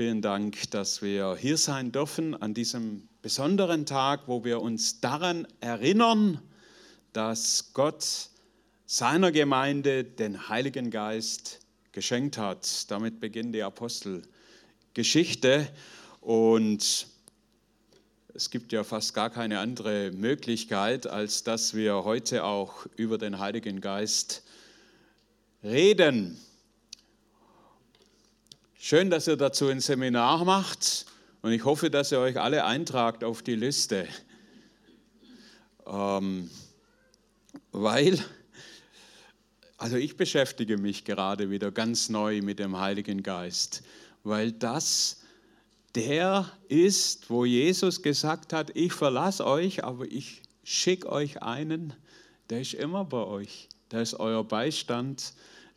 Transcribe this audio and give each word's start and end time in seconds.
Vielen 0.00 0.22
Dank, 0.22 0.70
dass 0.70 1.02
wir 1.02 1.36
hier 1.36 1.58
sein 1.58 1.92
dürfen 1.92 2.34
an 2.34 2.54
diesem 2.54 3.06
besonderen 3.20 3.84
Tag, 3.84 4.28
wo 4.28 4.44
wir 4.44 4.62
uns 4.62 5.02
daran 5.02 5.46
erinnern, 5.60 6.40
dass 7.12 7.74
Gott 7.74 8.30
seiner 8.86 9.30
Gemeinde 9.30 10.04
den 10.04 10.48
Heiligen 10.48 10.90
Geist 10.90 11.60
geschenkt 11.92 12.38
hat. 12.38 12.90
Damit 12.90 13.20
beginnt 13.20 13.54
die 13.54 13.62
Apostelgeschichte 13.62 15.68
und 16.22 17.06
es 18.32 18.48
gibt 18.48 18.72
ja 18.72 18.84
fast 18.84 19.12
gar 19.12 19.28
keine 19.28 19.58
andere 19.58 20.12
Möglichkeit, 20.12 21.08
als 21.08 21.44
dass 21.44 21.74
wir 21.74 22.04
heute 22.04 22.44
auch 22.44 22.86
über 22.96 23.18
den 23.18 23.38
Heiligen 23.38 23.82
Geist 23.82 24.44
reden. 25.62 26.38
Schön, 28.82 29.10
dass 29.10 29.28
ihr 29.28 29.36
dazu 29.36 29.68
ein 29.68 29.80
Seminar 29.80 30.42
macht 30.46 31.04
und 31.42 31.52
ich 31.52 31.66
hoffe, 31.66 31.90
dass 31.90 32.12
ihr 32.12 32.18
euch 32.18 32.40
alle 32.40 32.64
eintragt 32.64 33.24
auf 33.24 33.42
die 33.42 33.54
Liste. 33.54 34.08
Ähm, 35.86 36.48
weil, 37.72 38.18
also 39.76 39.98
ich 39.98 40.16
beschäftige 40.16 40.78
mich 40.78 41.04
gerade 41.04 41.50
wieder 41.50 41.70
ganz 41.70 42.08
neu 42.08 42.40
mit 42.40 42.58
dem 42.58 42.80
Heiligen 42.80 43.22
Geist, 43.22 43.82
weil 44.24 44.50
das 44.50 45.24
der 45.94 46.50
ist, 46.68 47.28
wo 47.28 47.44
Jesus 47.44 48.00
gesagt 48.00 48.54
hat, 48.54 48.74
ich 48.74 48.94
verlasse 48.94 49.46
euch, 49.46 49.84
aber 49.84 50.06
ich 50.06 50.40
schicke 50.64 51.12
euch 51.12 51.42
einen, 51.42 51.92
der 52.48 52.62
ist 52.62 52.72
immer 52.72 53.04
bei 53.04 53.24
euch, 53.24 53.68
der 53.90 54.00
ist 54.00 54.14
euer 54.14 54.42
Beistand, 54.42 55.34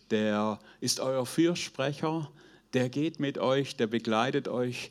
der 0.09 0.57
ist 0.79 1.01
euer 1.01 1.26
Fürsprecher, 1.26 2.31
der 2.73 2.90
geht 2.90 3.20
mit 3.20 3.38
euch, 3.38 3.76
der 3.76 3.88
begleitet 3.88 4.48
euch, 4.48 4.90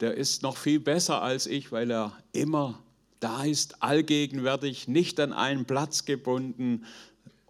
der 0.00 0.14
ist 0.14 0.42
noch 0.42 0.56
viel 0.56 0.80
besser 0.80 1.22
als 1.22 1.46
ich, 1.46 1.72
weil 1.72 1.90
er 1.90 2.16
immer 2.32 2.82
da 3.20 3.44
ist, 3.44 3.82
allgegenwärtig, 3.82 4.88
nicht 4.88 5.18
an 5.18 5.32
einen 5.32 5.64
Platz 5.64 6.04
gebunden. 6.04 6.84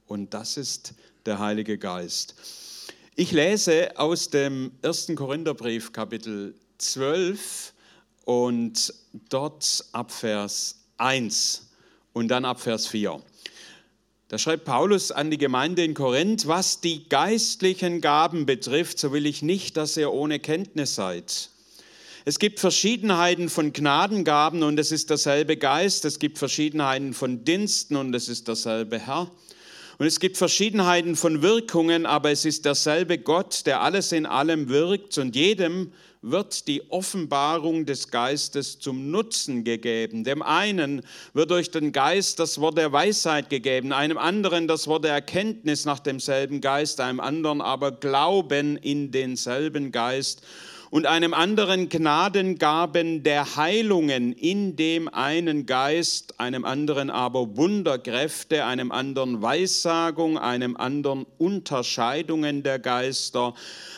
Und 0.07 0.35
das 0.35 0.57
ist 0.57 0.95
der 1.27 1.39
Heilige 1.39 1.79
Geist. 1.79 2.35
Ich 3.17 3.33
lese 3.33 3.99
aus 3.99 4.31
dem 4.31 4.73
1. 4.83 5.13
Korintherbrief 5.17 5.93
Kapitel 5.93 6.55
12 6.79 7.73
und 8.25 8.95
dort 9.29 9.85
ab 9.93 10.11
Vers 10.13 10.81
1 10.99 11.71
und 12.13 12.29
dann 12.29 12.45
ab 12.45 12.61
Vers 12.61 12.87
4. 12.87 13.21
Da 14.29 14.39
schreibt 14.39 14.65
Paulus 14.65 15.13
an 15.13 15.31
die 15.31 15.37
Gemeinde 15.37 15.85
in 15.85 15.93
Korinth, 15.93 16.47
was 16.47 16.81
die 16.81 17.07
geistlichen 17.09 18.01
Gaben 18.01 18.47
betrifft, 18.47 18.99
so 18.99 19.13
will 19.13 19.27
ich 19.27 19.43
nicht, 19.43 19.77
dass 19.77 19.99
ihr 19.99 20.13
ohne 20.13 20.39
Kenntnis 20.39 20.95
seid. 20.95 21.51
Es 22.25 22.39
gibt 22.39 22.59
Verschiedenheiten 22.59 23.51
von 23.51 23.75
Gnadengaben 23.75 24.63
und 24.63 24.81
es 24.81 24.93
ist 24.93 25.11
derselbe 25.11 25.59
Geist. 25.59 26.07
Es 26.07 26.19
gibt 26.19 26.39
Verschiedenheiten 26.39 27.13
von 27.13 27.45
Diensten 27.45 27.97
und 27.97 28.15
es 28.15 28.31
ist 28.31 28.49
derselbe 28.49 28.99
Herr. 28.99 29.31
Und 29.99 30.07
es 30.07 30.19
gibt 30.21 30.39
Verschiedenheiten 30.39 31.17
von 31.17 31.43
Wirkungen, 31.43 32.07
aber 32.07 32.31
es 32.31 32.47
ist 32.47 32.65
derselbe 32.65 33.19
Gott, 33.19 33.67
der 33.67 33.83
alles 33.83 34.11
in 34.11 34.25
allem 34.25 34.71
wirkt 34.71 35.19
und 35.19 35.37
jedem 35.37 35.93
wird 36.27 36.69
die 36.69 36.91
Offenbarung 36.91 37.85
des 37.85 38.11
Geistes 38.11 38.79
zum 38.79 39.11
Nutzen 39.11 39.63
gegeben. 39.63 40.25
Dem 40.25 40.43
einen 40.43 41.03
wird 41.35 41.51
durch 41.51 41.71
den 41.71 41.93
Geist 41.93 42.39
das 42.39 42.61
Wort 42.61 42.79
der 42.79 42.93
Weisheit 42.93 43.51
gegeben, 43.51 43.93
einem 43.93 44.17
anderen 44.17 44.67
das 44.67 44.87
Wort 44.87 45.05
der 45.05 45.13
Erkenntnis 45.13 45.85
nach 45.85 45.99
demselben 45.99 46.63
Geist, 46.63 47.01
einem 47.01 47.21
anderen 47.21 47.61
aber 47.61 47.93
Glauben 47.93 48.79
in 48.79 49.11
denselben 49.11 49.93
Geist 49.93 50.43
und 50.91 51.07
einem 51.07 51.35
anderen 51.35 51.89
Gnadengaben 51.89 53.23
der 53.23 53.57
Heilungen 53.57 54.33
in 54.33 54.77
dem 54.77 55.09
einen 55.09 55.67
Geist, 55.67 56.39
einem 56.39 56.65
anderen 56.65 57.11
aber 57.11 57.57
Wunderkräfte, 57.57 58.65
einem 58.65 58.93
anderen 58.93 59.43
Weissagung, 59.43 60.39
einem 60.39 60.77
anderen 60.77 61.27
Unterscheidungen 61.39 62.63
der 62.63 62.79
Geister, 62.79 63.55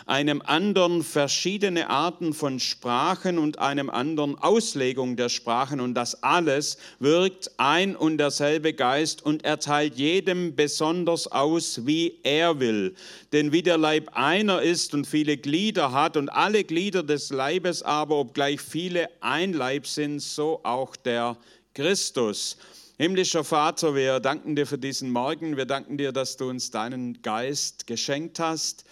einem 0.06 0.41
anderen 0.44 1.03
verschiedene 1.03 1.91
Arten 1.91 2.33
von 2.33 2.60
Sprachen 2.60 3.39
und 3.39 3.59
einem 3.59 3.91
anderen 3.91 4.39
Auslegung 4.39 5.16
der 5.16 5.28
Sprachen. 5.28 5.81
Und 5.81 5.94
das 5.94 6.22
alles 6.22 6.78
wirkt 7.00 7.50
ein 7.56 7.97
und 7.97 8.19
derselbe 8.19 8.72
Geist 8.72 9.25
und 9.25 9.44
erteilt 9.44 9.97
jedem 9.97 10.55
besonders 10.55 11.27
aus, 11.27 11.87
wie 11.87 12.19
er 12.22 12.60
will. 12.60 12.94
Denn 13.33 13.53
wie 13.53 13.62
der 13.62 13.78
Leib 13.78 14.10
einer 14.15 14.62
ist 14.62 14.94
und 14.94 15.06
viele 15.06 15.37
Glieder 15.37 15.93
hat 15.93 16.16
und 16.16 16.28
alle 16.28 16.62
Glieder 16.62 16.75
des 16.76 17.31
Leibes 17.31 17.82
aber, 17.82 18.16
obgleich 18.16 18.60
viele 18.60 19.09
ein 19.22 19.54
Leib 19.54 19.87
sind, 19.87 20.20
so 20.20 20.60
auch 20.62 20.94
der 20.94 21.38
Christus. 21.72 22.59
Himmlischer 22.98 23.44
Vater, 23.44 23.94
wir 23.94 24.20
danken 24.20 24.54
dir 24.54 24.66
für 24.66 24.76
diesen 24.76 25.10
Morgen. 25.10 25.56
Wir 25.56 25.65
danken 25.65 25.97
dir, 25.97 26.12
dass 26.12 26.36
du 26.36 26.50
uns 26.50 26.70
deinen 26.70 27.22
Geist 27.22 27.86
geschenkt 27.86 28.41
hast. 28.41 28.84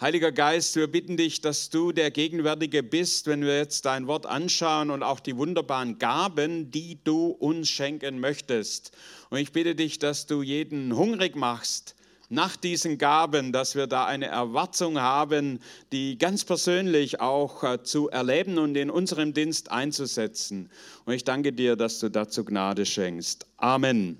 Heiliger 0.00 0.32
Geist, 0.32 0.74
wir 0.74 0.88
bitten 0.88 1.16
dich, 1.16 1.40
dass 1.40 1.70
du 1.70 1.92
der 1.92 2.10
Gegenwärtige 2.10 2.82
bist, 2.82 3.28
wenn 3.28 3.42
wir 3.42 3.56
jetzt 3.56 3.84
dein 3.84 4.08
Wort 4.08 4.26
anschauen 4.26 4.90
und 4.90 5.04
auch 5.04 5.20
die 5.20 5.36
wunderbaren 5.36 6.00
Gaben, 6.00 6.72
die 6.72 6.98
du 7.04 7.28
uns 7.28 7.68
schenken 7.68 8.18
möchtest. 8.18 8.90
Und 9.30 9.38
ich 9.38 9.52
bitte 9.52 9.76
dich, 9.76 10.00
dass 10.00 10.26
du 10.26 10.42
jeden 10.42 10.96
hungrig 10.96 11.36
machst 11.36 11.94
nach 12.32 12.56
diesen 12.56 12.96
Gaben, 12.96 13.52
dass 13.52 13.74
wir 13.74 13.86
da 13.86 14.06
eine 14.06 14.26
Erwartung 14.26 14.98
haben, 14.98 15.60
die 15.92 16.16
ganz 16.16 16.46
persönlich 16.46 17.20
auch 17.20 17.62
äh, 17.62 17.82
zu 17.82 18.08
erleben 18.08 18.56
und 18.56 18.74
in 18.74 18.88
unserem 18.88 19.34
Dienst 19.34 19.70
einzusetzen. 19.70 20.70
Und 21.04 21.12
ich 21.12 21.24
danke 21.24 21.52
dir, 21.52 21.76
dass 21.76 21.98
du 21.98 22.08
dazu 22.08 22.42
Gnade 22.42 22.86
schenkst. 22.86 23.46
Amen. 23.58 24.18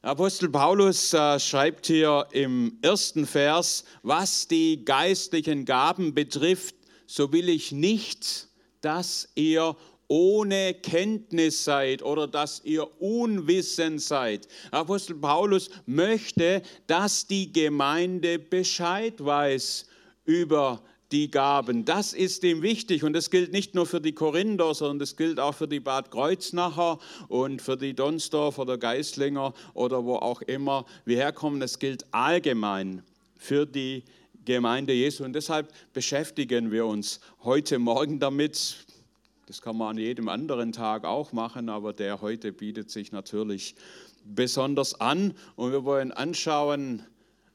Apostel 0.00 0.48
Paulus 0.48 1.12
äh, 1.12 1.38
schreibt 1.38 1.86
hier 1.86 2.26
im 2.32 2.78
ersten 2.80 3.26
Vers, 3.26 3.84
was 4.02 4.48
die 4.48 4.86
geistlichen 4.86 5.66
Gaben 5.66 6.14
betrifft, 6.14 6.76
so 7.06 7.30
will 7.30 7.50
ich 7.50 7.72
nicht, 7.72 8.48
dass 8.80 9.28
ihr 9.34 9.76
ohne 10.08 10.74
Kenntnis 10.74 11.64
seid 11.64 12.02
oder 12.02 12.26
dass 12.26 12.62
ihr 12.64 12.88
unwissend 13.00 14.00
seid. 14.00 14.48
Apostel 14.70 15.14
Paulus 15.14 15.70
möchte, 15.86 16.62
dass 16.86 17.26
die 17.26 17.52
Gemeinde 17.52 18.38
Bescheid 18.38 19.22
weiß 19.22 19.86
über 20.24 20.82
die 21.12 21.30
Gaben. 21.30 21.84
Das 21.84 22.12
ist 22.12 22.44
ihm 22.44 22.62
wichtig 22.62 23.02
und 23.02 23.12
das 23.12 23.30
gilt 23.30 23.52
nicht 23.52 23.74
nur 23.74 23.86
für 23.86 24.00
die 24.00 24.12
Korinther, 24.12 24.74
sondern 24.74 24.98
das 24.98 25.16
gilt 25.16 25.40
auch 25.40 25.54
für 25.54 25.68
die 25.68 25.80
Bad 25.80 26.10
Kreuznacher 26.10 26.98
und 27.28 27.62
für 27.62 27.76
die 27.76 27.94
Donsdorf 27.94 28.58
oder 28.58 28.76
Geislinger 28.76 29.54
oder 29.74 30.04
wo 30.04 30.16
auch 30.16 30.42
immer 30.42 30.84
wir 31.04 31.16
herkommen. 31.16 31.60
Das 31.60 31.78
gilt 31.78 32.04
allgemein 32.12 33.02
für 33.36 33.66
die 33.66 34.04
Gemeinde 34.44 34.92
Jesu 34.92 35.24
und 35.24 35.34
deshalb 35.34 35.72
beschäftigen 35.92 36.70
wir 36.70 36.86
uns 36.86 37.20
heute 37.44 37.78
Morgen 37.78 38.18
damit. 38.18 38.87
Das 39.48 39.62
kann 39.62 39.78
man 39.78 39.96
an 39.96 39.98
jedem 39.98 40.28
anderen 40.28 40.72
Tag 40.72 41.06
auch 41.06 41.32
machen, 41.32 41.70
aber 41.70 41.94
der 41.94 42.20
heute 42.20 42.52
bietet 42.52 42.90
sich 42.90 43.12
natürlich 43.12 43.76
besonders 44.22 45.00
an. 45.00 45.32
Und 45.56 45.72
wir 45.72 45.84
wollen 45.84 46.12
anschauen, 46.12 47.02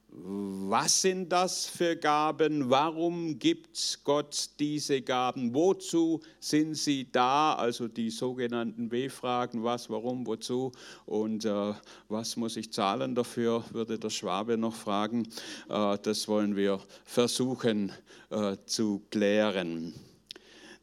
was 0.09 1.03
sind 1.03 1.31
das 1.31 1.67
für 1.67 1.95
Gaben? 1.95 2.71
Warum 2.71 3.37
gibt 3.37 3.99
Gott 4.03 4.49
diese 4.59 5.03
Gaben? 5.03 5.53
Wozu 5.53 6.19
sind 6.39 6.77
sie 6.77 7.11
da? 7.11 7.53
Also 7.53 7.87
die 7.87 8.09
sogenannten 8.09 8.91
W-Fragen, 8.91 9.63
was, 9.63 9.87
warum, 9.91 10.25
wozu 10.25 10.71
und 11.05 11.45
äh, 11.45 11.73
was 12.09 12.37
muss 12.37 12.57
ich 12.57 12.73
zahlen 12.73 13.13
dafür, 13.13 13.63
würde 13.71 13.99
der 13.99 14.09
Schwabe 14.09 14.57
noch 14.57 14.73
fragen. 14.75 15.27
Äh, 15.69 15.99
das 16.01 16.27
wollen 16.27 16.55
wir 16.55 16.79
versuchen 17.05 17.91
äh, 18.31 18.57
zu 18.65 19.03
klären. 19.11 19.93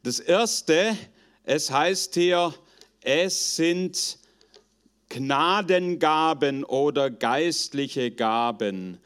Das 0.03 0.19
Erste, 0.19 0.97
es 1.43 1.69
heißt 1.69 2.15
hier, 2.15 2.55
es 3.01 3.55
sind 3.55 4.17
Gnadengaben 5.09 6.63
oder 6.63 7.11
geistliche 7.11 8.09
Gaben. 8.09 8.97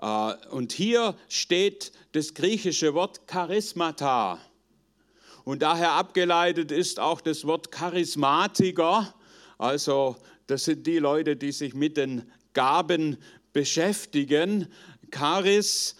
Äh, 0.00 0.34
und 0.50 0.70
hier 0.70 1.16
steht 1.28 1.90
das 2.12 2.34
griechische 2.34 2.94
Wort 2.94 3.26
Charismata. 3.26 4.38
Und 5.42 5.62
daher 5.62 5.90
abgeleitet 5.90 6.70
ist 6.70 7.00
auch 7.00 7.20
das 7.20 7.44
Wort 7.44 7.72
Charismatiker. 7.72 9.12
Also 9.58 10.14
das 10.46 10.66
sind 10.66 10.86
die 10.86 11.00
Leute, 11.00 11.34
die 11.34 11.50
sich 11.50 11.74
mit 11.74 11.96
den 11.96 12.30
Gaben 12.52 13.16
beschäftigen. 13.52 14.68
Charis, 15.10 15.96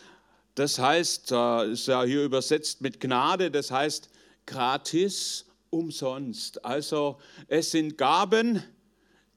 das 0.55 0.79
heißt, 0.79 1.33
äh, 1.33 1.73
ist 1.73 1.89
ja 1.89 2.05
hier 2.05 2.23
übersetzt 2.23 2.83
mit 2.83 3.01
Gnade, 3.01 3.51
das 3.51 3.73
heißt 3.73 4.11
gratis, 4.47 5.47
umsonst. 5.71 6.65
Also 6.65 7.19
es 7.49 7.73
sind 7.73 7.99
Gaben, 7.99 8.63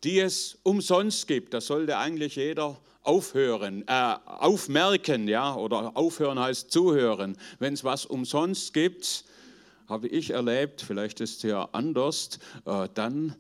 die 0.04 0.20
es 0.20 0.60
umsonst 0.64 1.28
gibt. 1.28 1.54
Das 1.54 1.68
sollte 1.68 1.98
eigentlich 1.98 2.36
jeder 2.36 2.80
aufhören, 3.02 3.84
äh, 3.88 4.16
aufmerken, 4.26 5.28
ja, 5.28 5.56
oder 5.56 5.96
aufhören 5.96 6.40
heißt 6.40 6.72
zuhören. 6.72 7.38
Wenn 7.58 7.74
es 7.74 7.84
was 7.84 8.06
umsonst 8.06 8.74
gibt, 8.74 9.24
habe 9.88 10.08
ich 10.10 10.32
erlebt, 10.32 10.82
vielleicht 10.82 11.22
ist 11.22 11.38
es 11.38 11.44
ja 11.44 11.70
anders, 11.72 12.40
äh, 12.66 12.90
dann 12.94 13.36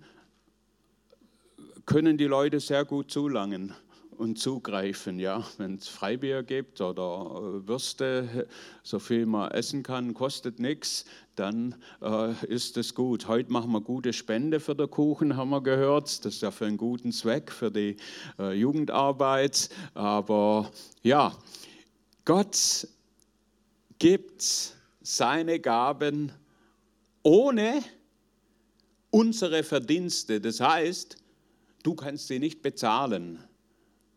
können 1.85 2.17
die 2.17 2.25
Leute 2.25 2.59
sehr 2.59 2.85
gut 2.85 3.11
zulangen 3.11 3.73
und 4.17 4.39
zugreifen. 4.39 5.19
Ja? 5.19 5.45
Wenn 5.57 5.75
es 5.75 5.87
Freibier 5.87 6.43
gibt 6.43 6.81
oder 6.81 7.61
äh, 7.63 7.67
Würste, 7.67 8.47
so 8.83 8.99
viel 8.99 9.25
man 9.25 9.51
essen 9.51 9.83
kann, 9.83 10.13
kostet 10.13 10.59
nichts, 10.59 11.05
dann 11.39 11.75
äh, 12.01 12.33
ist 12.45 12.77
es 12.77 12.95
gut. 12.95 13.27
Heute 13.27 13.51
machen 13.51 13.71
wir 13.71 13.81
gute 13.81 14.11
Spende 14.11 14.59
für 14.59 14.75
den 14.75 14.89
Kuchen, 14.89 15.37
haben 15.37 15.49
wir 15.49 15.61
gehört. 15.61 16.25
Das 16.25 16.35
ist 16.35 16.41
ja 16.41 16.51
für 16.51 16.65
einen 16.65 16.77
guten 16.77 17.11
Zweck, 17.11 17.51
für 17.51 17.71
die 17.71 17.97
äh, 18.39 18.53
Jugendarbeit. 18.53 19.69
Aber 19.93 20.71
ja, 21.03 21.37
Gott 22.25 22.87
gibt 23.99 24.75
seine 25.01 25.59
Gaben 25.59 26.31
ohne 27.23 27.83
unsere 29.09 29.63
Verdienste. 29.63 30.41
Das 30.41 30.59
heißt, 30.59 31.17
du 31.83 31.95
kannst 31.95 32.27
sie 32.27 32.39
nicht 32.39 32.61
bezahlen 32.61 33.39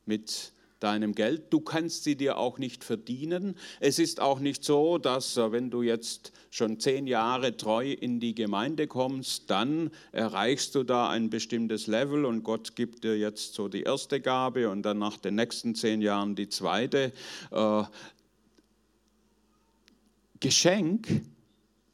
mit 0.06 0.52
deinem 0.81 1.15
Geld. 1.15 1.53
Du 1.53 1.61
kannst 1.61 2.05
sie 2.05 2.17
dir 2.17 2.38
auch 2.38 2.59
nicht 2.59 2.85
verdienen. 2.85 3.56
Es 3.79 3.99
ist 3.99 4.21
auch 4.21 4.41
nicht 4.41 4.65
so, 4.65 4.99
dass 4.99 5.37
äh, 5.37 5.53
wenn 5.53 5.71
du 5.71 5.82
jetzt 5.82 6.32
schon 6.50 6.81
zehn 6.81 7.06
Jahre 7.06 7.56
treu 7.56 7.93
in 7.93 8.19
die 8.19 8.35
Gemeinde 8.35 8.87
kommst, 8.87 9.50
dann 9.50 9.91
erreichst 10.12 10.75
du 10.75 10.82
da 10.82 11.09
ein 11.09 11.31
bestimmtes 11.31 11.87
Level 11.87 12.25
und 12.25 12.43
Gott 12.43 12.75
gibt 12.75 13.05
dir 13.05 13.17
jetzt 13.17 13.55
so 13.55 13.69
die 13.69 13.82
erste 13.82 14.21
Gabe 14.21 14.69
und 14.69 14.82
dann 14.82 14.99
nach 14.99 15.17
den 15.17 15.37
nächsten 15.37 15.75
zehn 15.75 16.03
Jahren 16.03 16.35
die 16.35 16.49
zweite. 16.49 17.12
Äh, 17.50 17.85
Geschenk 20.41 21.23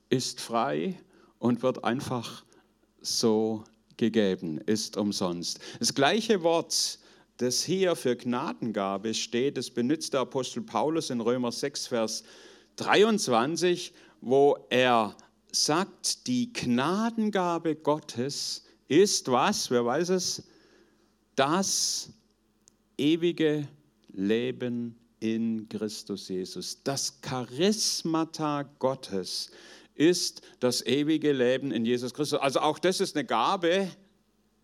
ist 0.08 0.40
frei 0.40 0.94
und 1.38 1.62
wird 1.62 1.84
einfach 1.84 2.44
so 3.00 3.64
gegeben, 3.96 4.58
ist 4.58 4.96
umsonst. 4.96 5.60
Das 5.78 5.94
gleiche 5.94 6.42
Wort 6.42 6.98
das 7.38 7.62
hier 7.62 7.96
für 7.96 8.16
Gnadengabe 8.16 9.14
steht, 9.14 9.56
das 9.56 9.70
benutzt 9.70 10.14
der 10.14 10.20
Apostel 10.20 10.62
Paulus 10.62 11.10
in 11.10 11.20
Römer 11.20 11.52
6, 11.52 11.88
Vers 11.88 12.24
23, 12.76 13.92
wo 14.20 14.56
er 14.70 15.16
sagt, 15.52 16.26
die 16.26 16.52
Gnadengabe 16.52 17.76
Gottes 17.76 18.64
ist 18.88 19.30
was? 19.30 19.70
Wer 19.70 19.84
weiß 19.84 20.10
es? 20.10 20.44
Das 21.34 22.10
ewige 22.96 23.68
Leben 24.12 24.96
in 25.20 25.68
Christus 25.68 26.28
Jesus. 26.28 26.82
Das 26.82 27.20
Charismata 27.20 28.62
Gottes 28.78 29.50
ist 29.94 30.42
das 30.60 30.84
ewige 30.84 31.32
Leben 31.32 31.72
in 31.72 31.84
Jesus 31.84 32.12
Christus. 32.14 32.38
Also 32.38 32.60
auch 32.60 32.78
das 32.78 33.00
ist 33.00 33.16
eine 33.16 33.24
Gabe, 33.24 33.90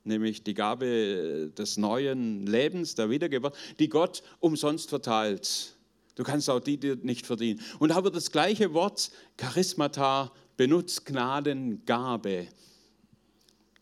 nämlich 0.05 0.43
die 0.43 0.55
Gabe 0.55 1.53
des 1.57 1.77
neuen 1.77 2.47
Lebens, 2.47 2.95
der 2.95 3.11
Wiedergeburt, 3.11 3.55
die 3.79 3.89
Gott 3.89 4.23
umsonst 4.41 4.91
verteilt. 4.91 5.77
Du 6.15 6.25
kannst 6.25 6.51
auch 6.51 6.61
die 6.61 6.79
dir 6.79 6.97
nicht 6.97 7.27
verdienen. 7.27 7.61
Und 7.79 7.91
da 7.91 8.05
wird 8.05 8.15
das 8.15 8.31
gleiche 8.31 8.75
Wort 8.75 9.11
Charismata 9.37 10.33
benutzt, 10.57 11.07
Gnadengabe. 11.07 12.49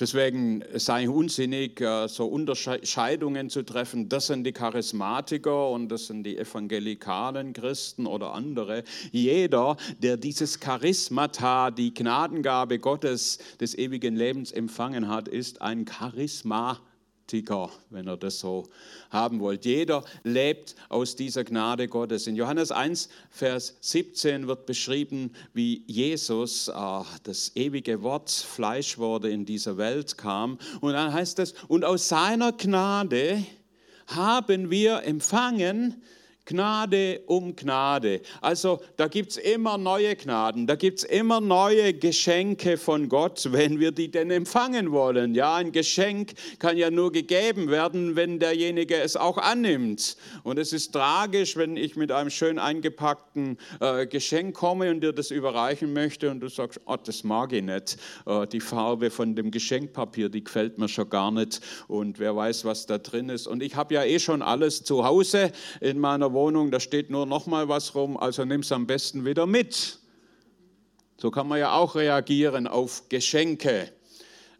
Deswegen 0.00 0.64
sei 0.76 1.11
unsinnig, 1.11 1.79
äh, 1.82 2.08
so 2.08 2.26
Unterscheidungen 2.26 3.50
zu 3.50 3.62
treffen. 3.62 4.08
Das 4.08 4.29
sind 4.29 4.44
die 4.44 4.52
Charismatiker 4.52 5.69
und 5.69 5.91
das 5.91 6.06
sind 6.06 6.25
die 6.25 6.38
evangelikalen 6.38 7.52
Christen 7.52 8.06
oder 8.06 8.32
andere. 8.32 8.82
Jeder, 9.12 9.76
der 9.99 10.17
dieses 10.17 10.58
Charismata, 10.58 11.70
die 11.70 11.93
Gnadengabe 11.93 12.79
Gottes 12.79 13.38
des 13.61 13.76
ewigen 13.76 14.17
Lebens 14.17 14.52
empfangen 14.52 15.06
hat, 15.06 15.29
ist 15.29 15.61
ein 15.61 15.85
Charisma. 15.87 16.81
Praktiker, 17.31 17.71
wenn 17.91 18.09
ihr 18.09 18.17
das 18.17 18.41
so 18.41 18.69
haben 19.11 19.38
wollt. 19.38 19.65
Jeder 19.65 20.05
lebt 20.25 20.75
aus 20.88 21.15
dieser 21.15 21.44
Gnade 21.44 21.87
Gottes. 21.87 22.27
In 22.27 22.35
Johannes 22.35 22.73
1, 22.73 23.09
Vers 23.31 23.77
17 23.81 24.49
wird 24.49 24.67
beschrieben, 24.67 25.32
wie 25.55 25.85
Jesus, 25.87 26.67
äh, 26.67 26.73
das 27.23 27.53
ewige 27.55 28.03
Wort, 28.03 28.31
Fleisch 28.31 28.99
wurde, 28.99 29.31
in 29.31 29.44
dieser 29.44 29.77
Welt 29.77 30.19
kam. 30.19 30.59
Und 30.81 30.94
dann 30.94 31.12
heißt 31.12 31.38
es, 31.38 31.55
und 31.69 31.85
aus 31.85 32.09
seiner 32.09 32.50
Gnade 32.50 33.44
haben 34.09 34.69
wir 34.69 35.05
empfangen 35.05 36.03
Gnade 36.50 37.20
um 37.26 37.55
Gnade. 37.55 38.23
Also 38.41 38.81
da 38.97 39.06
gibt 39.06 39.31
es 39.31 39.37
immer 39.37 39.79
neue 39.79 40.17
Gnaden, 40.17 40.67
da 40.67 40.75
gibt 40.75 40.99
es 40.99 41.05
immer 41.05 41.41
neue 41.41 41.94
Geschenke 41.94 42.76
von 42.76 43.08
Gott, 43.08 43.47
wenn 43.52 43.79
wir 43.79 43.93
die 43.93 44.11
denn 44.11 44.32
empfangen 44.32 44.91
wollen. 44.91 45.37
Ja, 45.37 45.55
ein 45.55 45.70
Geschenk 45.70 46.32
kann 46.58 46.76
ja 46.76 46.91
nur 46.91 47.12
gegeben 47.12 47.70
werden, 47.70 48.17
wenn 48.17 48.41
derjenige 48.41 48.97
es 48.97 49.17
auch 49.17 49.38
annimmt. 49.38 50.17
Und 50.43 50.58
es 50.58 50.73
ist 50.73 50.91
tragisch, 50.91 51.56
wenn 51.56 51.76
ich 51.76 51.94
mit 51.94 52.11
einem 52.11 52.31
schön 52.31 52.58
eingepackten 52.58 53.56
äh, 53.79 54.08
Geschenk 54.08 54.56
komme 54.56 54.91
und 54.91 55.02
dir 55.02 55.12
das 55.12 55.31
überreichen 55.31 55.93
möchte 55.93 56.32
und 56.32 56.41
du 56.41 56.49
sagst, 56.49 56.81
oh, 56.87 56.97
das 56.97 57.23
mag 57.23 57.52
ich 57.52 57.62
nicht. 57.62 57.97
Äh, 58.26 58.49
die 58.49 58.61
Farbe 58.61 59.11
von 59.11 59.37
dem 59.37 59.52
Geschenkpapier, 59.52 60.29
die 60.29 60.43
gefällt 60.43 60.79
mir 60.79 60.88
schon 60.88 61.08
gar 61.08 61.31
nicht 61.31 61.61
und 61.87 62.19
wer 62.19 62.35
weiß, 62.35 62.64
was 62.64 62.87
da 62.87 62.99
drin 62.99 63.29
ist. 63.29 63.47
Und 63.47 63.62
ich 63.62 63.76
habe 63.76 63.94
ja 63.94 64.02
eh 64.02 64.19
schon 64.19 64.43
alles 64.43 64.82
zu 64.82 65.05
Hause 65.05 65.52
in 65.81 66.00
meiner 66.00 66.32
Wohnung 66.32 66.40
Wohnung, 66.41 66.71
da 66.71 66.81
steht 66.81 67.11
nur 67.11 67.27
noch 67.27 67.45
mal 67.45 67.69
was 67.69 67.95
rum, 67.95 68.17
also 68.17 68.47
nimm 68.47 68.63
es 68.63 68.73
am 68.73 68.87
besten 68.87 69.27
wieder 69.27 69.47
mit. 69.47 69.99
So 71.19 71.31
kann 71.31 71.47
man 71.47 71.59
ja 71.59 71.73
auch 71.75 71.97
reagieren 71.97 72.67
auf 72.67 73.11
Geschenke. 73.11 73.93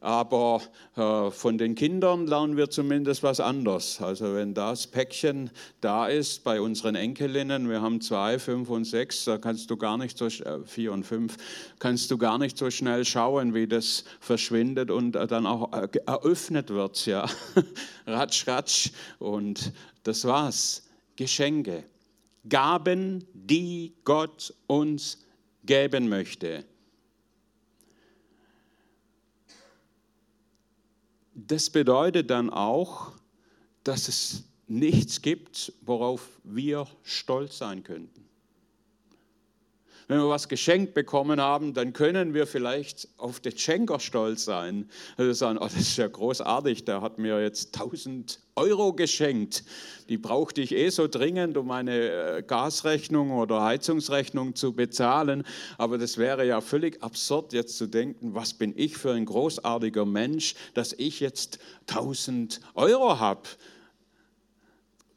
Aber 0.00 0.61
äh, 0.97 1.31
von 1.31 1.56
den 1.56 1.75
Kindern 1.75 2.27
lernen 2.27 2.59
wir 2.59 2.69
zumindest 2.69 3.23
was 3.23 3.41
anderes. 3.41 3.99
Also 4.03 4.35
wenn 4.35 4.53
das 4.53 4.87
Päckchen 4.87 5.50
da 5.81 6.06
ist 6.06 6.44
bei 6.44 6.61
unseren 6.61 6.97
Enkelinnen, 6.97 7.71
wir 7.71 7.81
haben 7.81 8.03
zwei, 8.03 8.38
fünf 8.38 8.69
und 8.69 8.85
sechs, 8.85 9.25
da 9.25 9.38
kannst 9.38 9.71
du 9.71 9.79
gar 9.79 9.97
nicht 9.97 10.19
so 10.19 10.26
äh, 10.26 10.61
vier 10.67 10.93
und 10.93 11.05
fünf, 11.05 11.38
kannst 11.79 12.11
du 12.11 12.19
gar 12.19 12.37
nicht 12.37 12.59
so 12.59 12.71
schnell 12.71 13.06
schauen, 13.06 13.55
wie 13.55 13.67
das 13.67 14.05
verschwindet 14.21 14.91
und 14.91 15.17
äh, 15.17 15.26
dann 15.26 15.47
auch 15.47 15.73
äh, 15.73 15.88
eröffnet 16.06 16.69
wird, 16.69 17.06
ja, 17.06 17.25
ratsch, 18.06 18.47
ratsch 18.47 18.91
und 19.19 19.73
das 20.03 20.26
war's. 20.26 20.89
Geschenke, 21.20 21.84
Gaben, 22.49 23.26
die 23.34 23.93
Gott 24.05 24.55
uns 24.67 25.22
geben 25.62 26.08
möchte. 26.08 26.64
Das 31.35 31.68
bedeutet 31.68 32.30
dann 32.30 32.49
auch, 32.49 33.12
dass 33.85 34.09
es 34.09 34.45
nichts 34.66 35.21
gibt, 35.21 35.75
worauf 35.83 36.40
wir 36.42 36.87
stolz 37.02 37.59
sein 37.59 37.85
könnten. 37.85 38.29
Wenn 40.11 40.19
wir 40.19 40.29
was 40.29 40.49
geschenkt 40.49 40.93
bekommen 40.93 41.40
haben, 41.40 41.73
dann 41.73 41.93
können 41.93 42.35
wir 42.35 42.49
vielleicht 42.49 43.07
auf 43.17 43.38
den 43.38 43.57
Schenker 43.57 44.00
stolz 44.00 44.45
sein. 44.45 44.90
Also 45.17 45.33
sagen, 45.33 45.57
oh, 45.57 45.67
das 45.67 45.76
ist 45.76 45.97
ja 45.99 46.09
großartig, 46.09 46.85
der 46.85 47.00
hat 47.00 47.19
mir 47.19 47.40
jetzt 47.40 47.76
1000 47.76 48.40
Euro 48.57 48.93
geschenkt. 48.93 49.62
Die 50.09 50.19
brauchte 50.19 50.62
ich 50.62 50.75
eh 50.75 50.88
so 50.88 51.07
dringend, 51.07 51.57
um 51.57 51.69
meine 51.69 52.11
äh, 52.38 52.43
Gasrechnung 52.45 53.31
oder 53.31 53.62
Heizungsrechnung 53.62 54.57
zu 54.57 54.73
bezahlen. 54.73 55.45
Aber 55.79 55.97
das 55.97 56.19
wäre 56.19 56.45
ja 56.45 56.61
völlig 56.61 57.00
absurd, 57.05 57.52
jetzt 57.52 57.79
zu 57.79 57.87
denken, 57.87 58.35
was 58.35 58.52
bin 58.52 58.75
ich 58.76 58.97
für 58.97 59.12
ein 59.12 59.26
großartiger 59.26 60.07
Mensch, 60.07 60.57
dass 60.75 60.93
ich 60.93 61.21
jetzt 61.21 61.61
1000 61.87 62.61
Euro 62.75 63.21
habe. 63.21 63.49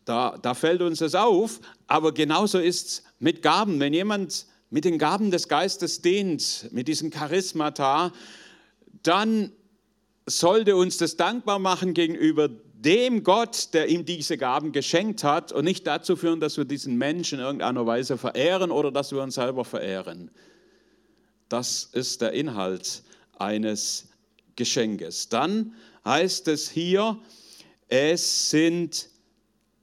Da, 0.05 0.37
da 0.39 0.53
fällt 0.53 0.83
uns 0.83 0.99
das 0.99 1.15
auf, 1.15 1.61
aber 1.87 2.13
genauso 2.13 2.59
ist 2.59 2.87
es 2.87 3.03
mit 3.17 3.41
Gaben. 3.41 3.79
Wenn 3.79 3.95
jemand 3.95 4.45
mit 4.73 4.85
den 4.85 4.97
Gaben 4.97 5.29
des 5.29 5.49
Geistes 5.49 6.01
dient, 6.01 6.67
mit 6.71 6.87
diesen 6.87 7.11
Charismata, 7.11 8.11
dann 9.03 9.51
sollte 10.25 10.75
uns 10.75 10.97
das 10.97 11.15
dankbar 11.15 11.59
machen 11.59 11.93
gegenüber 11.93 12.49
dem 12.49 13.23
Gott, 13.23 13.75
der 13.75 13.87
ihm 13.87 14.03
diese 14.03 14.35
Gaben 14.35 14.71
geschenkt 14.71 15.23
hat 15.23 15.51
und 15.51 15.65
nicht 15.65 15.85
dazu 15.85 16.15
führen, 16.15 16.39
dass 16.39 16.57
wir 16.57 16.65
diesen 16.65 16.97
Menschen 16.97 17.37
in 17.37 17.45
irgendeiner 17.45 17.85
Weise 17.85 18.17
verehren 18.17 18.71
oder 18.71 18.91
dass 18.91 19.11
wir 19.11 19.21
uns 19.21 19.35
selber 19.35 19.63
verehren. 19.63 20.31
Das 21.49 21.87
ist 21.91 22.21
der 22.21 22.31
Inhalt 22.31 23.03
eines 23.37 24.07
Geschenkes. 24.55 25.29
Dann 25.29 25.75
heißt 26.03 26.47
es 26.47 26.67
hier, 26.67 27.19
es 27.89 28.49
sind 28.49 29.07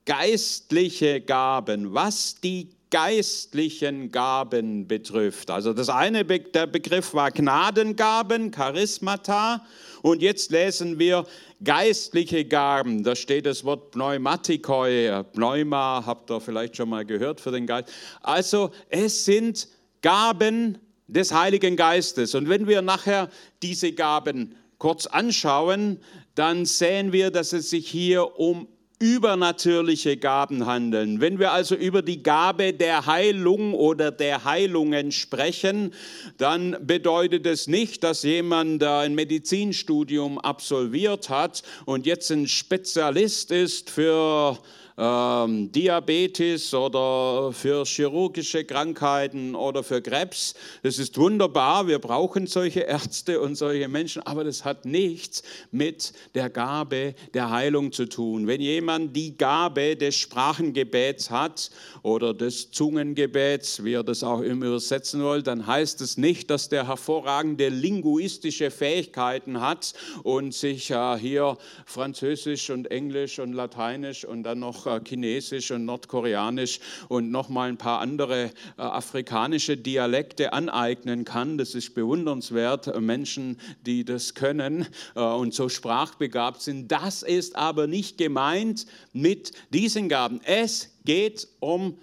geistliche 0.05 1.21
Gaben. 1.21 1.95
Was 1.95 2.41
die 2.41 2.71
geistlichen 2.91 4.11
Gaben 4.11 4.89
betrifft. 4.89 5.51
Also 5.51 5.73
das 5.73 5.89
eine, 5.89 6.25
der 6.25 6.67
Begriff 6.67 7.15
war 7.15 7.31
Gnadengaben, 7.31 8.51
Charismata. 8.51 9.65
Und 10.03 10.23
jetzt 10.23 10.51
lesen 10.51 10.99
wir 10.99 11.27
geistliche 11.63 12.45
Gaben. 12.45 13.05
Da 13.05 13.15
steht 13.15 13.47
das 13.47 13.65
Wort 13.65 13.93
Pneumatikoi, 13.93 15.23
Pneuma, 15.33 16.03
habt 16.05 16.31
ihr 16.31 16.41
vielleicht 16.41 16.77
schon 16.77 16.89
mal 16.89 17.05
gehört 17.05 17.41
für 17.41 17.53
den 17.53 17.67
Geist. 17.67 17.91
Also 18.23 18.71
es 18.89 19.25
sind 19.25 19.69
Gaben 20.03 20.79
des 21.07 21.33
Heiligen 21.33 21.77
Geistes. 21.77 22.35
Und 22.35 22.49
wenn 22.49 22.67
wir 22.67 22.83
nachher 22.83 23.29
diese 23.63 23.93
Gaben 23.93 24.57
kurz 24.79 25.07
anschauen, 25.07 26.01
dann 26.35 26.65
sehen 26.65 27.13
wir, 27.13 27.31
dass 27.31 27.53
es 27.53 27.71
sich 27.71 27.89
hier 27.89 28.39
um 28.39 28.67
übernatürliche 29.01 30.19
Gaben 30.19 30.67
handeln. 30.67 31.23
Wenn 31.23 31.39
wir 31.39 31.53
also 31.53 31.75
über 31.75 32.03
die 32.03 32.23
Gabe 32.23 32.75
der 32.75 33.07
Heilung 33.07 33.73
oder 33.73 34.11
der 34.11 34.45
Heilungen 34.45 35.11
sprechen, 35.11 35.95
dann 36.37 36.77
bedeutet 36.87 37.47
es 37.47 37.67
nicht, 37.67 38.05
dass 38.05 38.23
jemand 38.23 38.85
ein 38.85 39.15
Medizinstudium 39.15 40.39
absolviert 40.39 41.31
hat 41.31 41.63
und 41.87 42.05
jetzt 42.05 42.31
ein 42.31 42.47
Spezialist 42.47 43.51
ist 43.51 43.89
für 43.89 44.59
ähm, 45.01 45.73
Diabetes 45.73 46.75
oder 46.75 47.53
für 47.55 47.85
chirurgische 47.87 48.65
Krankheiten 48.65 49.55
oder 49.55 49.83
für 49.83 50.03
Krebs. 50.03 50.55
Das 50.83 50.99
ist 50.99 51.17
wunderbar, 51.17 51.87
wir 51.87 51.99
brauchen 51.99 52.47
solche 52.47 52.81
Ärzte 52.81 53.41
und 53.41 53.55
solche 53.55 53.89
Menschen, 53.89 54.23
aber 54.27 54.45
das 54.45 54.67
hat 54.67 54.85
nichts 54.85 55.43
mit 55.71 56.13
der 56.35 56.51
Gabe 56.51 57.15
der 57.33 57.49
Heilung 57.49 57.93
zu 57.93 58.07
tun. 58.07 58.47
Wenn 58.47 58.61
jemand 58.61 59.17
die 59.17 59.39
Gabe 59.39 59.97
des 59.97 60.17
Sprachengebets 60.17 61.31
hat 61.31 61.71
oder 62.03 62.35
des 62.35 62.71
Zungengebets, 62.71 63.83
wie 63.83 63.95
er 63.95 64.05
das 64.05 64.23
auch 64.23 64.41
immer 64.41 64.67
übersetzen 64.67 65.23
wollt, 65.23 65.47
dann 65.47 65.67
heißt 65.67 66.03
es 66.03 66.19
nicht, 66.19 66.51
dass 66.51 66.69
der 66.69 66.87
hervorragende 66.87 67.71
linguistische 67.71 68.71
Fähigkeiten 68.71 69.63
hat 69.63 69.95
und 70.25 70.53
sich 70.53 70.91
äh, 70.91 71.17
hier 71.17 71.57
Französisch 71.87 72.69
und 72.69 72.91
Englisch 72.91 73.39
und 73.39 73.55
Lateinisch 73.55 74.27
und 74.27 74.43
dann 74.43 74.59
noch 74.59 74.90
Chinesisch 74.99 75.71
und 75.71 75.85
Nordkoreanisch 75.85 76.81
und 77.09 77.31
noch 77.31 77.49
mal 77.49 77.69
ein 77.69 77.77
paar 77.77 78.01
andere 78.01 78.47
äh, 78.47 78.51
afrikanische 78.77 79.77
Dialekte 79.77 80.53
aneignen 80.53 81.25
kann. 81.25 81.59
Das 81.59 81.75
ist 81.77 81.95
bewundernswert, 81.95 82.89
äh, 82.89 83.01
Menschen, 83.01 83.61
die 83.87 84.05
das 84.05 84.35
können 84.35 84.87
und 85.15 85.55
so 85.55 85.69
sprachbegabt 85.69 86.63
sind. 86.63 86.91
Das 86.91 87.23
ist 87.23 87.57
aber 87.57 87.87
nicht 87.87 88.19
gemeint 88.19 88.87
mit 89.13 89.53
diesen 89.73 90.09
Gaben. 90.09 90.41
Es 90.45 90.91
geht 91.05 91.47
um 91.61 91.99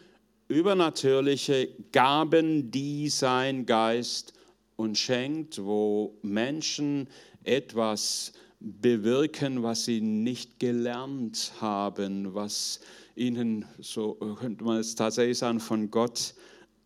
übernatürliche 0.47 1.69
Gaben, 1.91 2.71
die 2.71 3.09
sein 3.09 3.65
Geist 3.65 4.33
uns 4.77 4.99
schenkt, 4.99 5.63
wo 5.63 6.17
Menschen 6.21 7.07
etwas 7.43 8.31
bewirken, 8.59 9.63
was 9.63 9.85
sie 9.85 10.01
nicht 10.01 10.59
gelernt 10.59 11.53
haben, 11.61 12.33
was 12.33 12.79
ihnen, 13.15 13.65
so 13.79 14.13
könnte 14.39 14.63
man 14.63 14.77
es 14.77 14.95
tatsächlich 14.95 15.37
sagen, 15.37 15.59
von 15.59 15.91
Gott 15.91 16.33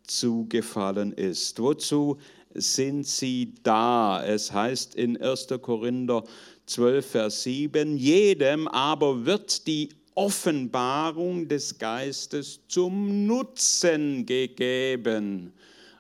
zugefallen 0.04 1.14
ist. 1.14 1.60
Wozu 1.60 2.18
sind 2.54 3.08
sie 3.08 3.54
da? 3.64 4.24
Es 4.26 4.52
heißt 4.52 4.96
in 4.96 5.22
1. 5.22 5.48
Korinther 5.62 6.24
12, 6.66 7.06
Vers 7.06 7.44
7, 7.44 7.98
jedem 7.98 8.68
aber 8.68 9.26
wird 9.26 9.66
die 9.68 9.90
Offenbarung 10.16 11.48
des 11.48 11.78
Geistes 11.78 12.60
zum 12.68 13.26
Nutzen 13.26 14.26
gegeben. 14.26 15.54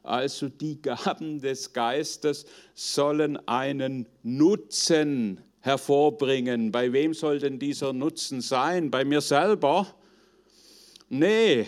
Also 0.04 0.50
die 0.50 0.82
Gaben 0.82 1.40
des 1.40 1.72
Geistes 1.72 2.46
sollen 2.74 3.38
einen 3.48 4.08
Nutzen 4.24 5.40
hervorbringen. 5.62 6.72
Bei 6.72 6.91
wem 6.91 7.13
soll 7.13 7.39
denn 7.39 7.60
dieser 7.60 7.94
Nutzen 7.94 8.41
sein? 8.41 8.91
Bei 8.91 9.06
mir 9.06 9.22
selber? 9.22 9.88
Nee, 11.10 11.65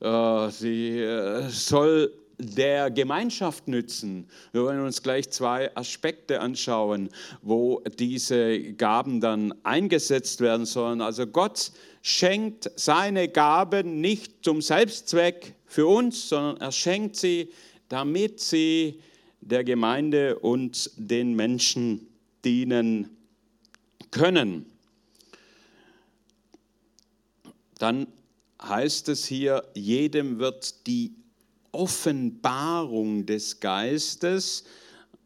äh, 0.00 0.50
sie 0.50 0.98
äh, 0.98 1.48
soll 1.48 2.12
der 2.38 2.90
Gemeinschaft 2.90 3.68
nützen. 3.68 4.28
Wir 4.52 4.64
wollen 4.64 4.80
uns 4.80 5.02
gleich 5.02 5.30
zwei 5.30 5.74
Aspekte 5.76 6.40
anschauen, 6.40 7.08
wo 7.42 7.82
diese 7.98 8.72
Gaben 8.74 9.20
dann 9.20 9.54
eingesetzt 9.62 10.40
werden 10.40 10.66
sollen. 10.66 11.00
Also 11.00 11.26
Gott 11.26 11.70
schenkt 12.02 12.70
seine 12.76 13.28
Gaben 13.28 14.00
nicht 14.00 14.44
zum 14.44 14.62
Selbstzweck 14.62 15.54
für 15.66 15.86
uns, 15.86 16.28
sondern 16.28 16.56
er 16.58 16.72
schenkt 16.72 17.16
sie, 17.16 17.50
damit 17.88 18.40
sie 18.40 19.00
der 19.40 19.64
Gemeinde 19.64 20.38
und 20.38 20.90
den 20.96 21.34
Menschen 21.34 22.08
dienen 22.44 23.10
können. 24.14 24.64
Dann 27.78 28.06
heißt 28.62 29.08
es 29.08 29.26
hier, 29.26 29.64
jedem 29.74 30.38
wird 30.38 30.86
die 30.86 31.16
Offenbarung 31.72 33.26
des 33.26 33.58
Geistes, 33.58 34.64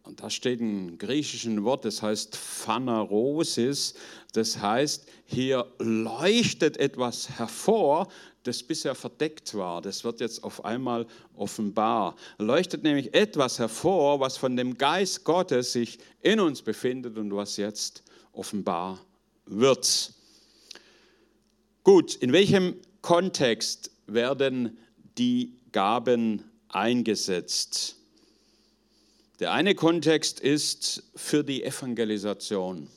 und 0.04 0.22
da 0.22 0.30
steht 0.30 0.60
ein 0.60 0.96
griechisches 0.96 1.62
Wort, 1.62 1.84
das 1.84 2.00
heißt 2.00 2.34
Phanarosis, 2.34 3.92
das 4.32 4.58
heißt, 4.58 5.06
hier 5.26 5.70
leuchtet 5.78 6.78
etwas 6.78 7.28
hervor, 7.28 8.08
das 8.42 8.62
bisher 8.62 8.94
verdeckt 8.94 9.54
war. 9.54 9.82
Das 9.82 10.04
wird 10.04 10.20
jetzt 10.20 10.42
auf 10.42 10.64
einmal 10.64 11.06
offenbar. 11.36 12.16
Leuchtet 12.38 12.84
nämlich 12.84 13.12
etwas 13.12 13.58
hervor, 13.58 14.20
was 14.20 14.38
von 14.38 14.56
dem 14.56 14.78
Geist 14.78 15.24
Gottes 15.24 15.72
sich 15.72 15.98
in 16.22 16.40
uns 16.40 16.62
befindet 16.62 17.18
und 17.18 17.36
was 17.36 17.58
jetzt 17.58 18.02
offenbar 18.38 18.98
wird. 19.46 20.12
Gut, 21.82 22.14
in 22.14 22.32
welchem 22.32 22.76
Kontext 23.02 23.90
werden 24.06 24.78
die 25.16 25.52
Gaben 25.72 26.44
eingesetzt? 26.68 27.96
Der 29.40 29.52
eine 29.52 29.74
Kontext 29.74 30.40
ist 30.40 31.04
für 31.14 31.44
die 31.44 31.62
Evangelisation. 31.62 32.88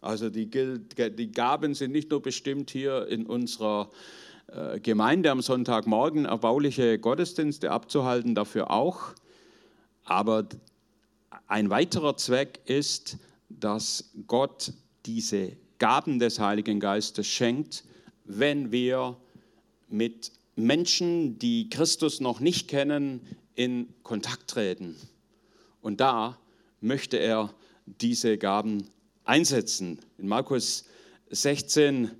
Also 0.00 0.30
die, 0.30 0.48
die 0.48 1.32
Gaben 1.32 1.74
sind 1.74 1.90
nicht 1.90 2.10
nur 2.10 2.22
bestimmt 2.22 2.70
hier 2.70 3.08
in 3.08 3.26
unserer 3.26 3.90
äh, 4.46 4.78
Gemeinde 4.78 5.30
am 5.30 5.42
Sonntagmorgen 5.42 6.24
erbauliche 6.24 6.98
Gottesdienste 6.98 7.70
abzuhalten, 7.72 8.34
dafür 8.34 8.70
auch. 8.70 9.14
Aber 10.04 10.48
ein 11.48 11.68
weiterer 11.68 12.16
Zweck 12.16 12.60
ist, 12.64 13.18
dass 13.48 14.12
Gott 14.26 14.72
diese 15.06 15.52
Gaben 15.78 16.18
des 16.18 16.40
Heiligen 16.40 16.80
Geistes 16.80 17.26
schenkt, 17.26 17.84
wenn 18.24 18.72
wir 18.72 19.16
mit 19.88 20.32
Menschen, 20.56 21.38
die 21.38 21.70
Christus 21.70 22.20
noch 22.20 22.40
nicht 22.40 22.68
kennen, 22.68 23.20
in 23.54 23.88
Kontakt 24.02 24.48
treten. 24.48 24.96
Und 25.80 26.00
da 26.00 26.38
möchte 26.80 27.16
er 27.16 27.54
diese 27.86 28.38
Gaben 28.38 28.88
einsetzen. 29.24 29.98
In 30.18 30.28
Markus 30.28 30.84
16 31.30 32.10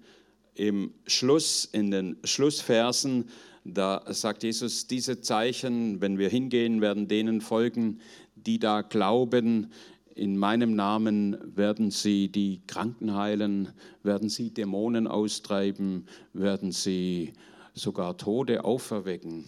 im 0.54 0.92
Schluss, 1.06 1.68
in 1.70 1.90
den 1.90 2.16
Schlussversen, 2.24 3.28
da 3.64 4.02
sagt 4.12 4.42
Jesus, 4.42 4.86
diese 4.86 5.20
Zeichen, 5.20 6.00
wenn 6.00 6.18
wir 6.18 6.28
hingehen, 6.28 6.80
werden 6.80 7.06
denen 7.06 7.40
folgen, 7.40 8.00
die 8.34 8.58
da 8.58 8.82
glauben, 8.82 9.70
in 10.18 10.36
meinem 10.36 10.74
Namen 10.74 11.36
werden 11.56 11.90
sie 11.90 12.28
die 12.28 12.60
Kranken 12.66 13.14
heilen, 13.14 13.68
werden 14.02 14.28
sie 14.28 14.50
Dämonen 14.50 15.06
austreiben, 15.06 16.06
werden 16.32 16.72
sie 16.72 17.32
sogar 17.74 18.16
Tode 18.16 18.64
auferwecken. 18.64 19.44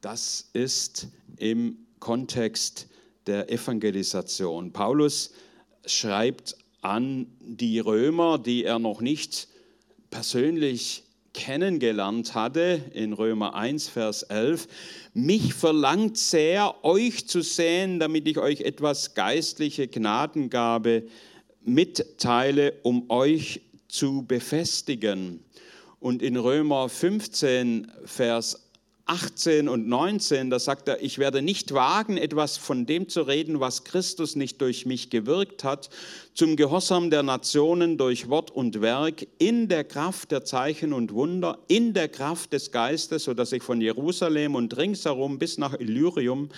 Das 0.00 0.50
ist 0.52 1.08
im 1.36 1.78
Kontext 1.98 2.88
der 3.26 3.50
Evangelisation. 3.50 4.72
Paulus 4.72 5.32
schreibt 5.86 6.56
an 6.82 7.26
die 7.40 7.78
Römer, 7.78 8.38
die 8.38 8.64
er 8.64 8.78
noch 8.78 9.00
nicht 9.00 9.48
persönlich 10.10 11.03
kennengelernt 11.34 12.34
hatte, 12.34 12.80
in 12.94 13.12
Römer 13.12 13.54
1, 13.54 13.88
Vers 13.88 14.22
11, 14.22 14.66
mich 15.12 15.52
verlangt 15.52 16.16
sehr, 16.16 16.82
euch 16.84 17.28
zu 17.28 17.42
sehen, 17.42 17.98
damit 17.98 18.26
ich 18.26 18.38
euch 18.38 18.62
etwas 18.62 19.14
geistliche 19.14 19.88
Gnadengabe 19.88 21.04
mitteile, 21.62 22.74
um 22.82 23.10
euch 23.10 23.60
zu 23.88 24.24
befestigen. 24.26 25.44
Und 26.00 26.22
in 26.22 26.36
Römer 26.36 26.88
15, 26.88 27.90
Vers 28.04 28.63
18 29.06 29.68
und 29.68 29.86
19, 29.86 30.48
da 30.48 30.58
sagt 30.58 30.88
er, 30.88 31.02
ich 31.02 31.18
werde 31.18 31.42
nicht 31.42 31.74
wagen, 31.74 32.16
etwas 32.16 32.56
von 32.56 32.86
dem 32.86 33.08
zu 33.08 33.22
reden, 33.22 33.60
was 33.60 33.84
Christus 33.84 34.34
nicht 34.34 34.62
durch 34.62 34.86
mich 34.86 35.10
gewirkt 35.10 35.62
hat, 35.62 35.90
zum 36.32 36.56
Gehorsam 36.56 37.10
der 37.10 37.22
Nationen 37.22 37.98
durch 37.98 38.30
Wort 38.30 38.50
und 38.50 38.80
Werk, 38.80 39.26
in 39.38 39.68
der 39.68 39.84
Kraft 39.84 40.30
der 40.30 40.44
Zeichen 40.46 40.94
und 40.94 41.12
Wunder, 41.12 41.58
in 41.68 41.92
der 41.92 42.08
Kraft 42.08 42.54
des 42.54 42.72
Geistes, 42.72 43.24
sodass 43.24 43.52
ich 43.52 43.62
von 43.62 43.82
Jerusalem 43.82 44.54
und 44.54 44.74
ringsherum 44.76 45.38
bis 45.38 45.58
nach 45.58 45.78
Illyrium 45.78 46.48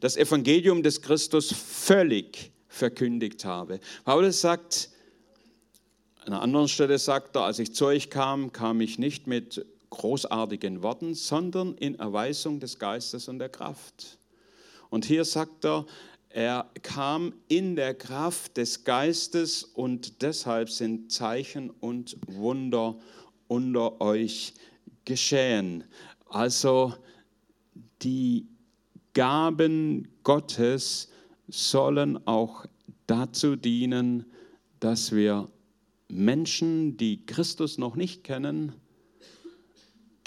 das 0.00 0.16
Evangelium 0.16 0.84
des 0.84 1.02
Christus 1.02 1.52
völlig 1.52 2.52
verkündigt 2.68 3.44
habe. 3.44 3.80
Paulus 4.04 4.40
sagt, 4.40 4.90
an 6.20 6.34
einer 6.34 6.42
anderen 6.42 6.68
Stelle 6.68 6.98
sagt 6.98 7.34
er, 7.34 7.42
als 7.42 7.58
ich 7.58 7.74
zu 7.74 7.86
euch 7.86 8.08
kam, 8.08 8.52
kam 8.52 8.80
ich 8.80 9.00
nicht 9.00 9.26
mit 9.26 9.66
großartigen 9.98 10.82
Worten, 10.82 11.14
sondern 11.14 11.74
in 11.74 11.98
Erweisung 11.98 12.58
des 12.60 12.78
Geistes 12.78 13.28
und 13.28 13.38
der 13.38 13.50
Kraft. 13.50 14.18
Und 14.88 15.04
hier 15.04 15.26
sagt 15.26 15.66
er, 15.66 15.84
er 16.30 16.70
kam 16.82 17.34
in 17.48 17.76
der 17.76 17.94
Kraft 17.94 18.56
des 18.56 18.84
Geistes 18.84 19.64
und 19.64 20.22
deshalb 20.22 20.70
sind 20.70 21.12
Zeichen 21.12 21.70
und 21.70 22.16
Wunder 22.26 22.96
unter 23.48 24.00
euch 24.00 24.54
geschehen. 25.04 25.84
Also 26.28 26.94
die 28.02 28.46
Gaben 29.14 30.08
Gottes 30.22 31.08
sollen 31.48 32.26
auch 32.26 32.66
dazu 33.06 33.56
dienen, 33.56 34.26
dass 34.80 35.12
wir 35.12 35.48
Menschen, 36.08 36.96
die 36.96 37.24
Christus 37.26 37.78
noch 37.78 37.96
nicht 37.96 38.22
kennen, 38.22 38.74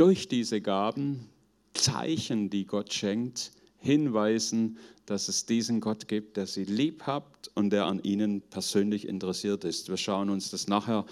durch 0.01 0.27
diese 0.27 0.59
Gaben, 0.61 1.29
Zeichen, 1.75 2.49
die 2.49 2.65
Gott 2.65 2.91
schenkt, 2.91 3.51
hinweisen, 3.77 4.79
dass 5.05 5.27
es 5.27 5.45
diesen 5.45 5.79
Gott 5.79 6.07
gibt, 6.07 6.37
der 6.37 6.47
sie 6.47 6.63
lieb 6.63 7.03
hat 7.03 7.51
und 7.53 7.69
der 7.69 7.85
an 7.85 8.01
ihnen 8.01 8.41
persönlich 8.41 9.07
interessiert 9.07 9.63
ist. 9.63 9.89
Wir 9.89 9.97
schauen 9.97 10.31
uns 10.31 10.49
das 10.49 10.67
nachher 10.67 11.05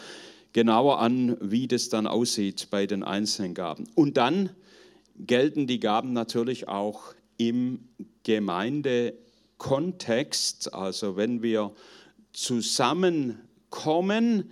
genauer 0.54 1.02
an, 1.02 1.38
wie 1.40 1.68
das 1.68 1.90
dann 1.90 2.08
aussieht 2.08 2.70
bei 2.72 2.88
den 2.88 3.04
einzelnen 3.04 3.54
Gaben. 3.54 3.88
Und 3.94 4.18
dann 4.18 4.50
gelten 5.20 5.68
die 5.68 5.80
Gaben 5.80 6.12
natürlich 6.12 6.68
auch 6.68 7.14
im 7.38 7.82
Gemeindekontext, 8.24 10.74
also 10.74 11.16
wenn 11.16 11.44
wir 11.44 11.76
zusammenkommen. 12.34 14.50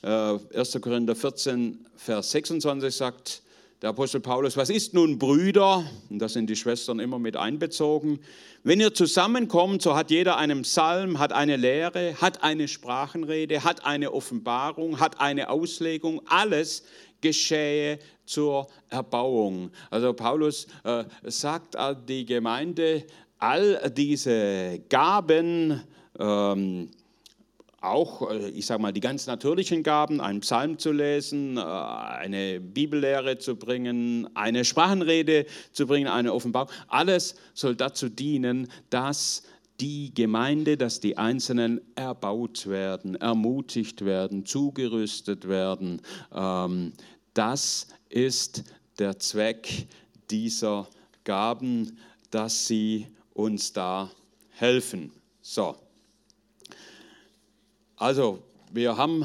1. 0.00 0.74
Äh, 0.74 0.80
Korinther 0.80 1.14
14, 1.14 1.84
Vers 1.96 2.30
26 2.30 2.94
sagt, 2.94 3.42
der 3.84 3.90
Apostel 3.90 4.22
Paulus, 4.22 4.56
was 4.56 4.70
ist 4.70 4.94
nun 4.94 5.18
Brüder? 5.18 5.84
Und 6.08 6.18
da 6.18 6.26
sind 6.26 6.48
die 6.48 6.56
Schwestern 6.56 7.00
immer 7.00 7.18
mit 7.18 7.36
einbezogen. 7.36 8.18
Wenn 8.62 8.80
ihr 8.80 8.94
zusammenkommt, 8.94 9.82
so 9.82 9.94
hat 9.94 10.10
jeder 10.10 10.38
einen 10.38 10.62
Psalm, 10.62 11.18
hat 11.18 11.34
eine 11.34 11.56
Lehre, 11.56 12.14
hat 12.18 12.42
eine 12.42 12.66
Sprachenrede, 12.66 13.62
hat 13.62 13.84
eine 13.84 14.14
Offenbarung, 14.14 15.00
hat 15.00 15.20
eine 15.20 15.50
Auslegung. 15.50 16.22
Alles 16.24 16.84
geschehe 17.20 17.98
zur 18.24 18.68
Erbauung. 18.88 19.70
Also 19.90 20.14
Paulus 20.14 20.66
äh, 20.84 21.04
sagt 21.24 21.76
die 22.08 22.24
Gemeinde, 22.24 23.04
all 23.38 23.92
diese 23.94 24.80
Gaben, 24.88 25.82
ähm, 26.18 26.88
auch, 27.84 28.30
äh, 28.30 28.48
ich 28.50 28.66
sage 28.66 28.82
mal, 28.82 28.92
die 28.92 29.00
ganz 29.00 29.26
natürlichen 29.26 29.82
Gaben, 29.82 30.20
einen 30.20 30.40
Psalm 30.40 30.78
zu 30.78 30.92
lesen, 30.92 31.56
äh, 31.56 31.60
eine 31.60 32.60
Bibellehre 32.60 33.38
zu 33.38 33.56
bringen, 33.56 34.28
eine 34.34 34.64
Sprachenrede 34.64 35.46
zu 35.72 35.86
bringen, 35.86 36.08
eine 36.08 36.32
Offenbarung, 36.32 36.70
alles 36.88 37.34
soll 37.54 37.76
dazu 37.76 38.08
dienen, 38.08 38.68
dass 38.90 39.42
die 39.80 40.14
Gemeinde, 40.14 40.76
dass 40.76 41.00
die 41.00 41.18
Einzelnen 41.18 41.80
erbaut 41.96 42.66
werden, 42.66 43.16
ermutigt 43.16 44.04
werden, 44.04 44.46
zugerüstet 44.46 45.48
werden. 45.48 46.00
Ähm, 46.32 46.92
das 47.34 47.88
ist 48.08 48.64
der 48.98 49.18
Zweck 49.18 49.86
dieser 50.30 50.88
Gaben, 51.24 51.98
dass 52.30 52.66
sie 52.66 53.08
uns 53.32 53.72
da 53.72 54.10
helfen. 54.50 55.12
So. 55.42 55.76
Also, 57.96 58.42
wir 58.72 58.96
haben 58.96 59.24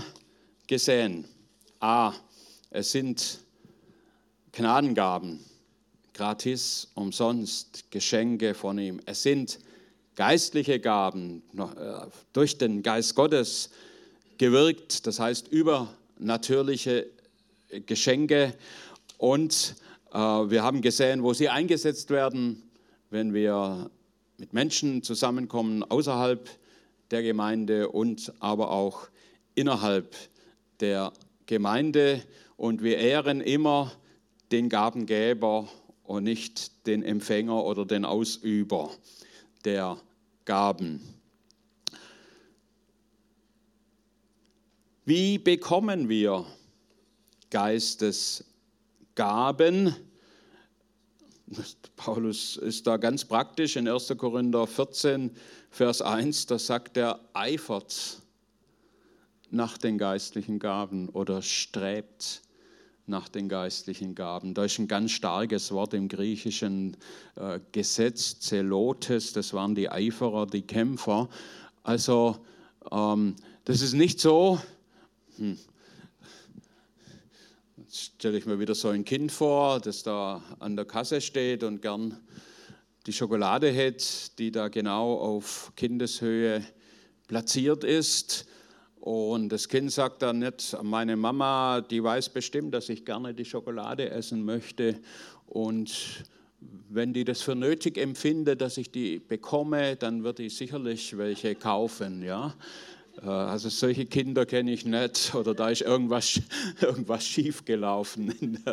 gesehen, 0.68 1.26
a, 1.80 2.14
es 2.70 2.92
sind 2.92 3.40
Gnadengaben, 4.52 5.40
gratis, 6.14 6.88
umsonst, 6.94 7.90
Geschenke 7.90 8.54
von 8.54 8.78
ihm. 8.78 9.00
Es 9.08 9.24
sind 9.24 9.58
geistliche 10.16 10.80
Gaben, 10.80 11.42
äh, 11.58 12.06
durch 12.32 12.60
den 12.60 12.84
Geist 12.84 13.16
Gottes 13.16 13.72
gewirkt, 14.38 15.08
das 15.08 15.20
heißt 15.20 15.48
übernatürliche 15.48 17.08
Geschenke. 17.88 18.54
Und 19.18 19.78
äh, 20.12 20.18
wir 20.18 20.62
haben 20.62 20.82
gesehen, 20.82 21.24
wo 21.24 21.34
sie 21.34 21.50
eingesetzt 21.50 22.12
werden, 22.12 22.62
wenn 23.10 23.34
wir 23.34 23.90
mit 24.38 24.54
Menschen 24.54 25.02
zusammenkommen 25.02 25.84
außerhalb 25.84 26.48
der 27.12 27.22
Gemeinde 27.24 27.90
und 27.90 28.34
aber 28.40 28.72
auch 28.72 29.10
innerhalb 29.56 30.16
der 30.80 31.12
Gemeinde. 31.46 32.24
Und 32.58 32.84
wir 32.84 32.98
ehren 32.98 33.42
immer 33.42 33.92
den 34.52 34.70
Gabengeber 34.70 35.68
und 36.04 36.24
nicht 36.24 36.88
den 36.88 37.04
Empfänger 37.04 37.64
oder 37.64 37.86
den 37.86 38.06
Ausüber 38.06 38.90
der 39.66 39.98
Gaben. 40.46 41.02
Wie 45.06 45.38
bekommen 45.38 46.10
wir 46.10 46.46
Geistesgaben? 47.50 49.96
Paulus 51.96 52.58
ist 52.58 52.86
da 52.86 52.98
ganz 52.98 53.26
praktisch 53.26 53.76
in 53.76 53.88
1. 53.88 54.14
Korinther 54.18 54.68
14, 54.68 55.32
Vers 55.70 56.02
1, 56.02 56.48
da 56.48 56.60
sagt 56.60 56.98
er, 56.98 57.20
eifert 57.34 58.22
nach 59.52 59.78
den 59.78 59.98
geistlichen 59.98 60.60
Gaben 60.60 61.10
oder 61.10 61.42
strebt 61.42 62.42
nach 63.06 63.30
den 63.30 63.50
geistlichen 63.50 64.14
Gaben. 64.14 64.54
Da 64.54 64.66
ist 64.66 64.78
ein 64.80 64.88
ganz 64.88 65.12
starkes 65.12 65.72
Wort 65.72 65.94
im 65.94 66.08
griechischen 66.08 66.98
äh, 67.36 67.60
Gesetz, 67.72 68.40
Zelotes, 68.40 69.34
das 69.34 69.54
waren 69.54 69.74
die 69.74 69.90
Eiferer, 69.90 70.46
die 70.46 70.62
Kämpfer. 70.62 71.30
Also 71.84 72.38
ähm, 72.92 73.36
das 73.66 73.82
ist 73.82 73.94
nicht 73.94 74.20
so, 74.20 74.60
hm, 75.38 75.58
Jetzt 77.90 78.18
stelle 78.18 78.38
ich 78.38 78.46
mir 78.46 78.60
wieder 78.60 78.76
so 78.76 78.90
ein 78.90 79.04
Kind 79.04 79.32
vor, 79.32 79.80
das 79.80 80.04
da 80.04 80.44
an 80.60 80.76
der 80.76 80.86
Kasse 80.86 81.22
steht 81.22 81.64
und 81.64 81.82
gern 81.82 82.16
die 83.10 83.14
Schokolade 83.14 83.72
hätte, 83.72 84.06
die 84.38 84.52
da 84.52 84.68
genau 84.68 85.16
auf 85.16 85.74
Kindeshöhe 85.76 86.64
platziert 87.28 87.84
ist. 87.84 88.46
Und 89.00 89.50
das 89.50 89.68
Kind 89.68 89.92
sagt 89.92 90.22
dann 90.22 90.38
nicht, 90.38 90.78
meine 90.84 91.16
Mama, 91.16 91.82
die 91.82 92.04
weiß 92.04 92.30
bestimmt, 92.30 92.72
dass 92.76 92.88
ich 92.88 93.06
gerne 93.06 93.34
die 93.34 93.46
Schokolade 93.46 94.12
essen 94.12 94.46
möchte. 94.46 95.00
Und 95.48 96.24
wenn 96.90 97.12
die 97.12 97.26
das 97.26 97.42
für 97.42 97.56
nötig 97.56 97.98
empfindet, 97.98 98.62
dass 98.62 98.78
ich 98.78 98.92
die 98.92 99.18
bekomme, 99.18 99.96
dann 99.96 100.24
wird 100.24 100.38
die 100.38 100.50
sicherlich 100.50 101.18
welche 101.18 101.56
kaufen. 101.56 102.22
Ja? 102.22 102.54
Äh, 103.24 103.28
also 103.28 103.70
solche 103.70 104.06
Kinder 104.06 104.46
kenne 104.46 104.72
ich 104.72 104.86
nicht 104.86 105.34
oder 105.36 105.54
da 105.54 105.70
ist 105.70 105.82
irgendwas, 105.82 106.42
irgendwas 106.82 107.26
schiefgelaufen, 107.26 108.64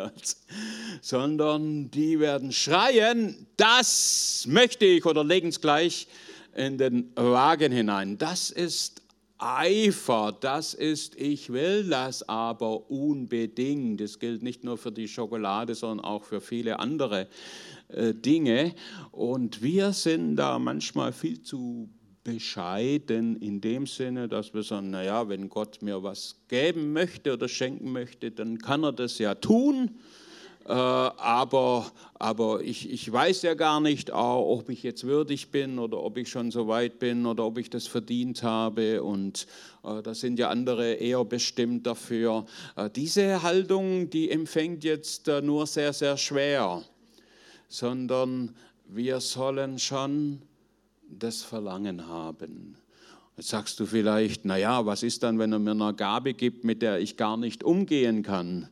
sondern 1.00 1.90
die 1.90 2.20
werden 2.20 2.52
schreien, 2.52 3.46
das 3.56 4.44
möchte 4.48 4.84
ich 4.84 5.04
oder 5.06 5.24
legen 5.24 5.48
es 5.48 5.60
gleich 5.60 6.06
in 6.54 6.78
den 6.78 7.12
Wagen 7.16 7.72
hinein. 7.72 8.16
Das 8.18 8.50
ist 8.50 9.02
Eifer, 9.38 10.34
das 10.40 10.72
ist, 10.72 11.16
ich 11.16 11.52
will 11.52 11.90
das 11.90 12.26
aber 12.26 12.90
unbedingt. 12.90 14.00
Das 14.00 14.18
gilt 14.18 14.42
nicht 14.42 14.64
nur 14.64 14.78
für 14.78 14.90
die 14.90 15.08
Schokolade, 15.08 15.74
sondern 15.74 16.06
auch 16.06 16.24
für 16.24 16.40
viele 16.40 16.78
andere 16.78 17.28
äh, 17.88 18.14
Dinge. 18.14 18.74
Und 19.12 19.60
wir 19.60 19.92
sind 19.92 20.36
da 20.36 20.58
manchmal 20.58 21.12
viel 21.12 21.42
zu 21.42 21.90
bescheiden 22.26 23.36
in 23.36 23.60
dem 23.60 23.86
Sinne, 23.86 24.26
dass 24.26 24.52
wir 24.52 24.64
sagen, 24.64 24.90
naja, 24.90 25.28
wenn 25.28 25.48
Gott 25.48 25.80
mir 25.80 26.02
was 26.02 26.34
geben 26.48 26.92
möchte 26.92 27.32
oder 27.34 27.48
schenken 27.48 27.92
möchte, 27.92 28.32
dann 28.32 28.58
kann 28.58 28.82
er 28.82 28.92
das 28.92 29.18
ja 29.18 29.36
tun. 29.36 29.90
Äh, 30.66 30.72
aber 30.72 31.86
aber 32.14 32.60
ich, 32.62 32.90
ich 32.90 33.12
weiß 33.12 33.42
ja 33.42 33.54
gar 33.54 33.80
nicht, 33.80 34.12
oh, 34.12 34.58
ob 34.58 34.68
ich 34.68 34.82
jetzt 34.82 35.04
würdig 35.04 35.52
bin 35.52 35.78
oder 35.78 36.02
ob 36.02 36.16
ich 36.18 36.28
schon 36.28 36.50
so 36.50 36.66
weit 36.66 36.98
bin 36.98 37.24
oder 37.26 37.44
ob 37.44 37.58
ich 37.58 37.70
das 37.70 37.86
verdient 37.86 38.42
habe. 38.42 39.04
Und 39.04 39.46
äh, 39.84 40.02
da 40.02 40.12
sind 40.12 40.40
ja 40.40 40.48
andere 40.48 40.94
eher 40.94 41.24
bestimmt 41.24 41.86
dafür. 41.86 42.46
Äh, 42.74 42.90
diese 42.90 43.42
Haltung, 43.42 44.10
die 44.10 44.30
empfängt 44.30 44.82
jetzt 44.82 45.28
äh, 45.28 45.40
nur 45.40 45.66
sehr, 45.66 45.92
sehr 45.92 46.16
schwer. 46.16 46.82
sondern 47.68 48.54
wir 48.88 49.20
sollen 49.20 49.78
schon 49.78 50.42
das 51.08 51.42
Verlangen 51.42 52.06
haben. 52.06 52.76
Jetzt 53.36 53.48
sagst 53.48 53.78
du 53.80 53.86
vielleicht, 53.86 54.44
naja, 54.44 54.86
was 54.86 55.02
ist 55.02 55.22
dann, 55.22 55.38
wenn 55.38 55.52
er 55.52 55.58
mir 55.58 55.72
eine 55.72 55.92
Gabe 55.94 56.32
gibt, 56.32 56.64
mit 56.64 56.80
der 56.80 57.00
ich 57.00 57.16
gar 57.16 57.36
nicht 57.36 57.64
umgehen 57.64 58.22
kann? 58.22 58.68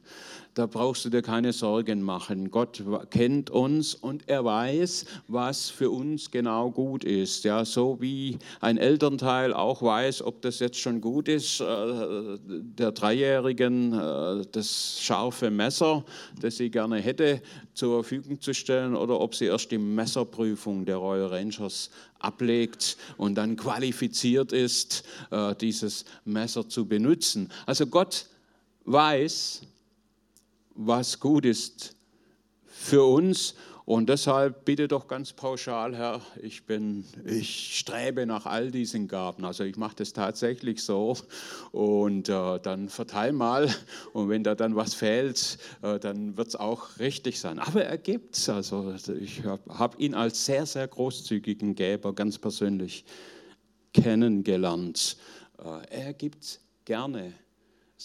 Da 0.54 0.66
brauchst 0.66 1.04
du 1.04 1.10
dir 1.10 1.22
keine 1.22 1.52
Sorgen 1.52 2.02
machen. 2.02 2.50
Gott 2.50 2.82
kennt 3.10 3.50
uns 3.50 3.94
und 3.94 4.28
er 4.28 4.44
weiß, 4.44 5.04
was 5.26 5.68
für 5.68 5.90
uns 5.90 6.30
genau 6.30 6.70
gut 6.70 7.02
ist. 7.04 7.44
Ja, 7.44 7.64
so 7.64 8.00
wie 8.00 8.38
ein 8.60 8.78
Elternteil 8.78 9.52
auch 9.52 9.82
weiß, 9.82 10.22
ob 10.22 10.42
das 10.42 10.60
jetzt 10.60 10.78
schon 10.78 11.00
gut 11.00 11.28
ist, 11.28 11.60
äh, 11.60 12.38
der 12.46 12.92
Dreijährigen 12.92 13.92
äh, 13.92 14.46
das 14.52 15.00
scharfe 15.00 15.50
Messer, 15.50 16.04
das 16.40 16.56
sie 16.56 16.70
gerne 16.70 17.00
hätte, 17.00 17.42
zur 17.74 18.04
Verfügung 18.04 18.40
zu 18.40 18.54
stellen 18.54 18.94
oder 18.94 19.20
ob 19.20 19.34
sie 19.34 19.46
erst 19.46 19.72
die 19.72 19.78
Messerprüfung 19.78 20.84
der 20.84 20.96
Royal 20.96 21.26
Rangers 21.26 21.90
ablegt 22.20 22.96
und 23.16 23.34
dann 23.34 23.56
qualifiziert 23.56 24.52
ist, 24.52 25.04
äh, 25.30 25.54
dieses 25.56 26.04
Messer 26.24 26.68
zu 26.68 26.86
benutzen. 26.86 27.50
Also 27.66 27.86
Gott 27.86 28.26
weiß, 28.84 29.62
was 30.74 31.20
gut 31.20 31.44
ist 31.44 31.96
für 32.66 33.04
uns. 33.04 33.54
Und 33.87 34.08
deshalb 34.08 34.64
bitte 34.64 34.88
doch 34.88 35.08
ganz 35.08 35.34
pauschal, 35.34 35.94
Herr, 35.94 36.22
ich, 36.40 36.64
bin, 36.64 37.04
ich 37.26 37.76
strebe 37.78 38.24
nach 38.24 38.46
all 38.46 38.70
diesen 38.70 39.08
Gaben. 39.08 39.44
Also 39.44 39.62
ich 39.64 39.76
mache 39.76 39.96
das 39.96 40.14
tatsächlich 40.14 40.82
so 40.82 41.18
und 41.70 42.30
äh, 42.30 42.58
dann 42.60 42.88
verteil 42.88 43.32
mal 43.32 43.68
und 44.14 44.30
wenn 44.30 44.42
da 44.42 44.54
dann 44.54 44.74
was 44.74 44.94
fehlt, 44.94 45.58
äh, 45.82 45.98
dann 45.98 46.38
wird 46.38 46.48
es 46.48 46.56
auch 46.56 46.98
richtig 46.98 47.38
sein. 47.38 47.58
Aber 47.58 47.84
er 47.84 47.98
gibt 47.98 48.37
es. 48.37 48.48
Also 48.48 48.94
ich 49.20 49.44
habe 49.44 49.78
hab 49.78 50.00
ihn 50.00 50.14
als 50.14 50.46
sehr, 50.46 50.64
sehr 50.64 50.88
großzügigen 50.88 51.74
Geber 51.74 52.14
ganz 52.14 52.38
persönlich 52.38 53.04
kennengelernt. 53.92 55.18
Äh, 55.58 56.04
er 56.06 56.14
gibt 56.14 56.60
gerne 56.87 57.34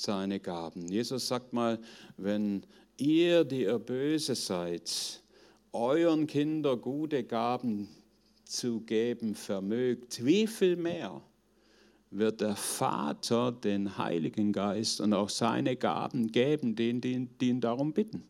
seine 0.02 0.40
Gaben. 0.40 0.88
Jesus 0.88 1.28
sagt 1.28 1.54
mal, 1.54 1.80
wenn 2.18 2.64
ihr, 2.98 3.44
die 3.44 3.64
ihr 3.64 3.80
böse 3.80 4.36
seid, 4.36 5.22
euren 5.72 6.28
Kindern 6.28 6.82
gute 6.82 7.24
Gaben 7.24 7.88
zu 8.46 8.82
geben 8.82 9.36
vermögt, 9.36 10.24
wie 10.26 10.48
viel 10.48 10.76
mehr 10.76 11.22
wird 12.12 12.42
der 12.42 12.56
Vater 12.56 13.52
den 13.52 13.98
Heiligen 13.98 14.52
Geist 14.52 15.00
und 15.02 15.14
auch 15.14 15.30
seine 15.30 15.76
Gaben 15.76 16.32
geben, 16.32 16.76
denen, 16.76 17.02
die, 17.02 17.28
die 17.40 17.50
ihn 17.50 17.62
darum 17.62 17.94
bitten. 17.94 18.24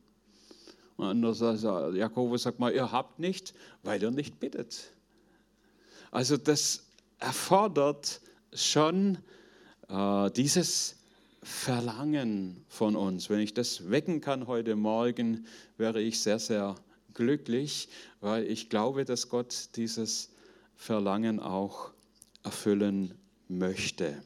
Und 0.97 1.05
anders 1.05 1.41
also 1.41 1.91
Jakobus 1.91 2.43
sagt 2.43 2.59
mal, 2.59 2.73
ihr 2.73 2.91
habt 2.91 3.19
nicht, 3.19 3.53
weil 3.83 4.03
ihr 4.03 4.11
nicht 4.11 4.39
bittet. 4.39 4.91
Also 6.11 6.35
das 6.35 6.83
erfordert 7.19 8.19
schon 8.53 9.17
äh, 9.87 10.29
dieses 10.31 10.98
Verlangen 11.41 12.65
von 12.67 12.95
uns. 12.95 13.29
Wenn 13.29 13.39
ich 13.39 13.53
das 13.53 13.89
wecken 13.89 14.21
kann 14.21 14.47
heute 14.47 14.75
Morgen, 14.75 15.45
wäre 15.77 16.01
ich 16.01 16.19
sehr, 16.19 16.39
sehr 16.39 16.75
glücklich, 17.13 17.89
weil 18.19 18.45
ich 18.45 18.69
glaube, 18.69 19.05
dass 19.05 19.29
Gott 19.29 19.69
dieses 19.75 20.29
Verlangen 20.75 21.39
auch 21.39 21.91
erfüllen 22.43 23.13
möchte. 23.47 24.21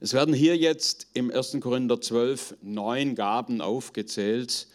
Es 0.00 0.12
werden 0.12 0.34
hier 0.34 0.56
jetzt 0.56 1.06
im 1.14 1.30
1. 1.30 1.58
Korinther 1.60 2.00
12 2.00 2.56
neun 2.62 3.14
Gaben 3.14 3.60
aufgezählt, 3.60 4.68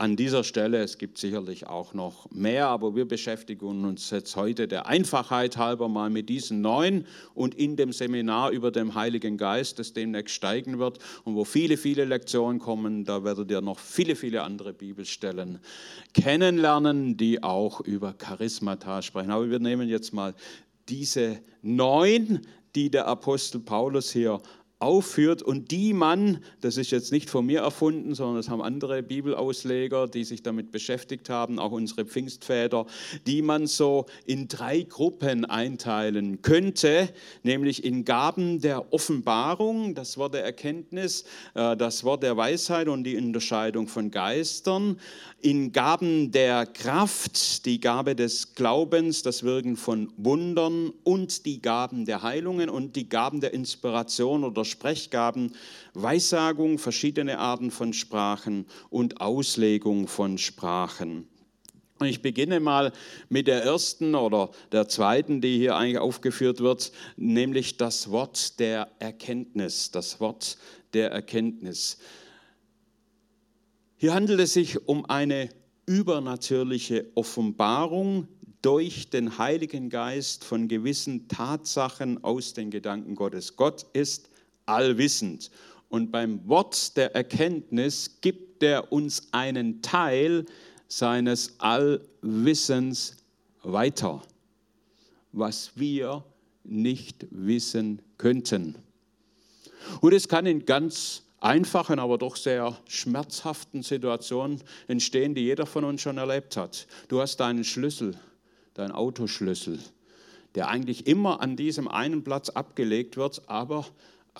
an 0.00 0.16
dieser 0.16 0.44
Stelle. 0.44 0.78
Es 0.78 0.96
gibt 0.96 1.18
sicherlich 1.18 1.66
auch 1.66 1.92
noch 1.92 2.30
mehr, 2.30 2.68
aber 2.68 2.96
wir 2.96 3.06
beschäftigen 3.06 3.84
uns 3.84 4.08
jetzt 4.10 4.34
heute 4.34 4.66
der 4.66 4.86
Einfachheit 4.86 5.58
halber 5.58 5.88
mal 5.88 6.08
mit 6.08 6.30
diesen 6.30 6.62
neun 6.62 7.06
und 7.34 7.54
in 7.54 7.76
dem 7.76 7.92
Seminar 7.92 8.50
über 8.50 8.70
den 8.70 8.94
Heiligen 8.94 9.36
Geist, 9.36 9.78
das 9.78 9.92
demnächst 9.92 10.34
steigen 10.34 10.78
wird 10.78 10.98
und 11.24 11.34
wo 11.34 11.44
viele, 11.44 11.76
viele 11.76 12.06
Lektionen 12.06 12.60
kommen, 12.60 13.04
da 13.04 13.24
werdet 13.24 13.50
ihr 13.50 13.60
noch 13.60 13.78
viele, 13.78 14.16
viele 14.16 14.42
andere 14.42 14.72
Bibelstellen 14.72 15.58
kennenlernen, 16.14 17.18
die 17.18 17.42
auch 17.42 17.82
über 17.82 18.14
Charismata 18.14 19.02
sprechen. 19.02 19.30
Aber 19.30 19.50
wir 19.50 19.58
nehmen 19.58 19.88
jetzt 19.88 20.14
mal 20.14 20.34
diese 20.88 21.40
neun, 21.60 22.40
die 22.74 22.90
der 22.90 23.06
Apostel 23.06 23.60
Paulus 23.60 24.12
hier 24.12 24.40
aufführt. 24.80 25.42
Und 25.42 25.70
die 25.70 25.92
man, 25.92 26.42
das 26.62 26.76
ist 26.78 26.90
jetzt 26.90 27.12
nicht 27.12 27.30
von 27.30 27.46
mir 27.46 27.60
erfunden, 27.60 28.14
sondern 28.14 28.36
das 28.36 28.48
haben 28.48 28.62
andere 28.62 29.02
Bibelausleger, 29.02 30.08
die 30.08 30.24
sich 30.24 30.42
damit 30.42 30.72
beschäftigt 30.72 31.28
haben, 31.28 31.58
auch 31.58 31.70
unsere 31.70 32.06
Pfingstväter, 32.06 32.86
die 33.26 33.42
man 33.42 33.66
so 33.66 34.06
in 34.24 34.48
drei 34.48 34.82
Gruppen 34.82 35.44
einteilen 35.44 36.40
könnte, 36.42 37.10
nämlich 37.42 37.84
in 37.84 38.04
Gaben 38.04 38.60
der 38.60 38.92
Offenbarung, 38.92 39.94
das 39.94 40.16
Wort 40.16 40.34
der 40.34 40.44
Erkenntnis, 40.44 41.24
äh, 41.54 41.76
das 41.76 42.02
Wort 42.02 42.22
der 42.22 42.36
Weisheit 42.36 42.88
und 42.88 43.04
die 43.04 43.16
Unterscheidung 43.16 43.86
von 43.86 44.10
Geistern, 44.10 44.98
in 45.42 45.72
Gaben 45.72 46.32
der 46.32 46.66
Kraft, 46.66 47.66
die 47.66 47.80
Gabe 47.80 48.14
des 48.14 48.54
Glaubens, 48.54 49.22
das 49.22 49.42
Wirken 49.42 49.76
von 49.76 50.12
Wundern 50.16 50.92
und 51.04 51.44
die 51.44 51.60
Gaben 51.60 52.04
der 52.06 52.22
Heilungen 52.22 52.70
und 52.70 52.96
die 52.96 53.08
Gaben 53.08 53.40
der 53.40 53.52
Inspiration 53.52 54.44
oder 54.44 54.64
Sprechgaben, 54.70 55.54
Weissagung, 55.94 56.78
verschiedene 56.78 57.38
Arten 57.38 57.70
von 57.70 57.92
Sprachen 57.92 58.66
und 58.88 59.20
Auslegung 59.20 60.08
von 60.08 60.38
Sprachen. 60.38 61.28
Und 62.00 62.06
ich 62.06 62.22
beginne 62.22 62.60
mal 62.60 62.92
mit 63.28 63.46
der 63.46 63.62
ersten 63.62 64.14
oder 64.14 64.50
der 64.72 64.88
zweiten, 64.88 65.42
die 65.42 65.58
hier 65.58 65.76
eigentlich 65.76 65.98
aufgeführt 65.98 66.60
wird, 66.60 66.92
nämlich 67.16 67.76
das 67.76 68.10
Wort 68.10 68.58
der 68.58 68.90
Erkenntnis. 69.00 69.90
Das 69.90 70.18
Wort 70.18 70.56
der 70.94 71.10
Erkenntnis. 71.10 71.98
Hier 73.98 74.14
handelt 74.14 74.40
es 74.40 74.54
sich 74.54 74.88
um 74.88 75.04
eine 75.04 75.50
übernatürliche 75.84 77.10
Offenbarung 77.16 78.28
durch 78.62 79.10
den 79.10 79.36
Heiligen 79.36 79.90
Geist 79.90 80.44
von 80.44 80.68
gewissen 80.68 81.28
Tatsachen 81.28 82.24
aus 82.24 82.54
den 82.54 82.70
Gedanken 82.70 83.14
Gottes. 83.14 83.56
Gott 83.56 83.84
ist 83.92 84.29
allwissend. 84.70 85.50
Und 85.88 86.12
beim 86.12 86.46
Wort 86.48 86.96
der 86.96 87.14
Erkenntnis 87.14 88.20
gibt 88.20 88.62
er 88.62 88.92
uns 88.92 89.28
einen 89.32 89.82
Teil 89.82 90.46
seines 90.86 91.58
Allwissens 91.58 93.16
weiter, 93.62 94.22
was 95.32 95.72
wir 95.74 96.24
nicht 96.64 97.26
wissen 97.30 98.02
könnten. 98.18 98.76
Und 100.00 100.12
es 100.12 100.28
kann 100.28 100.46
in 100.46 100.64
ganz 100.66 101.22
einfachen, 101.40 101.98
aber 101.98 102.18
doch 102.18 102.36
sehr 102.36 102.76
schmerzhaften 102.86 103.82
Situationen 103.82 104.62
entstehen, 104.88 105.34
die 105.34 105.42
jeder 105.42 105.66
von 105.66 105.84
uns 105.84 106.02
schon 106.02 106.18
erlebt 106.18 106.56
hat. 106.56 106.86
Du 107.08 107.20
hast 107.20 107.38
deinen 107.38 107.64
Schlüssel, 107.64 108.14
deinen 108.74 108.92
Autoschlüssel, 108.92 109.78
der 110.54 110.68
eigentlich 110.68 111.06
immer 111.06 111.40
an 111.40 111.56
diesem 111.56 111.88
einen 111.88 112.22
Platz 112.24 112.50
abgelegt 112.50 113.16
wird, 113.16 113.48
aber 113.48 113.86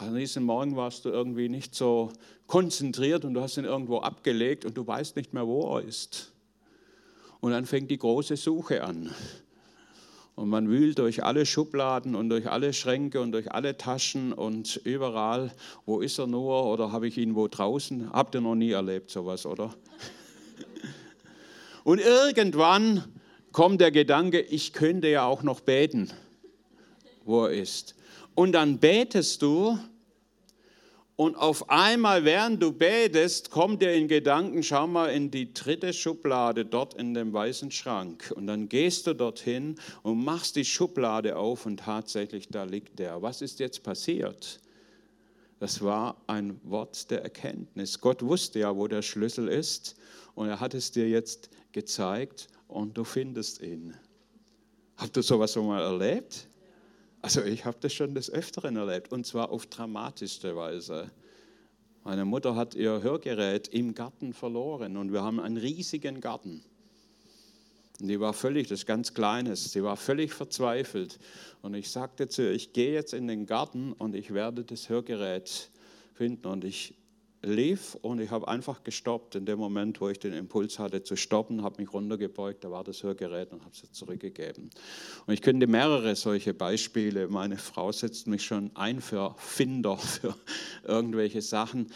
an 0.01 0.15
diesem 0.15 0.45
Morgen 0.45 0.77
warst 0.77 1.05
du 1.05 1.11
irgendwie 1.11 1.51
nicht 1.51 1.75
so 1.75 2.11
konzentriert 2.47 3.25
und 3.25 3.35
du 3.35 3.43
hast 3.43 3.59
ihn 3.59 3.65
irgendwo 3.65 3.99
abgelegt 3.99 4.65
und 4.65 4.77
du 4.77 4.87
weißt 4.87 5.17
nicht 5.17 5.35
mehr, 5.35 5.47
wo 5.47 5.77
er 5.77 5.85
ist. 5.85 6.33
Und 7.41 7.53
dann 7.53 7.67
fängt 7.67 7.91
die 7.91 7.99
große 7.99 8.37
Suche 8.37 8.83
an. 8.83 9.15
Und 10.37 10.49
man 10.49 10.71
wühlt 10.71 10.99
durch 10.99 11.23
alle 11.23 11.45
Schubladen 11.45 12.15
und 12.15 12.31
durch 12.31 12.51
alle 12.51 12.73
Schränke 12.73 13.21
und 13.21 13.33
durch 13.33 13.53
alle 13.53 13.77
Taschen 13.77 14.33
und 14.33 14.81
überall, 14.85 15.53
wo 15.85 16.01
ist 16.01 16.19
er 16.19 16.27
nur 16.27 16.65
oder 16.65 16.93
habe 16.93 17.07
ich 17.07 17.19
ihn 17.19 17.35
wo 17.35 17.47
draußen? 17.47 18.11
Habt 18.11 18.35
ihr 18.35 18.41
noch 18.41 18.55
nie 18.55 18.71
erlebt 18.71 19.11
sowas, 19.11 19.45
oder? 19.45 19.75
Und 21.85 21.99
irgendwann 21.99 23.05
kommt 23.53 23.81
der 23.81 23.91
Gedanke, 23.91 24.41
ich 24.41 24.75
könnte 24.75 25.09
ja 25.09 25.25
auch 25.25 25.43
noch 25.43 25.61
beten, 25.61 26.11
wo 27.25 27.47
er 27.47 27.53
ist. 27.53 27.95
Und 28.35 28.53
dann 28.53 28.79
betest 28.79 29.43
du 29.43 29.79
und 31.21 31.37
auf 31.37 31.69
einmal, 31.69 32.25
während 32.25 32.63
du 32.63 32.73
betest, 32.73 33.51
kommt 33.51 33.83
dir 33.83 33.93
in 33.93 34.09
Gedanken, 34.09 34.63
schau 34.63 34.87
mal 34.87 35.09
in 35.09 35.31
die 35.31 35.53
dritte 35.53 35.93
Schublade 35.93 36.65
dort 36.65 36.95
in 36.95 37.13
dem 37.13 37.31
weißen 37.31 37.71
Schrank. 37.71 38.33
Und 38.35 38.47
dann 38.47 38.71
gehst 38.71 39.07
du 39.07 39.13
dorthin 39.13 39.75
und 40.03 40.25
machst 40.25 40.57
die 40.57 40.65
Schublade 40.65 41.37
auf 41.37 41.67
und 41.67 41.81
tatsächlich 41.81 42.49
da 42.49 42.65
liegt 42.65 42.99
der. 42.99 43.21
Was 43.21 43.43
ist 43.43 43.61
jetzt 43.61 43.83
passiert? 43.83 44.61
Das 45.59 45.83
war 45.83 46.17
ein 46.27 46.59
Wort 46.65 47.11
der 47.11 47.23
Erkenntnis. 47.23 48.01
Gott 48.01 48.23
wusste 48.23 48.61
ja, 48.61 48.75
wo 48.75 48.89
der 48.89 49.03
Schlüssel 49.03 49.49
ist 49.49 49.97
und 50.35 50.49
er 50.49 50.59
hat 50.59 50.73
es 50.73 50.91
dir 50.91 51.07
jetzt 51.07 51.51
gezeigt 51.73 52.49
und 52.67 52.97
du 52.97 53.05
findest 53.05 53.61
ihn. 53.61 53.95
Habt 54.97 55.19
ihr 55.19 55.23
sowas 55.23 55.53
schon 55.53 55.67
mal 55.67 55.83
erlebt? 55.83 56.49
Also 57.23 57.43
ich 57.43 57.65
habe 57.65 57.77
das 57.81 57.93
schon 57.93 58.15
des 58.15 58.31
Öfteren 58.31 58.77
erlebt 58.77 59.13
und 59.13 59.27
zwar 59.27 59.51
auf 59.51 59.67
dramatischste 59.67 60.57
Weise. 60.57 61.11
Meine 62.03 62.25
Mutter 62.25 62.57
hat 62.57 62.75
ihr 62.75 63.03
Hörgerät 63.03 63.69
im 63.69 63.95
Garten 63.95 64.33
verloren 64.33 64.97
und 64.97 65.13
wir 65.13 65.23
haben 65.23 65.39
einen 65.39 65.59
riesigen 65.59 66.21
Garten. 66.21 66.65
Und 68.01 68.09
die 68.09 68.19
war 68.19 68.33
völlig, 68.33 68.69
das 68.69 68.81
ist 68.81 68.87
ganz 68.87 69.13
Kleines, 69.13 69.71
sie 69.71 69.83
war 69.83 69.99
völlig 69.99 70.33
verzweifelt. 70.33 71.19
Und 71.61 71.75
ich 71.75 71.91
sagte 71.91 72.29
zu 72.29 72.43
ihr, 72.43 72.53
ich 72.53 72.73
gehe 72.73 72.95
jetzt 72.95 73.13
in 73.13 73.29
den 73.29 73.45
Garten 73.45 73.93
und 73.93 74.15
ich 74.15 74.33
werde 74.33 74.65
das 74.65 74.89
Hörgerät 74.89 75.71
finden. 76.15 76.47
Und 76.47 76.65
ich 76.65 76.95
lief 77.43 77.95
und 78.03 78.21
ich 78.21 78.31
habe 78.31 78.49
einfach 78.49 78.85
gestoppt. 78.85 79.35
In 79.35 79.47
dem 79.47 79.59
Moment, 79.59 80.01
wo 80.01 80.09
ich 80.09 80.19
den 80.19 80.33
Impuls 80.33 80.79
hatte 80.79 81.03
zu 81.03 81.17
stoppen, 81.17 81.63
habe 81.63 81.81
mich 81.81 81.93
runtergebeugt, 81.93 82.65
da 82.65 82.71
war 82.71 82.85
das 82.85 83.03
Hörgerät 83.03 83.53
und 83.53 83.61
habe 83.61 83.73
es 83.73 83.93
zurückgegeben. 83.93 84.71
Und 85.27 85.35
ich 85.35 85.43
könnte 85.43 85.67
mehrere 85.67 86.15
solche 86.17 86.55
Beispiele, 86.55 87.29
meine 87.29 87.57
Frau 87.57 87.93
setzt 87.93 88.27
mich 88.27 88.45
schon 88.45 88.71
ein 88.75 89.01
für 89.01 89.35
Finder, 89.39 89.97
für 89.99 90.35
irgendwelche 90.85 91.43
Sachen. 91.43 91.87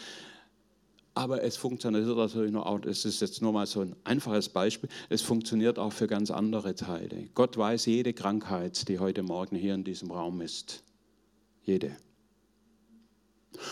Aber 1.13 1.43
es 1.43 1.55
funktioniert 1.55 2.05
natürlich 2.07 2.51
nur 2.51 2.65
auch, 2.65 2.83
es 2.83 3.05
ist 3.05 3.21
jetzt 3.21 3.41
nur 3.41 3.53
mal 3.53 3.65
so 3.65 3.79
ein 3.79 3.95
einfaches 4.03 4.49
Beispiel, 4.49 4.89
es 5.07 5.21
funktioniert 5.21 5.79
auch 5.79 5.93
für 5.93 6.07
ganz 6.07 6.29
andere 6.29 6.75
Teile. 6.75 7.29
Gott 7.33 7.55
weiß 7.55 7.85
jede 7.85 8.13
Krankheit, 8.13 8.89
die 8.89 8.99
heute 8.99 9.23
Morgen 9.23 9.55
hier 9.55 9.75
in 9.75 9.85
diesem 9.85 10.11
Raum 10.11 10.41
ist. 10.41 10.83
Jede. 11.63 11.95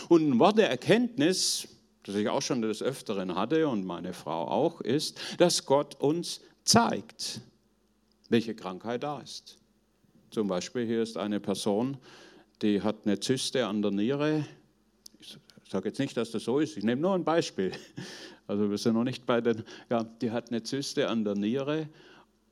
Und 0.09 0.29
ein 0.29 0.39
Wort 0.39 0.57
der 0.57 0.69
Erkenntnis, 0.69 1.67
das 2.03 2.15
ich 2.15 2.27
auch 2.29 2.41
schon 2.41 2.61
des 2.61 2.81
Öfteren 2.81 3.35
hatte 3.35 3.67
und 3.67 3.85
meine 3.85 4.13
Frau 4.13 4.47
auch, 4.47 4.81
ist, 4.81 5.19
dass 5.37 5.65
Gott 5.65 5.95
uns 5.99 6.41
zeigt, 6.63 7.41
welche 8.29 8.55
Krankheit 8.55 9.03
da 9.03 9.19
ist. 9.19 9.57
Zum 10.31 10.47
Beispiel 10.47 10.85
hier 10.85 11.03
ist 11.03 11.17
eine 11.17 11.39
Person, 11.39 11.97
die 12.61 12.81
hat 12.81 13.05
eine 13.05 13.19
Zyste 13.19 13.67
an 13.67 13.81
der 13.81 13.91
Niere. 13.91 14.45
Ich 15.19 15.37
sage 15.69 15.89
jetzt 15.89 15.99
nicht, 15.99 16.17
dass 16.17 16.31
das 16.31 16.43
so 16.43 16.59
ist, 16.59 16.77
ich 16.77 16.83
nehme 16.83 17.01
nur 17.01 17.13
ein 17.13 17.23
Beispiel. 17.23 17.71
Also 18.47 18.69
wir 18.69 18.77
sind 18.77 18.95
noch 18.95 19.03
nicht 19.03 19.25
bei 19.25 19.41
den, 19.41 19.63
ja, 19.89 20.03
die 20.03 20.31
hat 20.31 20.49
eine 20.49 20.63
Zyste 20.63 21.07
an 21.07 21.23
der 21.23 21.35
Niere 21.35 21.87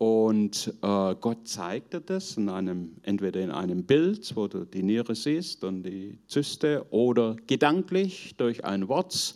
und 0.02 0.74
äh, 0.82 1.16
Gott 1.22 1.48
zeigte 1.48 2.02
das 2.02 2.36
in 2.36 2.50
einem, 2.50 2.96
entweder 3.04 3.40
in 3.40 3.52
einem 3.52 3.84
Bild, 3.84 4.36
wo 4.36 4.48
du 4.48 4.66
die 4.66 4.82
Niere 4.82 5.14
siehst 5.14 5.64
und 5.64 5.84
die 5.84 6.18
Zyste, 6.26 6.88
oder 6.90 7.36
gedanklich 7.46 8.34
durch 8.36 8.66
ein 8.66 8.88
Wort. 8.88 9.36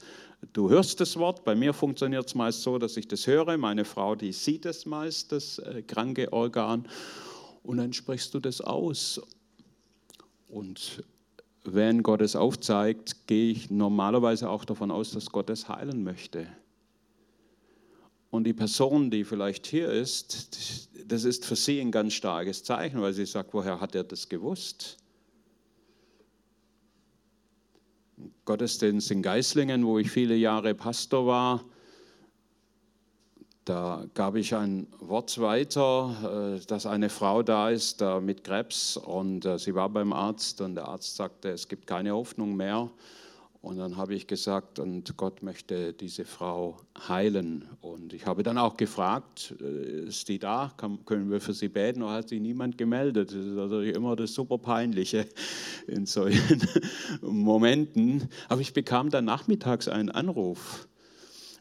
Du 0.54 0.71
hörst 0.71 0.99
das 0.99 1.17
Wort. 1.17 1.43
Bei 1.43 1.54
mir 1.54 1.71
funktioniert 1.71 2.25
es 2.25 2.34
meist 2.34 2.63
so, 2.63 2.80
dass 2.80 2.97
ich 2.97 3.08
das 3.08 3.28
höre. 3.28 3.60
Meine 3.60 3.86
Frau, 3.86 4.15
die 4.15 4.32
sieht 4.32 4.65
es 4.65 4.88
meist, 4.88 5.32
das 5.32 5.60
äh, 5.60 5.84
kranke 5.84 6.34
Organ. 6.34 6.88
Und 7.62 7.78
dann 7.78 7.93
sprichst 7.93 8.34
du 8.34 8.39
das 8.39 8.60
aus. 8.60 9.21
Und 10.47 11.04
wenn 11.63 12.01
Gott 12.01 12.21
es 12.21 12.36
aufzeigt, 12.36 13.28
gehe 13.28 13.51
ich 13.51 13.69
normalerweise 13.69 14.49
auch 14.49 14.65
davon 14.65 14.89
aus, 14.89 15.12
dass 15.12 15.30
Gott 15.30 15.51
es 15.51 15.69
heilen 15.69 16.04
möchte. 16.04 16.47
Und 18.36 18.43
die 18.43 18.54
Person, 18.54 19.10
die 19.10 19.24
vielleicht 19.24 19.65
hier 19.65 19.89
ist, 19.89 20.89
das 21.08 21.24
ist 21.24 21.45
für 21.45 21.56
sie 21.56 21.80
ein 21.80 21.91
ganz 21.91 22.13
starkes 22.13 22.63
Zeichen, 22.63 23.02
weil 23.02 23.13
sie 23.13 23.26
sagt, 23.26 23.54
woher 23.54 23.80
hat 23.80 23.95
er 23.95 24.04
das 24.04 24.28
gewusst? 24.28 24.98
Gottesdienst 28.43 29.10
in 29.12 29.21
Geislingen, 29.21 29.86
wo 29.86 30.00
ich 30.00 30.12
viele 30.12 30.36
Jahre 30.36 30.76
Pastor 30.76 31.26
war, 31.26 31.63
da 33.63 34.06
gab 34.13 34.36
ich 34.36 34.54
ein 34.54 34.86
Wort 35.00 35.39
weiter, 35.39 36.58
äh, 36.60 36.65
dass 36.65 36.86
eine 36.86 37.10
Frau 37.10 37.41
da 37.41 37.69
ist 37.69 38.04
mit 38.21 38.43
Krebs 38.43 38.98
und 38.98 39.45
äh, 39.45 39.58
sie 39.58 39.74
war 39.74 39.89
beim 39.89 40.13
Arzt 40.13 40.60
und 40.60 40.76
der 40.76 40.89
Arzt 40.89 41.15
sagte, 41.15 41.50
es 41.50 41.67
gibt 41.67 41.88
keine 41.88 42.12
Hoffnung 42.12 42.56
mehr. 42.56 42.91
Und 43.65 43.78
dann 43.80 43.97
habe 43.97 44.13
ich 44.13 44.28
gesagt, 44.28 44.78
und 44.78 45.17
Gott 45.17 45.41
möchte 45.41 45.91
diese 45.91 46.23
Frau 46.23 46.78
heilen. 47.08 47.65
Und 47.82 48.13
ich 48.13 48.28
habe 48.28 48.43
dann 48.43 48.60
auch 48.60 48.78
gefragt, 48.78 49.56
äh, 49.60 50.06
ist 50.06 50.30
die 50.30 50.38
da? 50.38 50.71
können 51.08 51.32
wir 51.32 51.41
für 51.41 51.54
sie 51.54 51.67
beten? 51.67 52.04
Oder 52.04 52.13
hat 52.13 52.30
sich 52.30 52.39
niemand 52.39 52.78
gemeldet? 52.78 53.30
Das 53.30 53.38
ist 53.38 53.56
natürlich 53.56 53.95
immer 53.95 54.15
das 54.15 54.36
super 54.36 54.60
Peinliche 54.60 55.25
in 55.88 56.06
solchen 56.06 56.62
Momenten. 57.21 58.30
Aber 58.49 58.62
ich 58.62 58.71
bekam 58.71 59.10
dann 59.10 59.25
nachmittags 59.25 59.88
einen 59.88 60.12
Anruf. 60.12 60.88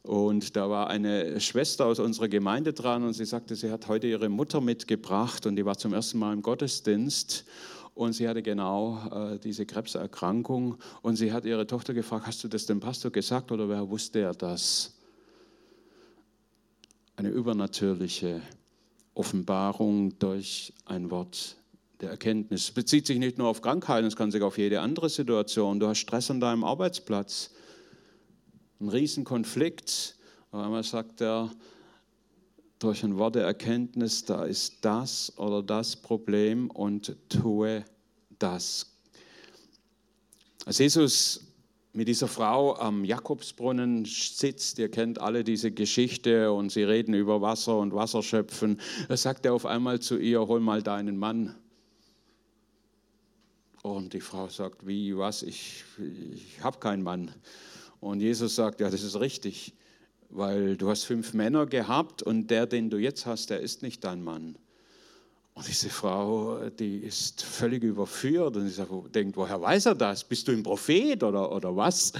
Und 0.03 0.57
da 0.57 0.69
war 0.69 0.91
eine 0.91 1.41
Schwester 1.41 1.87
aus 1.87 2.01
unserer 2.01 2.29
Gemeinde 2.29 2.75
dran 2.75 3.03
und 3.05 3.15
sie 3.15 3.25
sagte, 3.25 3.57
sie 3.57 3.71
hat 3.71 3.89
heute 3.89 4.09
ihre 4.09 4.29
Mutter 4.29 4.61
mitgebracht 4.61 5.47
und 5.47 5.57
die 5.57 5.65
war 5.65 5.79
zum 5.79 5.95
ersten 5.95 6.19
Mal 6.19 6.35
im 6.35 6.43
Gottesdienst. 6.43 7.47
Und 7.95 8.13
sie 8.13 8.29
hatte 8.29 8.43
genau 8.43 8.99
äh, 9.35 9.39
diese 9.39 9.67
Krebserkrankung. 9.67 10.77
Und 11.03 11.17
sie 11.17 11.33
hat 11.33 11.45
ihre 11.45 11.67
Tochter 11.67 11.95
gefragt, 11.95 12.27
hast 12.27 12.43
du 12.43 12.49
das 12.49 12.67
dem 12.67 12.81
Pastor 12.81 13.11
gesagt 13.11 13.53
oder 13.53 13.69
wer 13.69 13.89
wusste 13.89 14.21
er 14.21 14.35
das? 14.35 14.95
Eine 17.17 17.29
übernatürliche 17.29 18.43
Offenbarung 19.15 20.19
durch 20.19 20.73
ein 20.87 21.11
Wort 21.11 21.57
der 22.01 22.11
Erkenntnis. 22.11 22.65
Es 22.65 22.71
bezieht 22.73 23.07
sich 23.07 23.19
nicht 23.19 23.39
nur 23.39 23.49
auf 23.49 23.63
Krankheiten, 23.63 24.07
es 24.09 24.17
kann 24.17 24.33
sich 24.33 24.43
auf 24.43 24.59
jede 24.59 24.81
andere 24.81 25.09
Situation. 25.09 25.79
Du 25.79 25.87
hast 25.87 25.99
Stress 25.99 26.31
an 26.31 26.41
deinem 26.41 26.65
Arbeitsplatz, 26.65 27.51
einen 28.81 28.89
Riesenkonflikt. 28.89 30.17
Auf 30.51 30.65
einmal 30.65 30.83
sagt 30.83 31.21
er, 31.21 31.51
durch 32.85 33.03
ein 33.03 33.17
Wort 33.17 33.37
der 33.37 33.45
Erkenntnis, 33.45 34.27
da 34.27 34.45
ist 34.45 34.85
das 34.85 35.33
oder 35.39 35.63
das 35.63 35.97
Problem 35.97 36.71
und 36.71 37.17
tue 37.31 37.83
das. 38.39 38.95
Als 40.67 40.79
Jesus 40.79 41.41
mit 41.95 42.09
dieser 42.09 42.29
Frau 42.29 42.77
am 42.77 43.05
Jakobsbrunnen 43.05 44.05
sitzt, 44.05 44.79
ihr 44.79 44.91
kennt 44.91 45.19
alle 45.19 45.45
diese 45.45 45.73
Geschichte 45.73 46.53
und 46.53 46.73
sie 46.73 46.83
reden 46.83 47.15
über 47.15 47.41
Wasser 47.41 47.79
und 47.79 47.95
Wasserschöpfen, 47.95 48.79
da 49.09 49.17
sagt 49.17 49.47
er 49.47 49.55
auf 49.55 49.65
einmal 49.65 50.01
zu 50.01 50.19
ihr, 50.19 50.47
hol 50.47 50.61
mal 50.61 50.83
deinen 50.83 51.17
Mann. 51.17 51.55
Und 53.83 54.13
die 54.13 54.21
Frau 54.21 54.49
sagt, 54.49 54.87
wie, 54.87 55.17
was, 55.17 55.43
ich, 55.43 55.85
ich 56.35 56.63
habe 56.63 56.79
keinen 56.79 57.03
Mann. 57.03 57.31
Und 58.01 58.21
Jesus 58.21 58.55
sagt, 58.55 58.81
ja, 58.81 58.91
das 58.91 59.03
ist 59.03 59.19
richtig 59.19 59.73
weil 60.35 60.77
du 60.77 60.91
hast 60.91 61.05
fünf 61.05 61.33
Männer 61.33 61.67
gehabt 61.67 62.23
und 62.23 62.49
der, 62.49 62.67
den 62.67 62.91
du 62.91 62.99
jetzt 62.99 63.25
hast, 63.25 63.51
der 63.51 63.61
ist 63.61 63.83
nicht 63.83 64.05
dein 64.05 64.23
Mann. 64.23 64.57
Und 65.55 65.69
diese 65.69 65.89
Frau, 65.89 66.69
die 66.71 66.99
ist 66.99 67.43
völlig 67.43 67.85
überführt 67.85 68.57
und 68.57 68.69
sie 68.69 68.85
denkt, 69.15 69.37
woher 69.37 69.61
weiß 69.61 69.87
er 69.87 69.95
das? 69.95 70.25
Bist 70.25 70.49
du 70.49 70.53
ein 70.53 70.65
Prophet 70.65 71.23
oder, 71.23 71.53
oder 71.53 71.77
was? 71.77 72.13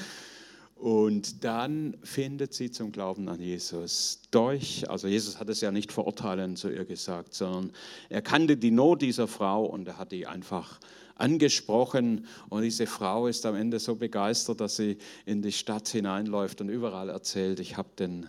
Und 0.77 1.43
dann 1.43 1.97
findet 2.03 2.55
sie 2.55 2.71
zum 2.71 2.93
Glauben 2.93 3.29
an 3.29 3.41
Jesus 3.41 4.21
durch, 4.31 4.89
also 4.89 5.09
Jesus 5.09 5.41
hat 5.41 5.49
es 5.49 5.61
ja 5.61 5.73
nicht 5.73 5.91
verurteilen 5.91 6.57
zu 6.57 6.71
ihr 6.71 6.85
gesagt, 6.85 7.35
sondern 7.35 7.73
er 8.09 8.23
kannte 8.23 8.57
die 8.57 8.71
Not 8.71 9.03
dieser 9.03 9.27
Frau 9.27 9.65
und 9.65 9.89
er 9.89 9.99
hat 9.99 10.13
die 10.13 10.27
einfach 10.27 10.79
angesprochen. 11.17 12.27
Und 12.49 12.63
diese 12.63 12.87
Frau 12.87 13.27
ist 13.27 13.47
am 13.47 13.55
Ende 13.55 13.79
so 13.79 13.97
begeistert, 13.97 14.61
dass 14.61 14.77
sie 14.77 14.99
in 15.27 15.43
die 15.43 15.53
Stadt 15.53 15.89
hineinläuft 15.89 16.61
und 16.61 16.69
überall 16.69 17.09
erzählt, 17.09 17.61
ich 17.61 17.77
habe 17.77 17.91
den 17.99 18.27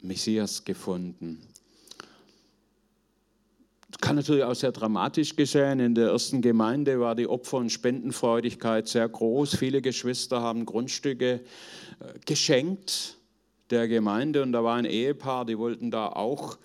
Messias 0.00 0.64
gefunden. 0.64 1.40
Das 3.90 4.00
kann 4.00 4.16
natürlich 4.16 4.44
auch 4.44 4.54
sehr 4.54 4.72
dramatisch 4.72 5.34
geschehen. 5.34 5.80
In 5.80 5.94
der 5.94 6.10
ersten 6.10 6.42
Gemeinde 6.42 7.00
war 7.00 7.14
die 7.14 7.26
Opfer- 7.26 7.56
und 7.56 7.70
Spendenfreudigkeit 7.70 8.86
sehr 8.86 9.08
groß. 9.08 9.56
Viele 9.56 9.80
Geschwister 9.80 10.42
haben 10.42 10.66
Grundstücke 10.66 11.34
äh, 11.34 11.40
geschenkt 12.26 13.16
der 13.70 13.88
Gemeinde 13.88 14.42
und 14.42 14.52
da 14.52 14.64
war 14.64 14.76
ein 14.76 14.84
Ehepaar, 14.84 15.44
die 15.44 15.58
wollten 15.58 15.90
da 15.90 16.08
auch 16.08 16.58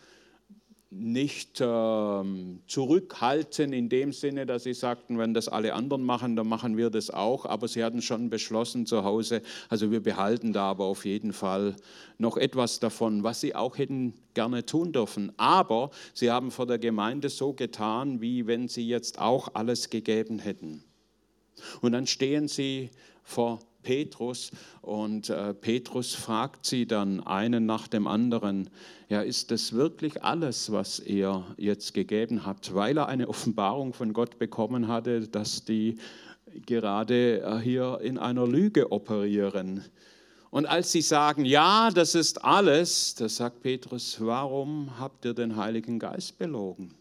nicht 0.95 1.59
äh, 1.59 2.23
zurückhalten 2.67 3.73
in 3.73 3.89
dem 3.89 4.13
Sinne, 4.13 4.45
dass 4.45 4.63
sie 4.63 4.73
sagten, 4.73 5.17
wenn 5.17 5.33
das 5.33 5.47
alle 5.47 5.73
anderen 5.73 6.03
machen, 6.03 6.35
dann 6.35 6.47
machen 6.47 6.77
wir 6.77 6.89
das 6.89 7.09
auch. 7.09 7.45
Aber 7.45 7.67
sie 7.67 7.83
hatten 7.83 8.01
schon 8.01 8.29
beschlossen 8.29 8.85
zu 8.85 9.03
Hause, 9.03 9.41
also 9.69 9.91
wir 9.91 10.01
behalten 10.01 10.53
da 10.53 10.69
aber 10.69 10.85
auf 10.85 11.05
jeden 11.05 11.33
Fall 11.33 11.75
noch 12.17 12.37
etwas 12.37 12.79
davon, 12.79 13.23
was 13.23 13.41
sie 13.41 13.55
auch 13.55 13.77
hätten 13.77 14.13
gerne 14.33 14.65
tun 14.65 14.91
dürfen. 14.91 15.31
Aber 15.37 15.91
sie 16.13 16.31
haben 16.31 16.51
vor 16.51 16.67
der 16.67 16.79
Gemeinde 16.79 17.29
so 17.29 17.53
getan, 17.53 18.21
wie 18.21 18.47
wenn 18.47 18.67
sie 18.67 18.87
jetzt 18.87 19.19
auch 19.19 19.49
alles 19.53 19.89
gegeben 19.89 20.39
hätten. 20.39 20.83
Und 21.81 21.93
dann 21.93 22.07
stehen 22.07 22.47
sie 22.47 22.89
vor 23.23 23.59
Petrus 23.83 24.51
und 24.81 25.29
äh, 25.29 25.53
Petrus 25.53 26.15
fragt 26.15 26.65
sie 26.65 26.87
dann 26.87 27.19
einen 27.19 27.65
nach 27.65 27.87
dem 27.87 28.07
anderen, 28.07 28.69
ja, 29.09 29.21
ist 29.21 29.51
das 29.51 29.73
wirklich 29.73 30.23
alles, 30.23 30.71
was 30.71 30.99
ihr 30.99 31.45
jetzt 31.57 31.93
gegeben 31.93 32.45
habt, 32.45 32.73
weil 32.73 32.97
er 32.97 33.07
eine 33.07 33.29
Offenbarung 33.29 33.93
von 33.93 34.13
Gott 34.13 34.39
bekommen 34.39 34.87
hatte, 34.87 35.27
dass 35.27 35.65
die 35.65 35.97
gerade 36.65 37.41
äh, 37.41 37.59
hier 37.59 37.99
in 38.01 38.17
einer 38.17 38.47
Lüge 38.47 38.91
operieren. 38.91 39.83
Und 40.49 40.67
als 40.67 40.91
sie 40.91 41.01
sagen, 41.01 41.45
ja, 41.45 41.89
das 41.89 42.13
ist 42.13 42.43
alles, 42.43 43.15
da 43.15 43.27
sagt 43.27 43.63
Petrus, 43.63 44.17
warum 44.19 44.99
habt 44.99 45.25
ihr 45.25 45.33
den 45.33 45.55
Heiligen 45.55 45.97
Geist 45.97 46.37
belogen? 46.37 46.93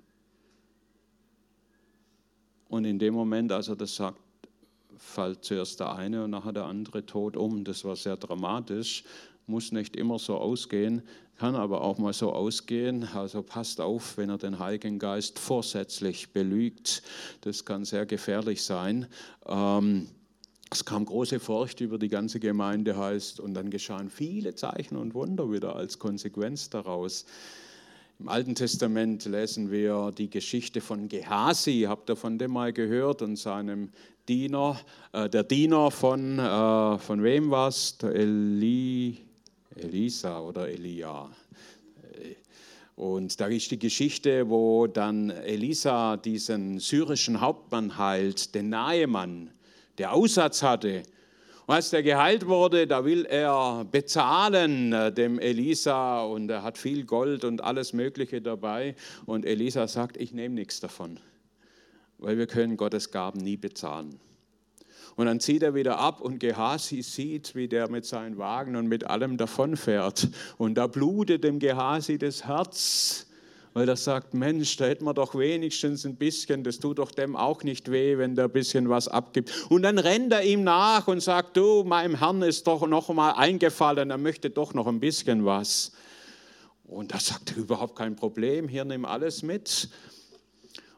Und 2.69 2.87
in 2.87 2.99
dem 2.99 3.13
Moment, 3.13 3.53
als 3.53 3.69
er 3.69 3.77
das 3.77 3.95
sagt, 3.95 4.19
fällt 5.03 5.45
zuerst 5.45 5.81
der 5.81 5.95
eine 5.95 6.25
und 6.25 6.31
nachher 6.31 6.53
der 6.53 6.67
andere 6.67 7.05
tot 7.05 7.37
um. 7.37 7.65
Das 7.65 7.85
war 7.85 7.97
sehr 7.97 8.17
dramatisch, 8.17 9.05
muss 9.47 9.73
nicht 9.73 9.97
immer 9.97 10.19
so 10.19 10.37
ausgehen. 10.37 11.03
kann 11.39 11.55
aber 11.57 11.81
auch 11.83 11.99
mal 11.99 12.13
so 12.13 12.33
ausgehen. 12.33 13.09
Also 13.15 13.43
passt 13.43 13.81
auf, 13.81 14.17
wenn 14.17 14.31
er 14.31 14.39
den 14.39 14.59
Heiligen 14.59 14.99
Geist 14.99 15.39
vorsätzlich 15.39 16.33
belügt. 16.33 17.03
Das 17.41 17.65
kann 17.65 17.85
sehr 17.85 18.07
gefährlich 18.07 18.63
sein. 18.63 19.07
Ähm, 19.47 20.09
es 20.71 20.85
kam 20.85 21.05
große 21.05 21.39
Furcht 21.39 21.81
über 21.81 21.99
die 21.99 22.09
ganze 22.09 22.41
Gemeinde, 22.41 22.97
heißt, 22.97 23.41
und 23.41 23.53
dann 23.53 23.69
geschahen 23.69 24.09
viele 24.09 24.55
Zeichen 24.55 24.97
und 24.97 25.13
Wunder 25.13 25.53
wieder 25.53 25.77
als 25.77 25.99
Konsequenz 25.99 26.71
daraus. 26.71 27.27
Im 28.19 28.29
Alten 28.29 28.55
Testament 28.55 29.25
lesen 29.25 29.71
wir 29.73 30.13
die 30.17 30.31
Geschichte 30.31 30.81
von 30.81 31.09
Gehasi, 31.09 31.87
habt 31.89 32.09
ihr 32.09 32.15
von 32.15 32.39
dem 32.39 32.53
mal 32.53 32.73
gehört, 32.73 33.21
und 33.21 33.37
seinem 33.37 33.91
Diener, 34.29 34.81
äh, 35.13 35.29
der 35.29 35.45
Diener 35.45 35.91
von, 35.91 36.39
äh, 36.39 36.99
von 36.99 37.23
wem 37.23 37.51
war 37.51 37.69
es? 37.69 37.97
Eli, 38.03 39.19
Elisa 39.77 40.41
oder 40.41 40.69
Elia. 40.69 41.31
Und 42.97 43.41
da 43.41 43.47
ist 43.47 43.71
die 43.71 43.79
Geschichte, 43.79 44.49
wo 44.49 44.87
dann 44.87 45.31
Elisa 45.31 46.17
diesen 46.17 46.79
syrischen 46.79 47.41
Hauptmann 47.41 47.97
heilt, 47.99 48.55
den 48.55 48.69
Nahemann, 48.69 49.51
der 49.99 50.13
Aussatz 50.13 50.63
hatte. 50.63 51.03
Und 51.67 51.75
als 51.75 51.91
der 51.91 52.03
geheilt 52.03 52.47
wurde, 52.47 52.87
da 52.87 53.05
will 53.05 53.25
er 53.25 53.85
bezahlen 53.91 54.93
äh, 54.93 55.13
dem 55.13 55.39
Elisa 55.39 56.23
und 56.23 56.51
er 56.51 56.63
hat 56.63 56.77
viel 56.77 57.05
Gold 57.05 57.45
und 57.45 57.63
alles 57.63 57.93
Mögliche 57.93 58.43
dabei. 58.43 58.95
Und 59.27 59.47
Elisa 59.47 59.89
sagt, 59.89 60.17
ich 60.17 60.33
nehme 60.33 60.55
nichts 60.55 60.81
davon, 60.81 61.19
weil 62.23 62.39
wir 62.39 62.47
können 62.47 62.77
Gottes 62.77 63.11
Gaben 63.11 63.41
nie 63.41 63.57
bezahlen. 63.57 64.19
Und 65.17 65.27
dann 65.27 65.41
zieht 65.41 65.63
er 65.63 65.75
wieder 65.75 65.99
ab 65.99 66.21
und 66.21 66.39
Gehasi 66.39 67.03
sieht, 67.03 67.55
wie 67.55 67.69
der 67.69 67.91
mit 67.91 68.07
seinen 68.07 68.39
Wagen 68.39 68.77
und 68.77 68.87
mit 68.87 69.05
allem 69.05 69.37
davonfährt. 69.37 70.29
Und 70.57 70.77
da 70.77 70.87
blutet 70.87 71.45
dem 71.45 71.59
Gehasi 71.59 72.17
das 72.17 72.47
Herz, 72.47 73.27
weil 73.75 73.89
er 73.89 73.97
sagt, 73.97 74.33
Mensch, 74.33 74.77
da 74.77 74.87
hätten 74.87 75.05
wir 75.05 75.15
doch 75.15 75.35
wenigstens 75.35 76.07
ein 76.07 76.17
bisschen, 76.17 76.65
das 76.65 76.79
tut 76.79 76.99
doch 76.99 77.11
dem 77.11 77.37
auch 77.37 77.63
nicht 77.63 77.91
weh, 77.91 78.17
wenn 78.17 78.35
der 78.37 78.47
ein 78.47 78.53
bisschen 78.53 78.89
was 78.89 79.09
abgibt. 79.09 79.67
Und 79.69 79.83
dann 79.83 79.99
rennt 79.99 80.33
er 80.33 80.45
ihm 80.45 80.65
nach 80.65 81.09
und 81.09 81.21
sagt, 81.21 81.57
du, 81.57 81.85
meinem 81.85 82.19
Herrn 82.19 82.43
ist 82.43 82.67
doch 82.67 82.87
noch 82.87 83.09
mal 83.13 83.33
eingefallen, 83.33 84.11
er 84.11 84.19
möchte 84.19 84.49
doch 84.49 84.73
noch 84.73 84.87
ein 84.87 85.01
bisschen 85.01 85.45
was. 85.45 85.93
Und 86.85 87.13
da 87.13 87.21
sagt 87.21 87.53
er, 87.53 87.59
überhaupt 87.59 87.97
kein 87.97 88.17
Problem, 88.17 88.69
hier 88.69 88.85
nimm 88.85 89.05
alles 89.05 89.43
mit. 89.43 89.89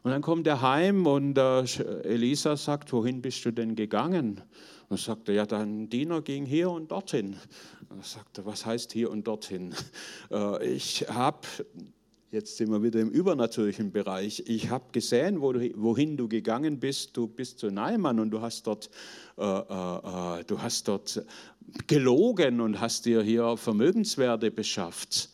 Und 0.05 0.11
dann 0.11 0.21
kommt 0.21 0.45
er 0.45 0.61
heim 0.61 1.07
und 1.07 1.35
äh, 1.35 1.63
Elisa 2.03 2.55
sagt, 2.57 2.93
wohin 2.93 3.23
bist 3.23 3.43
du 3.43 3.49
denn 3.49 3.75
gegangen? 3.75 4.39
Und 4.87 4.99
sagt 4.99 5.29
er, 5.29 5.33
ja, 5.33 5.45
dein 5.47 5.89
Diener 5.89 6.21
ging 6.21 6.45
hier 6.45 6.69
und 6.69 6.91
dorthin. 6.91 7.37
Und 7.89 8.05
sagt 8.05 8.37
er, 8.37 8.45
was 8.45 8.67
heißt 8.67 8.93
hier 8.93 9.09
und 9.09 9.25
dorthin? 9.25 9.73
Äh, 10.29 10.73
ich 10.73 11.07
habe, 11.09 11.39
jetzt 12.29 12.57
sind 12.57 12.69
wir 12.69 12.83
wieder 12.83 12.99
im 12.99 13.09
übernatürlichen 13.09 13.91
Bereich, 13.91 14.43
ich 14.45 14.69
habe 14.69 14.85
gesehen, 14.91 15.41
wohin 15.41 16.17
du 16.17 16.27
gegangen 16.27 16.79
bist. 16.79 17.17
Du 17.17 17.25
bist 17.25 17.57
zu 17.57 17.71
Neimann 17.71 18.19
und 18.19 18.29
du 18.29 18.41
hast 18.41 18.67
dort, 18.67 18.91
äh, 19.39 19.43
äh, 19.43 20.39
äh, 20.39 20.43
du 20.43 20.61
hast 20.61 20.87
dort 20.87 21.25
gelogen 21.87 22.61
und 22.61 22.79
hast 22.79 23.07
dir 23.07 23.23
hier 23.23 23.57
Vermögenswerte 23.57 24.51
beschafft. 24.51 25.31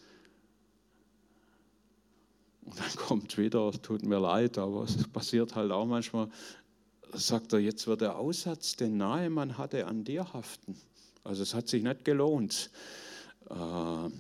Und 2.72 2.80
dann 2.80 2.96
kommt 2.96 3.38
wieder, 3.38 3.70
tut 3.82 4.04
mir 4.04 4.20
leid, 4.20 4.58
aber 4.58 4.84
es 4.84 5.06
passiert 5.10 5.56
halt 5.56 5.72
auch 5.72 5.86
manchmal, 5.86 6.30
sagt 7.12 7.52
er, 7.52 7.60
jetzt 7.60 7.86
wird 7.86 8.00
der 8.00 8.16
Aussatz, 8.16 8.78
den 8.78 8.96
Nahemann 8.96 9.58
hatte, 9.58 9.86
an 9.88 10.06
dir 10.06 10.32
haften. 10.32 10.78
Also 11.26 11.44
es 11.44 11.54
hat 11.54 11.68
sich 11.68 11.84
nicht 11.84 12.06
gelohnt. 12.06 12.70
Äh, 13.50 13.54
an 13.54 14.14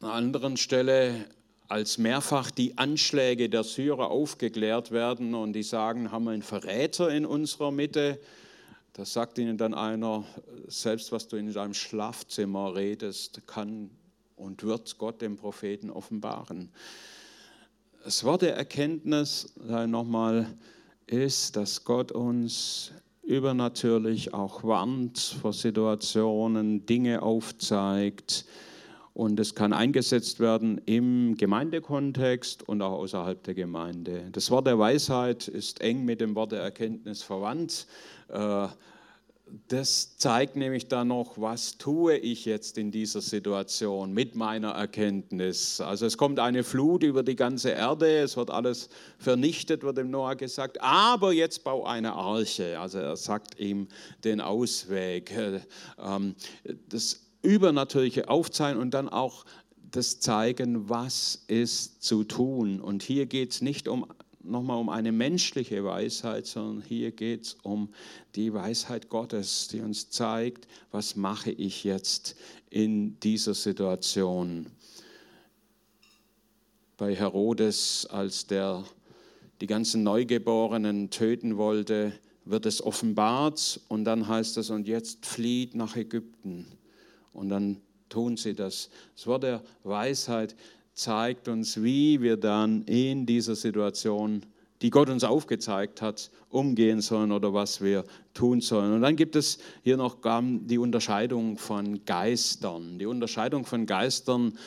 einer 0.00 0.12
anderen 0.12 0.56
Stelle, 0.56 1.26
als 1.68 1.98
mehrfach 1.98 2.50
die 2.50 2.76
Anschläge 2.76 3.48
der 3.48 3.62
Syrer 3.62 4.10
aufgeklärt 4.10 4.90
werden 4.90 5.34
und 5.34 5.52
die 5.52 5.62
sagen, 5.62 6.10
haben 6.10 6.24
wir 6.24 6.32
einen 6.32 6.42
Verräter 6.42 7.10
in 7.10 7.26
unserer 7.26 7.70
Mitte, 7.70 8.20
da 8.94 9.04
sagt 9.04 9.38
ihnen 9.38 9.56
dann 9.56 9.72
einer, 9.72 10.24
selbst 10.66 11.12
was 11.12 11.28
du 11.28 11.36
in 11.36 11.52
deinem 11.52 11.74
Schlafzimmer 11.74 12.74
redest, 12.74 13.46
kann 13.46 13.90
und 14.36 14.62
wird 14.62 14.98
Gott 14.98 15.20
dem 15.20 15.36
Propheten 15.36 15.90
offenbaren. 15.90 16.70
Das 18.04 18.22
Wort 18.22 18.42
der 18.42 18.56
Erkenntnis, 18.56 19.52
nochmal, 19.86 20.46
ist, 21.06 21.56
dass 21.56 21.84
Gott 21.84 22.12
uns 22.12 22.92
übernatürlich 23.22 24.32
auch 24.34 24.62
warnt 24.62 25.18
vor 25.18 25.52
Situationen, 25.52 26.86
Dinge 26.86 27.22
aufzeigt. 27.22 28.44
Und 29.14 29.40
es 29.40 29.54
kann 29.54 29.72
eingesetzt 29.72 30.40
werden 30.40 30.80
im 30.84 31.36
Gemeindekontext 31.36 32.68
und 32.68 32.82
auch 32.82 32.98
außerhalb 32.98 33.42
der 33.42 33.54
Gemeinde. 33.54 34.28
Das 34.30 34.50
Wort 34.50 34.66
der 34.66 34.78
Weisheit 34.78 35.48
ist 35.48 35.80
eng 35.80 36.04
mit 36.04 36.20
dem 36.20 36.34
Wort 36.34 36.52
der 36.52 36.60
Erkenntnis 36.60 37.22
verwandt. 37.22 37.86
Äh, 39.46 39.52
das 39.68 40.16
zeigt 40.18 40.56
nämlich 40.56 40.88
dann 40.88 41.08
noch, 41.08 41.38
was 41.38 41.78
tue 41.78 42.16
ich 42.16 42.44
jetzt 42.44 42.78
in 42.78 42.90
dieser 42.90 43.20
Situation 43.20 44.12
mit 44.12 44.34
meiner 44.34 44.70
Erkenntnis. 44.70 45.80
Also 45.80 46.06
es 46.06 46.18
kommt 46.18 46.38
eine 46.38 46.64
Flut 46.64 47.02
über 47.02 47.22
die 47.22 47.36
ganze 47.36 47.70
Erde, 47.70 48.18
es 48.18 48.36
wird 48.36 48.50
alles 48.50 48.88
vernichtet, 49.18 49.82
wird 49.82 49.98
dem 49.98 50.10
Noah 50.10 50.36
gesagt, 50.36 50.80
aber 50.80 51.32
jetzt 51.32 51.64
bau 51.64 51.84
eine 51.84 52.12
Arche. 52.12 52.78
Also 52.78 52.98
er 52.98 53.16
sagt 53.16 53.58
ihm 53.58 53.88
den 54.24 54.40
Ausweg. 54.40 55.32
Ähm, 55.98 56.34
das 56.88 57.22
übernatürliche 57.42 58.28
Aufzeigen 58.28 58.80
und 58.80 58.92
dann 58.92 59.08
auch 59.08 59.44
das 59.90 60.20
Zeigen, 60.20 60.88
was 60.88 61.44
ist 61.46 62.02
zu 62.02 62.24
tun. 62.24 62.80
Und 62.80 63.02
hier 63.02 63.26
geht 63.26 63.52
es 63.52 63.62
nicht 63.62 63.88
um 63.88 64.06
nochmal 64.46 64.78
um 64.78 64.88
eine 64.88 65.12
menschliche 65.12 65.84
Weisheit, 65.84 66.46
sondern 66.46 66.82
hier 66.82 67.12
geht 67.12 67.42
es 67.42 67.56
um 67.62 67.88
die 68.34 68.52
Weisheit 68.52 69.08
Gottes, 69.08 69.68
die 69.68 69.80
uns 69.80 70.10
zeigt, 70.10 70.66
was 70.90 71.16
mache 71.16 71.50
ich 71.50 71.84
jetzt 71.84 72.36
in 72.70 73.18
dieser 73.20 73.54
Situation. 73.54 74.66
Bei 76.96 77.14
Herodes, 77.14 78.06
als 78.10 78.46
der 78.46 78.84
die 79.60 79.66
ganzen 79.66 80.02
Neugeborenen 80.02 81.10
töten 81.10 81.56
wollte, 81.56 82.12
wird 82.44 82.66
es 82.66 82.82
offenbart 82.82 83.80
und 83.88 84.04
dann 84.04 84.28
heißt 84.28 84.56
es, 84.58 84.70
und 84.70 84.86
jetzt 84.86 85.26
flieht 85.26 85.74
nach 85.74 85.96
Ägypten. 85.96 86.66
Und 87.32 87.48
dann 87.48 87.80
tun 88.08 88.36
sie 88.36 88.54
das. 88.54 88.88
Das 89.14 89.26
Wort 89.26 89.42
der 89.42 89.62
Weisheit 89.82 90.54
zeigt 90.96 91.46
uns, 91.46 91.82
wie 91.82 92.20
wir 92.22 92.36
dann 92.36 92.82
in 92.84 93.26
dieser 93.26 93.54
Situation, 93.54 94.40
die 94.82 94.90
Gott 94.90 95.08
uns 95.10 95.24
aufgezeigt 95.24 96.02
hat, 96.02 96.30
umgehen 96.50 97.00
sollen 97.00 97.32
oder 97.32 97.52
was 97.54 97.82
wir 97.82 98.04
tun 98.34 98.60
sollen. 98.60 98.94
Und 98.94 99.02
dann 99.02 99.14
gibt 99.14 99.36
es 99.36 99.58
hier 99.84 99.96
noch 99.96 100.16
die 100.42 100.78
Unterscheidung 100.78 101.58
von 101.58 102.04
Geistern. 102.04 102.98
Die 102.98 103.06
Unterscheidung 103.06 103.64
von 103.64 103.86
Geistern 103.86 104.58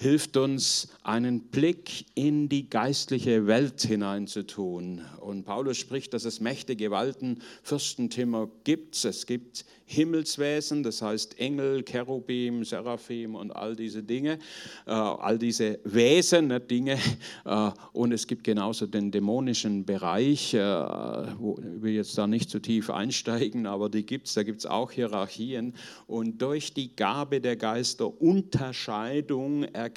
hilft 0.00 0.36
uns, 0.36 0.88
einen 1.02 1.40
Blick 1.40 2.06
in 2.14 2.48
die 2.48 2.70
geistliche 2.70 3.48
Welt 3.48 3.82
hineinzutun. 3.82 5.00
Und 5.20 5.44
Paulus 5.44 5.76
spricht, 5.76 6.14
dass 6.14 6.24
es 6.24 6.40
Mächte, 6.40 6.76
Gewalten, 6.76 7.42
Fürstentümer 7.64 8.48
gibt. 8.62 9.04
Es 9.04 9.26
gibt 9.26 9.64
Himmelswesen, 9.86 10.82
das 10.82 11.02
heißt 11.02 11.40
Engel, 11.40 11.82
Cherubim, 11.82 12.62
Seraphim 12.62 13.34
und 13.34 13.50
all 13.50 13.74
diese 13.74 14.02
Dinge, 14.02 14.38
äh, 14.86 14.90
all 14.90 15.38
diese 15.38 15.80
Wesen, 15.84 16.48
nicht 16.48 16.70
Dinge. 16.70 16.98
Äh, 17.44 17.70
und 17.92 18.12
es 18.12 18.26
gibt 18.26 18.44
genauso 18.44 18.86
den 18.86 19.10
dämonischen 19.10 19.86
Bereich, 19.86 20.52
äh, 20.52 20.58
wo 20.58 21.58
ich 21.82 21.94
jetzt 21.94 22.18
da 22.18 22.26
nicht 22.26 22.50
zu 22.50 22.58
tief 22.58 22.90
einsteigen, 22.90 23.66
aber 23.66 23.88
die 23.88 24.04
gibt 24.04 24.26
es, 24.26 24.34
da 24.34 24.42
gibt 24.42 24.58
es 24.58 24.66
auch 24.66 24.90
Hierarchien. 24.90 25.74
Und 26.06 26.42
durch 26.42 26.74
die 26.74 26.94
Gabe 26.94 27.40
der 27.40 27.56
Geister 27.56 28.20
Unterscheidung 28.20 29.64
erkennen 29.64 29.87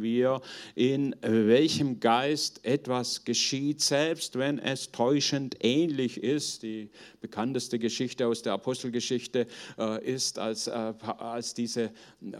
wir, 0.00 0.40
in 0.74 1.14
welchem 1.20 2.00
Geist 2.00 2.64
etwas 2.64 3.24
geschieht, 3.24 3.80
selbst 3.80 4.38
wenn 4.38 4.58
es 4.58 4.92
täuschend 4.92 5.56
ähnlich 5.60 6.22
ist. 6.22 6.62
Die 6.62 6.90
bekannteste 7.20 7.78
Geschichte 7.78 8.26
aus 8.26 8.42
der 8.42 8.52
Apostelgeschichte 8.52 9.46
äh, 9.78 10.04
ist, 10.04 10.38
als, 10.38 10.68
äh, 10.68 10.92
als 11.18 11.54
diese 11.54 11.90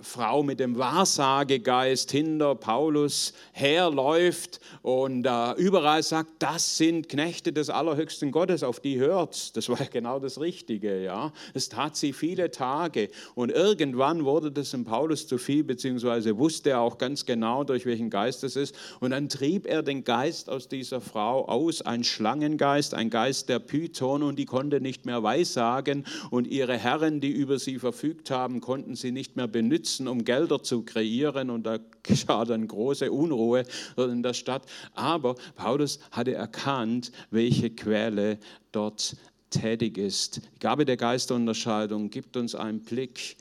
Frau 0.01 0.43
mit 0.43 0.61
dem 0.61 0.79
Wahrsagegeist 0.79 2.13
hinter 2.13 2.55
Paulus 2.55 3.33
herläuft 3.53 4.61
und 4.83 5.27
äh, 5.27 5.53
überall 5.55 6.03
sagt, 6.03 6.31
das 6.39 6.77
sind 6.77 7.09
Knechte 7.09 7.53
des 7.53 7.69
allerhöchsten 7.69 8.31
Gottes, 8.31 8.63
auf 8.63 8.79
die 8.79 8.99
hört. 8.99 9.57
Das 9.57 9.69
war 9.69 9.85
genau 9.91 10.21
das 10.21 10.41
Richtige. 10.41 11.03
Ja? 11.03 11.33
Das 11.53 11.69
tat 11.69 11.97
sie 11.97 12.13
viele 12.13 12.51
Tage 12.51 13.09
und 13.35 13.51
irgendwann 13.51 14.25
wurde 14.25 14.53
das 14.53 14.73
in 14.73 14.85
Paulus 14.85 15.27
zu 15.27 15.39
viel, 15.39 15.65
beziehungsweise 15.65 16.39
wusste 16.39 16.71
er 16.71 16.81
auch 16.87 16.99
ganz 16.99 17.27
genau, 17.27 17.65
durch 17.65 17.85
welchen 17.85 18.11
Geist 18.11 18.45
es 18.45 18.57
ist. 18.57 18.75
Und 19.01 19.11
dann 19.11 19.29
trieb 19.29 19.67
er 19.67 19.83
den 19.83 20.05
Geist 20.05 20.49
aus 20.49 20.69
dieser 20.69 21.01
Frau 21.01 21.47
aus, 21.47 21.83
ein 21.83 22.05
Schlangengeist, 22.05 22.95
ein 22.95 23.11
Geist 23.11 23.49
der 23.49 23.59
Python, 23.59 24.23
und 24.23 24.39
die 24.39 24.47
konnte 24.47 24.81
nicht 24.81 25.05
mehr 25.05 25.23
weissagen. 25.23 26.07
Und 26.31 26.47
ihre 26.47 26.79
Herren, 26.79 27.21
die 27.21 27.31
über 27.31 27.59
sie 27.59 27.79
verfügt 27.79 28.31
haben, 28.31 28.61
konnten 28.61 28.95
sie 28.95 29.11
nicht 29.11 29.37
mehr 29.37 29.49
benutzen, 29.49 30.07
um 30.07 30.25
Gelder 30.25 30.63
zu 30.63 30.83
kreieren. 30.83 31.51
Und 31.51 31.65
da 31.67 31.79
geschah 32.03 32.45
dann 32.45 32.69
große 32.69 33.11
Unruhe 33.11 33.65
in 33.97 34.23
der 34.23 34.35
Stadt. 34.35 34.63
Aber 34.95 35.35
Paulus 35.57 35.99
hatte 36.13 36.35
erkannt, 36.35 37.11
welche 37.31 37.71
Quelle 37.71 38.39
dort 38.73 39.17
tätig 39.51 39.99
ist. 39.99 40.37
Die 40.37 40.59
Gabe 40.61 40.85
der 40.85 40.97
Geisterunterscheidung 40.97 42.11
gibt 42.11 42.37
uns 42.37 42.55
einen 42.55 42.81
Blick 42.81 43.37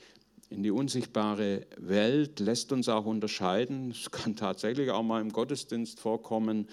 in 0.56 0.62
die 0.62 0.70
unsichtbare 0.70 1.66
Welt, 1.76 2.40
lässt 2.40 2.72
uns 2.72 2.88
auch 2.88 3.04
unterscheiden. 3.04 3.90
Es 3.90 4.10
kann 4.10 4.36
tatsächlich 4.36 4.90
auch 4.90 5.02
mal 5.02 5.20
im 5.20 5.30
Gottesdienst 5.30 6.00
vorkommen, 6.00 6.66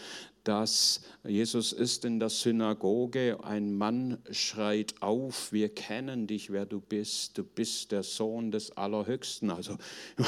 dass 0.45 1.01
Jesus 1.25 1.73
ist 1.73 2.05
in 2.05 2.19
der 2.19 2.29
Synagoge, 2.29 3.43
ein 3.43 3.73
Mann 3.73 4.19
schreit 4.31 4.95
auf, 5.01 5.51
wir 5.51 5.67
kennen 5.67 6.27
dich, 6.27 6.49
wer 6.49 6.65
du 6.65 6.79
bist, 6.79 7.37
du 7.37 7.43
bist 7.43 7.91
der 7.91 8.03
Sohn 8.03 8.51
des 8.51 8.71
Allerhöchsten. 8.71 9.51
Also 9.51 9.77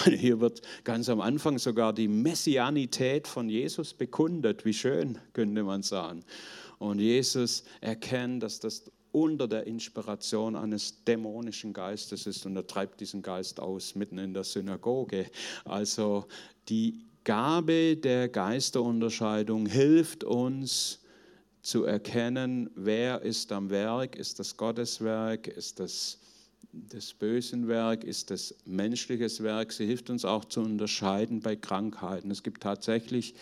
hier 0.06 0.42
wird 0.42 0.62
ganz 0.84 1.08
am 1.08 1.22
Anfang 1.22 1.58
sogar 1.58 1.94
die 1.94 2.10
Messianität 2.10 3.26
von 3.26 3.48
Jesus 3.48 3.94
bekundet, 3.94 4.66
wie 4.66 4.74
schön 4.74 5.18
könnte 5.32 5.64
man 5.64 5.82
sagen. 5.82 6.26
Und 6.78 7.00
Jesus 7.00 7.64
erkennt, 7.80 8.44
dass 8.44 8.60
das 8.60 8.92
unter 9.16 9.48
der 9.48 9.66
Inspiration 9.66 10.58
eines 10.58 11.06
dämonischen 11.06 11.72
Geistes 11.72 12.28
ist 12.28 12.46
und 12.46 12.56
er 12.58 12.68
treibt 12.68 13.00
diesen 13.00 13.22
Geist 13.22 13.62
aus 13.62 13.96
mitten 13.96 14.18
in 14.18 14.34
der 14.34 14.44
Synagoge. 14.44 15.28
Also 15.64 16.26
die 16.68 17.06
Gabe 17.24 17.96
der 17.96 18.28
Geisterunterscheidung 18.28 19.68
hilft 19.68 20.26
uns 20.26 21.00
zu 21.62 21.86
erkennen, 21.86 22.70
wer 22.76 23.22
ist 23.22 23.54
am 23.54 23.70
Werk, 23.70 24.18
ist 24.18 24.38
das 24.40 24.58
Gotteswerk, 24.58 25.48
ist 25.48 25.80
das 25.80 26.20
das 26.90 27.14
bösen 27.14 27.70
Werk, 27.70 28.04
ist 28.04 28.32
das 28.32 28.54
menschliches 28.66 29.42
Werk. 29.42 29.72
Sie 29.72 29.86
hilft 29.86 30.10
uns 30.10 30.26
auch 30.26 30.44
zu 30.44 30.60
unterscheiden 30.60 31.40
bei 31.40 31.56
Krankheiten. 31.56 32.30
Es 32.32 32.44
gibt 32.44 32.64
tatsächlich 32.64 33.34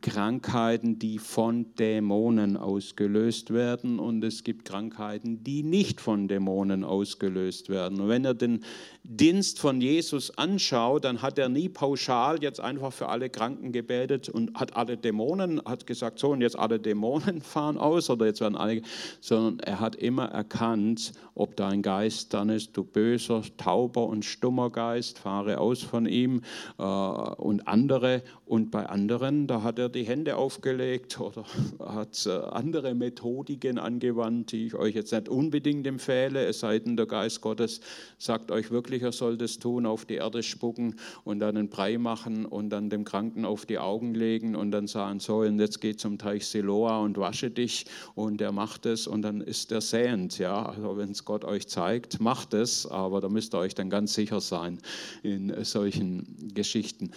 Krankheiten, 0.00 0.98
die 0.98 1.18
von 1.18 1.74
Dämonen 1.74 2.56
ausgelöst 2.56 3.52
werden 3.52 3.98
und 3.98 4.24
es 4.24 4.44
gibt 4.44 4.64
Krankheiten, 4.64 5.44
die 5.44 5.62
nicht 5.62 6.00
von 6.00 6.28
Dämonen 6.28 6.84
ausgelöst 6.84 7.68
werden. 7.68 8.00
Und 8.00 8.08
wenn 8.08 8.24
ihr 8.24 8.34
den 8.34 8.64
Dienst 9.04 9.58
von 9.58 9.80
Jesus 9.80 10.36
anschaut, 10.38 11.04
dann 11.04 11.22
hat 11.22 11.38
er 11.38 11.48
nie 11.48 11.68
pauschal 11.68 12.42
jetzt 12.42 12.60
einfach 12.60 12.92
für 12.92 13.08
alle 13.08 13.28
Kranken 13.28 13.72
gebetet 13.72 14.28
und 14.28 14.54
hat 14.54 14.76
alle 14.76 14.96
Dämonen, 14.96 15.60
hat 15.64 15.86
gesagt, 15.86 16.18
so 16.18 16.30
und 16.30 16.40
jetzt 16.40 16.58
alle 16.58 16.78
Dämonen 16.78 17.40
fahren 17.42 17.76
aus 17.76 18.08
oder 18.08 18.26
jetzt 18.26 18.40
werden 18.40 18.56
alle, 18.56 18.82
sondern 19.20 19.58
er 19.60 19.80
hat 19.80 19.96
immer 19.96 20.26
erkannt, 20.26 21.12
ob 21.34 21.56
da 21.56 21.68
ein 21.68 21.82
Geist 21.82 22.32
dann 22.34 22.48
ist, 22.48 22.76
du 22.76 22.84
böser, 22.84 23.42
tauber 23.56 24.06
und 24.06 24.24
stummer 24.24 24.70
Geist, 24.70 25.18
fahre 25.18 25.58
aus 25.58 25.82
von 25.82 26.06
ihm 26.06 26.42
äh, 26.78 26.82
und 26.82 27.66
andere. 27.66 28.22
Und 28.46 28.70
bei 28.70 28.86
anderen, 28.86 29.46
da 29.46 29.62
hat 29.62 29.78
er 29.78 29.81
die 29.88 30.04
Hände 30.04 30.36
aufgelegt 30.36 31.20
oder 31.20 31.44
hat 31.80 32.24
äh, 32.26 32.30
andere 32.30 32.94
Methodiken 32.94 33.78
angewandt, 33.78 34.52
die 34.52 34.66
ich 34.66 34.74
euch 34.74 34.94
jetzt 34.94 35.12
nicht 35.12 35.28
unbedingt 35.28 35.86
empfehle, 35.86 36.46
es 36.46 36.60
sei 36.60 36.78
denn, 36.78 36.96
der 36.96 37.06
Geist 37.06 37.40
Gottes 37.40 37.80
sagt 38.18 38.50
euch 38.50 38.70
wirklich, 38.70 39.02
Jugendlicher 39.02 39.12
soll 39.12 39.36
das 39.36 39.58
tun, 39.58 39.86
auf 39.86 40.04
die 40.04 40.16
Erde 40.16 40.42
spucken 40.42 40.96
und 41.24 41.40
dann 41.40 41.56
einen 41.56 41.68
Brei 41.68 41.98
machen 41.98 42.46
und 42.46 42.70
dann 42.70 42.90
dem 42.90 43.04
Kranken 43.04 43.44
auf 43.44 43.66
die 43.66 43.78
Augen 43.78 44.14
legen 44.14 44.54
und 44.54 44.70
dann 44.70 44.86
sagen, 44.86 45.18
so, 45.18 45.38
und 45.38 45.58
jetzt 45.58 45.80
geh 45.80 45.96
zum 45.96 46.18
Teich 46.18 46.46
Siloa 46.46 46.98
und 46.98 47.18
wasche 47.18 47.50
dich 47.50 47.86
und 48.14 48.40
er 48.40 48.52
macht 48.52 48.86
es 48.86 49.06
und 49.06 49.22
dann 49.22 49.40
ist 49.40 49.72
er 49.72 49.80
säend. 49.80 50.38
Ja? 50.38 50.66
Also 50.66 50.96
wenn 50.96 51.10
es 51.10 51.24
Gott 51.24 51.44
euch 51.44 51.66
zeigt, 51.68 52.20
macht 52.20 52.54
es, 52.54 52.86
aber 52.86 53.20
da 53.20 53.28
müsst 53.28 53.54
ihr 53.54 53.58
euch 53.58 53.74
dann 53.74 53.90
ganz 53.90 54.14
sicher 54.14 54.40
sein 54.40 54.78
in 55.22 55.52
solchen 55.64 56.52
Geschichten. 56.54 57.12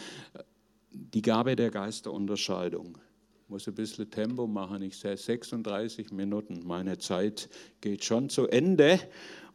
Die 0.97 1.21
Gabe 1.21 1.55
der 1.55 1.71
Geisterunterscheidung 1.71 2.97
Ich 3.43 3.49
muss 3.49 3.67
ein 3.67 3.75
bisschen 3.75 4.09
Tempo 4.09 4.47
machen. 4.47 4.81
Ich 4.81 4.97
sehe 4.97 5.17
36 5.17 6.11
Minuten. 6.11 6.61
Meine 6.65 6.97
Zeit 6.97 7.49
geht 7.81 8.03
schon 8.03 8.29
zu 8.29 8.47
Ende 8.47 8.99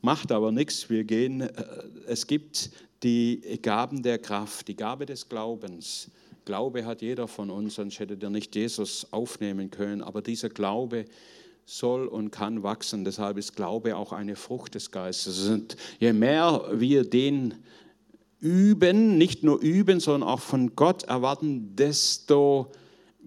macht 0.02 0.32
aber 0.32 0.52
nichts. 0.52 0.88
Wir 0.90 1.04
gehen, 1.04 1.42
äh, 1.42 1.50
es 2.06 2.26
gibt 2.26 2.70
die 3.02 3.58
Gaben 3.62 4.02
der 4.02 4.18
Kraft, 4.18 4.68
die 4.68 4.76
Gabe 4.76 5.06
des 5.06 5.28
Glaubens. 5.28 6.10
Glaube 6.44 6.84
hat 6.84 7.02
jeder 7.02 7.28
von 7.28 7.50
uns, 7.50 7.76
sonst 7.76 7.98
hätte 7.98 8.16
der 8.16 8.30
nicht 8.30 8.54
Jesus 8.56 9.06
aufnehmen 9.12 9.70
können. 9.70 10.02
Aber 10.02 10.22
dieser 10.22 10.48
Glaube 10.48 11.04
soll 11.64 12.06
und 12.06 12.30
kann 12.30 12.62
wachsen. 12.62 13.04
Deshalb 13.04 13.38
ist 13.38 13.54
Glaube 13.54 13.96
auch 13.96 14.12
eine 14.12 14.36
Frucht 14.36 14.74
des 14.74 14.90
Geistes. 14.90 15.48
Und 15.48 15.76
je 15.98 16.12
mehr 16.12 16.64
wir 16.72 17.08
den 17.08 17.54
üben, 18.40 19.18
nicht 19.18 19.42
nur 19.42 19.60
üben, 19.60 20.00
sondern 20.00 20.28
auch 20.28 20.40
von 20.40 20.74
Gott 20.74 21.04
erwarten, 21.04 21.76
desto 21.76 22.72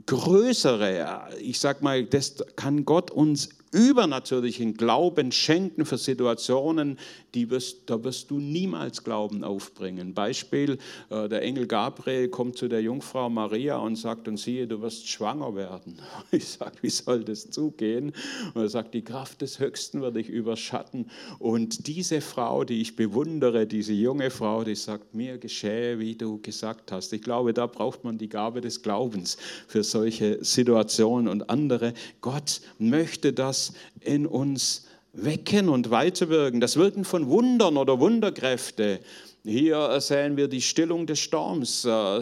größere, 0.05 1.29
ich 1.39 1.59
sag 1.59 1.81
mal, 1.81 2.03
desto 2.03 2.45
kann 2.55 2.85
Gott 2.85 3.11
uns 3.11 3.49
übernatürlichen 3.73 4.75
Glauben 4.75 5.31
schenken 5.31 5.85
für 5.85 5.97
Situationen, 5.97 6.97
die 7.33 7.49
wirst, 7.49 7.89
da 7.89 8.03
wirst 8.03 8.29
du 8.29 8.39
niemals 8.39 9.03
Glauben 9.03 9.43
aufbringen. 9.43 10.13
Beispiel, 10.13 10.77
äh, 11.09 11.27
der 11.27 11.41
Engel 11.41 11.65
Gabriel 11.67 12.29
kommt 12.29 12.57
zu 12.57 12.67
der 12.67 12.81
Jungfrau 12.81 13.29
Maria 13.29 13.77
und 13.77 13.95
sagt, 13.95 14.27
und 14.27 14.37
siehe, 14.37 14.67
du 14.67 14.81
wirst 14.81 15.07
schwanger 15.07 15.55
werden. 15.55 15.99
Ich 16.31 16.47
sage, 16.47 16.77
wie 16.81 16.89
soll 16.89 17.23
das 17.23 17.49
zugehen? 17.49 18.11
Und 18.53 18.61
er 18.61 18.69
sagt, 18.69 18.93
die 18.93 19.03
Kraft 19.03 19.41
des 19.41 19.59
Höchsten 19.59 20.01
wird 20.01 20.15
dich 20.15 20.29
überschatten. 20.29 21.09
Und 21.39 21.87
diese 21.87 22.21
Frau, 22.21 22.63
die 22.63 22.81
ich 22.81 22.95
bewundere, 22.95 23.67
diese 23.67 23.93
junge 23.93 24.29
Frau, 24.29 24.63
die 24.63 24.75
sagt, 24.75 25.13
mir 25.13 25.37
geschehe, 25.37 25.99
wie 25.99 26.15
du 26.15 26.39
gesagt 26.41 26.91
hast. 26.91 27.13
Ich 27.13 27.21
glaube, 27.21 27.53
da 27.53 27.67
braucht 27.67 28.03
man 28.03 28.17
die 28.17 28.29
Gabe 28.29 28.61
des 28.61 28.81
Glaubens 28.81 29.37
für 29.67 29.83
solche 29.83 30.43
Situationen 30.43 31.27
und 31.27 31.49
andere. 31.49 31.93
Gott 32.21 32.61
möchte 32.77 33.33
das 33.33 33.62
in 34.01 34.25
uns 34.25 34.87
wecken 35.13 35.69
und 35.69 35.91
weiterwirken. 35.91 36.59
Das 36.59 36.75
Wirken 36.75 37.05
von 37.05 37.27
Wundern 37.29 37.77
oder 37.77 37.99
Wunderkräfte. 37.99 38.99
Hier 39.45 39.99
sehen 40.01 40.37
wir 40.37 40.47
die 40.47 40.61
Stillung 40.61 41.05
des 41.05 41.19
Sturms. 41.19 41.85
Äh, 41.85 41.89
äh, 41.89 42.21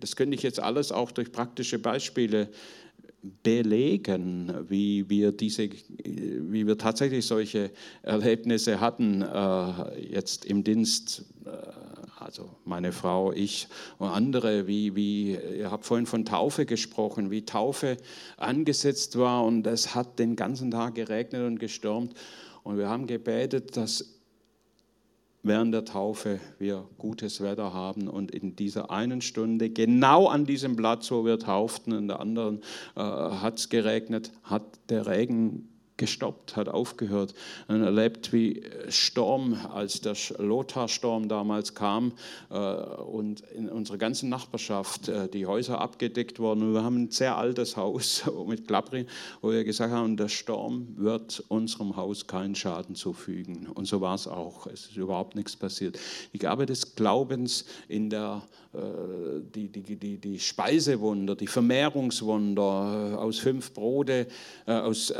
das 0.00 0.16
könnte 0.16 0.34
ich 0.34 0.42
jetzt 0.42 0.60
alles 0.60 0.92
auch 0.92 1.10
durch 1.10 1.32
praktische 1.32 1.78
Beispiele 1.78 2.48
belegen, 3.42 4.52
wie 4.68 5.08
wir, 5.08 5.32
diese, 5.32 5.70
wie 6.04 6.66
wir 6.66 6.76
tatsächlich 6.76 7.24
solche 7.24 7.70
Erlebnisse 8.02 8.80
hatten, 8.80 9.22
äh, 9.22 10.12
jetzt 10.12 10.44
im 10.44 10.62
Dienst 10.62 11.24
also 12.24 12.48
meine 12.64 12.92
Frau, 12.92 13.32
ich 13.32 13.68
und 13.98 14.08
andere, 14.08 14.66
wie, 14.66 14.96
wie, 14.96 15.32
ihr 15.34 15.70
habt 15.70 15.84
vorhin 15.84 16.06
von 16.06 16.24
Taufe 16.24 16.64
gesprochen, 16.64 17.30
wie 17.30 17.44
Taufe 17.44 17.98
angesetzt 18.38 19.18
war 19.18 19.44
und 19.44 19.66
es 19.66 19.94
hat 19.94 20.18
den 20.18 20.34
ganzen 20.34 20.70
Tag 20.70 20.94
geregnet 20.94 21.42
und 21.42 21.58
gestürmt. 21.58 22.14
Und 22.62 22.78
wir 22.78 22.88
haben 22.88 23.06
gebetet, 23.06 23.76
dass 23.76 24.20
während 25.42 25.74
der 25.74 25.84
Taufe 25.84 26.40
wir 26.58 26.88
gutes 26.96 27.42
Wetter 27.42 27.74
haben 27.74 28.08
und 28.08 28.30
in 28.30 28.56
dieser 28.56 28.90
einen 28.90 29.20
Stunde, 29.20 29.68
genau 29.68 30.26
an 30.26 30.46
diesem 30.46 30.76
Platz, 30.76 31.10
wo 31.10 31.26
wir 31.26 31.38
tauften, 31.38 31.92
in 31.92 32.08
der 32.08 32.20
anderen 32.20 32.62
äh, 32.96 33.00
hat 33.00 33.58
es 33.58 33.68
geregnet, 33.68 34.32
hat 34.42 34.64
der 34.88 35.06
Regen 35.06 35.73
gestoppt, 35.96 36.56
hat 36.56 36.68
aufgehört. 36.68 37.34
Und 37.68 37.82
erlebt, 37.82 38.32
wie 38.32 38.62
Sturm, 38.88 39.54
als 39.72 40.00
der 40.00 40.16
Lothar-Sturm 40.38 41.28
damals 41.28 41.74
kam 41.74 42.12
äh, 42.50 42.56
und 42.56 43.40
in 43.40 43.68
unserer 43.68 43.98
ganzen 43.98 44.28
Nachbarschaft 44.28 45.08
äh, 45.08 45.28
die 45.28 45.46
Häuser 45.46 45.80
abgedeckt 45.80 46.40
wurden. 46.40 46.74
Wir 46.74 46.82
haben 46.82 47.04
ein 47.04 47.10
sehr 47.10 47.36
altes 47.36 47.76
Haus 47.76 48.24
mit 48.46 48.66
Klappri, 48.66 49.06
wo 49.40 49.52
wir 49.52 49.64
gesagt 49.64 49.92
haben, 49.92 50.16
der 50.16 50.28
Sturm 50.28 50.88
wird 50.96 51.44
unserem 51.48 51.96
Haus 51.96 52.26
keinen 52.26 52.54
Schaden 52.54 52.96
zufügen. 52.96 53.68
Und 53.68 53.86
so 53.86 54.00
war 54.00 54.16
es 54.16 54.26
auch. 54.26 54.66
Es 54.66 54.86
ist 54.86 54.96
überhaupt 54.96 55.36
nichts 55.36 55.56
passiert. 55.56 55.98
Die 56.32 56.38
Gabe 56.38 56.66
des 56.66 56.96
Glaubens 56.96 57.66
in 57.88 58.10
der 58.10 58.42
äh, 58.72 58.78
die, 59.54 59.68
die, 59.68 59.96
die, 59.96 60.18
die 60.18 60.38
Speisewunder, 60.40 61.36
die 61.36 61.46
Vermehrungswunder 61.46 63.18
aus 63.18 63.38
fünf 63.38 63.72
Brote, 63.72 64.26
aus 64.66 65.12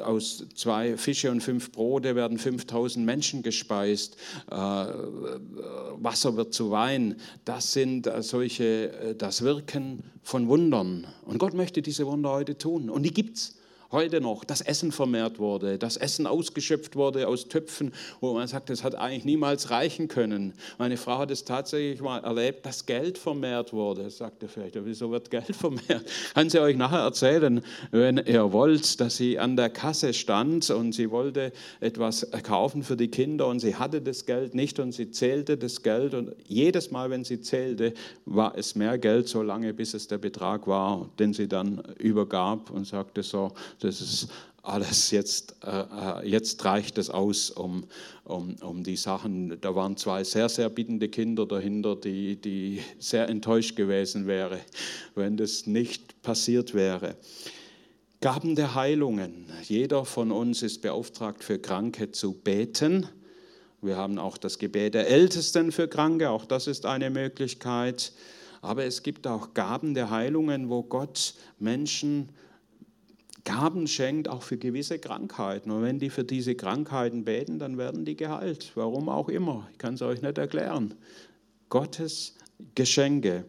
aus 0.00 0.44
zwei 0.54 0.96
Fische 0.96 1.30
und 1.30 1.42
fünf 1.42 1.72
Brote 1.72 2.14
werden 2.16 2.38
5000 2.38 3.04
Menschen 3.04 3.42
gespeist. 3.42 4.16
Äh, 4.50 4.54
Wasser 4.54 6.36
wird 6.36 6.54
zu 6.54 6.70
Wein. 6.70 7.16
Das 7.44 7.72
sind 7.72 8.06
äh, 8.06 8.22
solche, 8.22 8.92
äh, 8.92 9.14
das 9.14 9.42
Wirken 9.42 10.02
von 10.22 10.48
Wundern. 10.48 11.06
Und 11.24 11.38
Gott 11.38 11.54
möchte 11.54 11.82
diese 11.82 12.06
Wunder 12.06 12.30
heute 12.30 12.56
tun. 12.56 12.90
Und 12.90 13.02
die 13.02 13.12
gibt 13.12 13.36
es. 13.36 13.56
Heute 13.94 14.20
noch 14.20 14.44
das 14.44 14.60
Essen 14.60 14.92
vermehrt 14.92 15.38
wurde, 15.38 15.78
das 15.78 15.96
Essen 15.96 16.26
ausgeschöpft 16.26 16.96
wurde 16.96 17.26
aus 17.26 17.48
Töpfen, 17.48 17.92
wo 18.20 18.34
man 18.34 18.46
sagt, 18.46 18.68
das 18.68 18.84
hat 18.84 18.94
eigentlich 18.94 19.24
niemals 19.24 19.70
reichen 19.70 20.08
können. 20.08 20.52
Meine 20.78 20.96
Frau 20.96 21.18
hat 21.18 21.30
es 21.30 21.44
tatsächlich 21.44 22.02
mal 22.02 22.18
erlebt, 22.18 22.66
dass 22.66 22.84
Geld 22.84 23.16
vermehrt 23.16 23.72
wurde. 23.72 24.10
Sagte 24.10 24.48
vielleicht, 24.48 24.76
wieso 24.84 25.10
wird 25.10 25.30
Geld 25.30 25.56
vermehrt? 25.56 26.04
Kann 26.34 26.50
sie 26.50 26.60
euch 26.60 26.76
nachher 26.76 26.98
erzählen, 26.98 27.62
wenn 27.90 28.18
ihr 28.18 28.52
wollt, 28.52 29.00
dass 29.00 29.16
sie 29.16 29.38
an 29.38 29.56
der 29.56 29.70
Kasse 29.70 30.12
stand 30.12 30.68
und 30.70 30.92
sie 30.92 31.10
wollte 31.10 31.52
etwas 31.80 32.26
kaufen 32.42 32.82
für 32.82 32.96
die 32.96 33.08
Kinder 33.08 33.46
und 33.46 33.60
sie 33.60 33.76
hatte 33.76 34.02
das 34.02 34.26
Geld 34.26 34.54
nicht 34.54 34.78
und 34.78 34.92
sie 34.92 35.10
zählte 35.10 35.56
das 35.56 35.82
Geld 35.82 36.14
und 36.14 36.34
jedes 36.46 36.90
Mal, 36.90 37.10
wenn 37.10 37.24
sie 37.24 37.40
zählte, 37.40 37.94
war 38.26 38.58
es 38.58 38.74
mehr 38.74 38.98
Geld, 38.98 39.28
so 39.28 39.42
lange 39.42 39.72
bis 39.72 39.94
es 39.94 40.08
der 40.08 40.18
Betrag 40.18 40.66
war, 40.66 41.08
den 41.18 41.32
sie 41.32 41.46
dann 41.46 41.82
übergab 41.98 42.70
und 42.70 42.86
sagte 42.86 43.22
so, 43.22 43.52
das 43.84 44.00
ist 44.00 44.28
alles 44.62 45.10
jetzt, 45.10 45.56
äh, 45.62 45.84
äh, 46.22 46.28
jetzt 46.28 46.64
reicht 46.64 46.96
es 46.96 47.10
aus, 47.10 47.50
um, 47.50 47.84
um, 48.24 48.56
um 48.62 48.82
die 48.82 48.96
Sachen. 48.96 49.60
Da 49.60 49.74
waren 49.74 49.96
zwei 49.98 50.24
sehr, 50.24 50.48
sehr 50.48 50.70
bittende 50.70 51.08
Kinder 51.10 51.44
dahinter, 51.44 51.96
die, 51.96 52.36
die 52.36 52.80
sehr 52.98 53.28
enttäuscht 53.28 53.76
gewesen 53.76 54.26
wären, 54.26 54.60
wenn 55.14 55.36
das 55.36 55.66
nicht 55.66 56.22
passiert 56.22 56.72
wäre. 56.72 57.16
Gaben 58.22 58.54
der 58.54 58.74
Heilungen. 58.74 59.52
Jeder 59.64 60.06
von 60.06 60.32
uns 60.32 60.62
ist 60.62 60.80
beauftragt, 60.80 61.44
für 61.44 61.58
Kranke 61.58 62.10
zu 62.10 62.32
beten. 62.32 63.06
Wir 63.82 63.98
haben 63.98 64.18
auch 64.18 64.38
das 64.38 64.58
Gebet 64.58 64.94
der 64.94 65.08
Ältesten 65.08 65.72
für 65.72 65.88
Kranke, 65.88 66.30
auch 66.30 66.46
das 66.46 66.68
ist 66.68 66.86
eine 66.86 67.10
Möglichkeit. 67.10 68.12
Aber 68.62 68.86
es 68.86 69.02
gibt 69.02 69.26
auch 69.26 69.52
Gaben 69.52 69.92
der 69.92 70.08
Heilungen, 70.08 70.70
wo 70.70 70.82
Gott 70.82 71.34
Menschen 71.58 72.30
Gaben 73.44 73.86
schenkt, 73.86 74.28
auch 74.28 74.42
für 74.42 74.56
gewisse 74.56 74.98
Krankheiten. 74.98 75.70
Und 75.70 75.82
wenn 75.82 75.98
die 75.98 76.10
für 76.10 76.24
diese 76.24 76.54
Krankheiten 76.54 77.24
beten, 77.24 77.58
dann 77.58 77.76
werden 77.76 78.04
die 78.04 78.16
geheilt. 78.16 78.72
Warum 78.74 79.08
auch 79.08 79.28
immer. 79.28 79.68
Ich 79.72 79.78
kann 79.78 79.94
es 79.94 80.02
euch 80.02 80.22
nicht 80.22 80.38
erklären. 80.38 80.94
Gottes 81.68 82.34
Geschenke. 82.74 83.44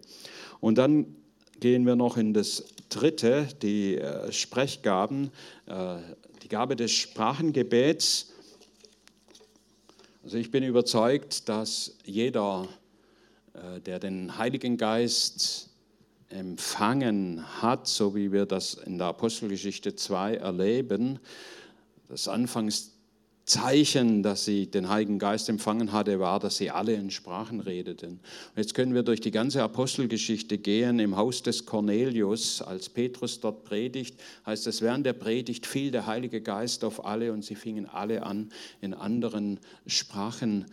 Und 0.60 0.78
dann 0.78 1.16
gehen 1.60 1.86
wir 1.86 1.96
noch 1.96 2.18
in 2.18 2.34
das 2.34 2.66
dritte, 2.90 3.48
die 3.62 3.98
äh, 3.98 4.32
Sprechgaben, 4.32 5.32
äh, 5.68 5.98
die 6.44 6.50
Gabe 6.50 6.76
des 6.76 6.92
Sprachengebets. 6.92 8.34
Also 10.24 10.38
ich 10.38 10.52
bin 10.52 10.64
überzeugt, 10.64 11.48
dass 11.48 11.96
jeder, 12.04 12.68
äh, 13.54 13.80
der 13.82 14.00
den 14.00 14.38
Heiligen 14.38 14.78
Geist 14.78 15.70
empfangen 16.36 17.44
hat, 17.62 17.88
so 17.88 18.16
wie 18.16 18.32
wir 18.32 18.46
das 18.46 18.74
in 18.74 18.98
der 18.98 19.08
Apostelgeschichte 19.08 19.96
2 19.96 20.36
erleben, 20.36 21.20
das 22.10 22.28
Anfangszeichen, 22.28 24.22
dass 24.22 24.46
sie 24.46 24.68
den 24.70 24.90
Heiligen 24.90 25.18
Geist 25.18 25.48
empfangen 25.50 25.92
hatte, 25.92 26.20
war, 26.20 26.40
dass 26.40 26.58
sie 26.58 26.70
alle 26.70 26.94
in 26.94 27.10
Sprachen 27.10 27.62
redeten. 27.62 28.20
Und 28.20 28.58
jetzt 28.58 28.76
können 28.76 28.94
wir 28.94 29.04
durch 29.04 29.22
die 29.22 29.32
ganze 29.32 29.64
Apostelgeschichte 29.64 30.58
gehen. 30.58 31.00
Im 31.00 31.16
Haus 31.16 31.42
des 31.42 31.66
Cornelius, 31.66 32.62
als 32.62 32.90
Petrus 32.90 33.40
dort 33.40 33.64
predigt, 33.64 34.20
heißt 34.46 34.68
es, 34.68 34.82
während 34.82 35.06
der 35.06 35.14
Predigt 35.14 35.66
fiel 35.66 35.90
der 35.90 36.06
Heilige 36.06 36.42
Geist 36.42 36.84
auf 36.84 37.06
alle 37.06 37.32
und 37.32 37.44
sie 37.44 37.56
fingen 37.56 37.88
alle 37.88 38.24
an, 38.24 38.52
in 38.82 38.94
anderen 38.94 39.60
Sprachen 39.88 40.66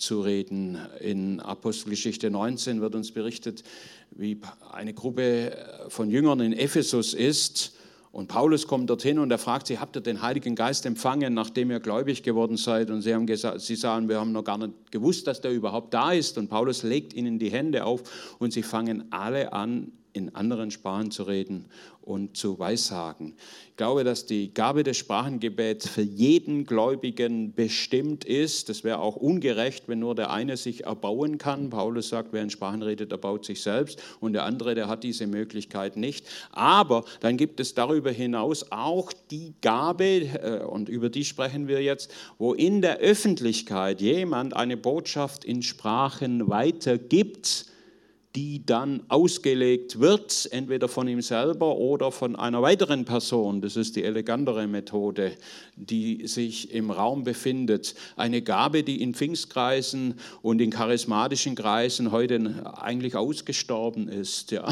zu 0.00 0.22
reden. 0.22 0.78
In 1.00 1.40
Apostelgeschichte 1.40 2.30
19 2.30 2.80
wird 2.80 2.94
uns 2.94 3.12
berichtet, 3.12 3.62
wie 4.10 4.40
eine 4.72 4.94
Gruppe 4.94 5.56
von 5.88 6.10
Jüngern 6.10 6.40
in 6.40 6.52
Ephesus 6.52 7.14
ist. 7.14 7.74
Und 8.12 8.26
Paulus 8.26 8.66
kommt 8.66 8.90
dorthin 8.90 9.20
und 9.20 9.30
er 9.30 9.38
fragt 9.38 9.68
sie, 9.68 9.78
habt 9.78 9.96
ihr 9.96 10.00
den 10.00 10.20
Heiligen 10.20 10.56
Geist 10.56 10.84
empfangen, 10.84 11.32
nachdem 11.32 11.70
ihr 11.70 11.78
gläubig 11.78 12.24
geworden 12.24 12.56
seid? 12.56 12.90
Und 12.90 13.02
sie, 13.02 13.14
haben 13.14 13.26
gesagt, 13.26 13.60
sie 13.60 13.76
sagen, 13.76 14.08
wir 14.08 14.18
haben 14.18 14.32
noch 14.32 14.42
gar 14.42 14.58
nicht 14.58 14.90
gewusst, 14.90 15.28
dass 15.28 15.40
der 15.40 15.52
überhaupt 15.52 15.94
da 15.94 16.12
ist. 16.12 16.36
Und 16.36 16.48
Paulus 16.48 16.82
legt 16.82 17.12
ihnen 17.12 17.38
die 17.38 17.50
Hände 17.50 17.84
auf 17.84 18.36
und 18.40 18.52
sie 18.52 18.64
fangen 18.64 19.12
alle 19.12 19.52
an, 19.52 19.92
in 20.12 20.34
anderen 20.34 20.70
Sprachen 20.70 21.10
zu 21.10 21.24
reden 21.24 21.66
und 22.02 22.36
zu 22.36 22.58
weissagen. 22.58 23.34
Ich 23.68 23.76
glaube, 23.76 24.04
dass 24.04 24.26
die 24.26 24.52
Gabe 24.52 24.82
des 24.82 24.96
Sprachengebets 24.96 25.88
für 25.88 26.02
jeden 26.02 26.64
Gläubigen 26.64 27.54
bestimmt 27.54 28.24
ist. 28.24 28.68
Das 28.68 28.84
wäre 28.84 28.98
auch 28.98 29.16
ungerecht, 29.16 29.84
wenn 29.86 30.00
nur 30.00 30.14
der 30.14 30.30
eine 30.30 30.56
sich 30.56 30.84
erbauen 30.84 31.38
kann. 31.38 31.70
Paulus 31.70 32.08
sagt, 32.08 32.32
wer 32.32 32.42
in 32.42 32.50
Sprachen 32.50 32.82
redet, 32.82 33.12
erbaut 33.12 33.44
sich 33.44 33.62
selbst 33.62 34.02
und 34.20 34.32
der 34.32 34.44
andere, 34.44 34.74
der 34.74 34.88
hat 34.88 35.04
diese 35.04 35.26
Möglichkeit 35.26 35.96
nicht. 35.96 36.26
Aber 36.50 37.04
dann 37.20 37.36
gibt 37.36 37.60
es 37.60 37.74
darüber 37.74 38.10
hinaus 38.10 38.70
auch 38.70 39.12
die 39.30 39.54
Gabe, 39.60 40.04
äh, 40.04 40.64
und 40.64 40.88
über 40.88 41.08
die 41.08 41.24
sprechen 41.24 41.68
wir 41.68 41.82
jetzt, 41.82 42.10
wo 42.38 42.54
in 42.54 42.82
der 42.82 42.98
Öffentlichkeit 42.98 44.00
jemand 44.00 44.54
eine 44.54 44.76
Botschaft 44.76 45.44
in 45.44 45.62
Sprachen 45.62 46.48
weitergibt 46.48 47.69
die 48.36 48.64
dann 48.64 49.02
ausgelegt 49.08 49.98
wird, 49.98 50.48
entweder 50.52 50.88
von 50.88 51.08
ihm 51.08 51.20
selber 51.20 51.76
oder 51.76 52.12
von 52.12 52.36
einer 52.36 52.62
weiteren 52.62 53.04
Person. 53.04 53.60
Das 53.60 53.76
ist 53.76 53.96
die 53.96 54.04
elegantere 54.04 54.68
Methode, 54.68 55.32
die 55.74 56.26
sich 56.28 56.72
im 56.72 56.92
Raum 56.92 57.24
befindet. 57.24 57.94
Eine 58.16 58.42
Gabe, 58.42 58.84
die 58.84 59.02
in 59.02 59.14
Pfingstkreisen 59.14 60.14
und 60.42 60.60
in 60.60 60.70
charismatischen 60.70 61.56
Kreisen 61.56 62.12
heute 62.12 62.72
eigentlich 62.80 63.16
ausgestorben 63.16 64.08
ist. 64.08 64.52
Ja. 64.52 64.68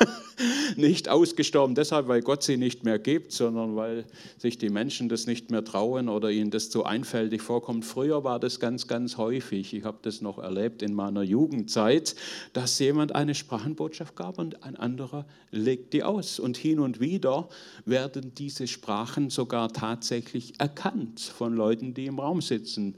nicht 0.76 1.08
ausgestorben 1.08 1.74
deshalb, 1.74 2.08
weil 2.08 2.22
Gott 2.22 2.42
sie 2.42 2.56
nicht 2.56 2.84
mehr 2.84 2.98
gibt, 2.98 3.32
sondern 3.32 3.76
weil 3.76 4.04
sich 4.38 4.58
die 4.58 4.70
Menschen 4.70 5.08
das 5.08 5.26
nicht 5.26 5.50
mehr 5.50 5.64
trauen 5.64 6.08
oder 6.08 6.30
ihnen 6.30 6.50
das 6.50 6.70
zu 6.70 6.84
einfältig 6.84 7.42
vorkommt. 7.42 7.84
Früher 7.84 8.24
war 8.24 8.40
das 8.40 8.60
ganz, 8.60 8.86
ganz 8.86 9.16
häufig. 9.16 9.74
Ich 9.74 9.84
habe 9.84 9.98
das 10.02 10.20
noch 10.20 10.38
erlebt 10.38 10.82
in 10.82 10.94
meiner 10.94 11.22
Jugendzeit, 11.22 12.14
dass 12.52 12.78
jemand 12.78 13.14
eine 13.14 13.34
Sprachenbotschaft 13.34 14.16
gab 14.16 14.38
und 14.38 14.62
ein 14.64 14.76
anderer 14.76 15.26
legt 15.50 15.92
die 15.92 16.02
aus. 16.02 16.38
Und 16.38 16.56
hin 16.56 16.80
und 16.80 17.00
wieder 17.00 17.48
werden 17.84 18.32
diese 18.34 18.66
Sprachen 18.66 19.30
sogar 19.30 19.72
tatsächlich 19.72 20.58
erkannt 20.58 21.20
von 21.20 21.54
Leuten, 21.54 21.94
die 21.94 22.06
im 22.06 22.18
Raum 22.18 22.40
sitzen 22.40 22.96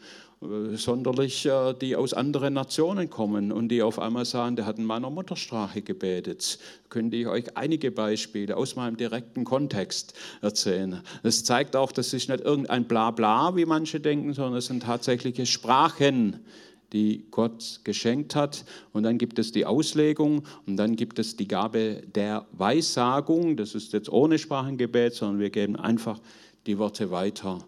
sonderlich, 0.74 1.46
äh, 1.46 1.74
die 1.74 1.96
aus 1.96 2.14
anderen 2.14 2.54
Nationen 2.54 3.08
kommen 3.08 3.52
und 3.52 3.68
die 3.68 3.82
auf 3.82 3.98
einmal 3.98 4.24
sagen, 4.24 4.56
der 4.56 4.66
hat 4.66 4.78
in 4.78 4.84
meiner 4.84 5.10
Muttersprache 5.10 5.82
gebetet. 5.82 6.58
Könnte 6.88 7.16
ich 7.16 7.26
euch 7.26 7.56
einige 7.56 7.90
Beispiele 7.90 8.56
aus 8.56 8.76
meinem 8.76 8.96
direkten 8.96 9.44
Kontext 9.44 10.14
erzählen. 10.40 11.02
Das 11.22 11.44
zeigt 11.44 11.76
auch, 11.76 11.92
das 11.92 12.12
ist 12.12 12.28
nicht 12.28 12.40
irgendein 12.40 12.84
Blabla, 12.86 13.54
wie 13.56 13.64
manche 13.64 14.00
denken, 14.00 14.34
sondern 14.34 14.56
es 14.56 14.66
sind 14.66 14.82
tatsächliche 14.82 15.46
Sprachen, 15.46 16.40
die 16.92 17.24
Gott 17.30 17.80
geschenkt 17.84 18.34
hat. 18.34 18.64
Und 18.92 19.04
dann 19.04 19.18
gibt 19.18 19.38
es 19.38 19.52
die 19.52 19.64
Auslegung 19.64 20.42
und 20.66 20.76
dann 20.76 20.96
gibt 20.96 21.18
es 21.18 21.36
die 21.36 21.48
Gabe 21.48 22.02
der 22.14 22.46
Weissagung. 22.52 23.56
Das 23.56 23.74
ist 23.74 23.92
jetzt 23.92 24.10
ohne 24.10 24.38
Sprachengebet, 24.38 25.14
sondern 25.14 25.38
wir 25.38 25.50
geben 25.50 25.76
einfach 25.76 26.20
die 26.66 26.78
Worte 26.78 27.10
weiter, 27.10 27.64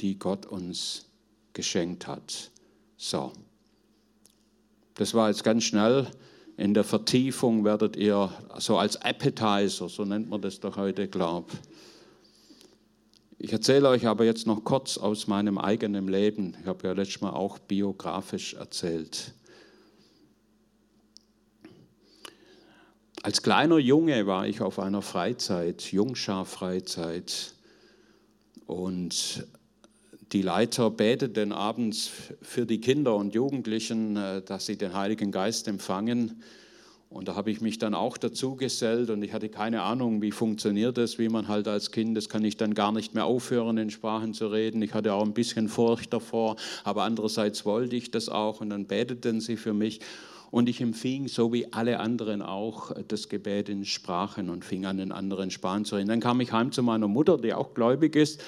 die 0.00 0.18
Gott 0.18 0.46
uns 0.46 1.03
geschenkt 1.54 2.06
hat. 2.06 2.50
So, 2.96 3.32
das 4.94 5.14
war 5.14 5.28
jetzt 5.28 5.42
ganz 5.42 5.64
schnell. 5.64 6.06
In 6.56 6.74
der 6.74 6.84
Vertiefung 6.84 7.64
werdet 7.64 7.96
ihr 7.96 8.30
so 8.58 8.76
als 8.76 8.96
Appetizer, 8.96 9.88
so 9.88 10.04
nennt 10.04 10.28
man 10.28 10.40
das 10.40 10.60
doch 10.60 10.76
heute, 10.76 11.08
glaub. 11.08 11.50
Ich 13.38 13.52
erzähle 13.52 13.88
euch 13.88 14.06
aber 14.06 14.24
jetzt 14.24 14.46
noch 14.46 14.62
kurz 14.62 14.96
aus 14.96 15.26
meinem 15.26 15.58
eigenen 15.58 16.06
Leben. 16.06 16.56
Ich 16.60 16.66
habe 16.66 16.86
ja 16.86 16.92
letztes 16.92 17.20
Mal 17.20 17.30
auch 17.30 17.58
biografisch 17.58 18.54
erzählt. 18.54 19.34
Als 23.22 23.42
kleiner 23.42 23.78
Junge 23.78 24.26
war 24.26 24.46
ich 24.46 24.60
auf 24.60 24.78
einer 24.78 25.02
Freizeit, 25.02 25.92
Jungschar-Freizeit. 25.92 27.54
Und 28.66 29.46
die 30.32 30.42
Leiter 30.42 30.90
beteten 30.90 31.52
abends 31.52 32.10
für 32.42 32.66
die 32.66 32.80
Kinder 32.80 33.14
und 33.14 33.34
Jugendlichen, 33.34 34.16
äh, 34.16 34.42
dass 34.42 34.66
sie 34.66 34.76
den 34.76 34.94
Heiligen 34.94 35.30
Geist 35.30 35.68
empfangen. 35.68 36.42
Und 37.14 37.28
da 37.28 37.36
habe 37.36 37.52
ich 37.52 37.60
mich 37.60 37.78
dann 37.78 37.94
auch 37.94 38.16
dazu 38.16 38.56
gesellt 38.56 39.08
und 39.08 39.22
ich 39.22 39.32
hatte 39.32 39.48
keine 39.48 39.82
Ahnung, 39.82 40.20
wie 40.20 40.32
funktioniert 40.32 40.98
das, 40.98 41.16
wie 41.16 41.28
man 41.28 41.46
halt 41.46 41.68
als 41.68 41.92
Kind, 41.92 42.16
das 42.16 42.28
kann 42.28 42.44
ich 42.44 42.56
dann 42.56 42.74
gar 42.74 42.90
nicht 42.90 43.14
mehr 43.14 43.24
aufhören, 43.24 43.78
in 43.78 43.90
Sprachen 43.90 44.34
zu 44.34 44.48
reden. 44.48 44.82
Ich 44.82 44.94
hatte 44.94 45.12
auch 45.12 45.22
ein 45.22 45.32
bisschen 45.32 45.68
Furcht 45.68 46.12
davor, 46.12 46.56
aber 46.82 47.04
andererseits 47.04 47.64
wollte 47.64 47.94
ich 47.94 48.10
das 48.10 48.28
auch 48.28 48.60
und 48.60 48.70
dann 48.70 48.86
beteten 48.86 49.40
sie 49.40 49.56
für 49.56 49.74
mich. 49.74 50.00
und 50.50 50.68
ich 50.68 50.80
empfing, 50.80 51.26
so 51.26 51.52
wie 51.52 51.72
alle 51.72 51.98
anderen 51.98 52.40
auch, 52.40 52.92
das 53.08 53.28
Gebet 53.28 53.68
in 53.68 53.84
Sprachen 53.84 54.50
und 54.50 54.64
fing 54.64 54.86
an, 54.86 55.00
in 55.00 55.10
anderen 55.10 55.50
Sprachen 55.50 55.84
zu 55.84 55.96
reden. 55.96 56.08
Dann 56.08 56.20
kam 56.20 56.40
ich 56.40 56.52
heim 56.52 56.70
zu 56.70 56.82
meiner 56.84 57.08
Mutter, 57.08 57.38
die 57.38 57.54
auch 57.54 57.74
gläubig 57.74 58.14
ist, 58.14 58.40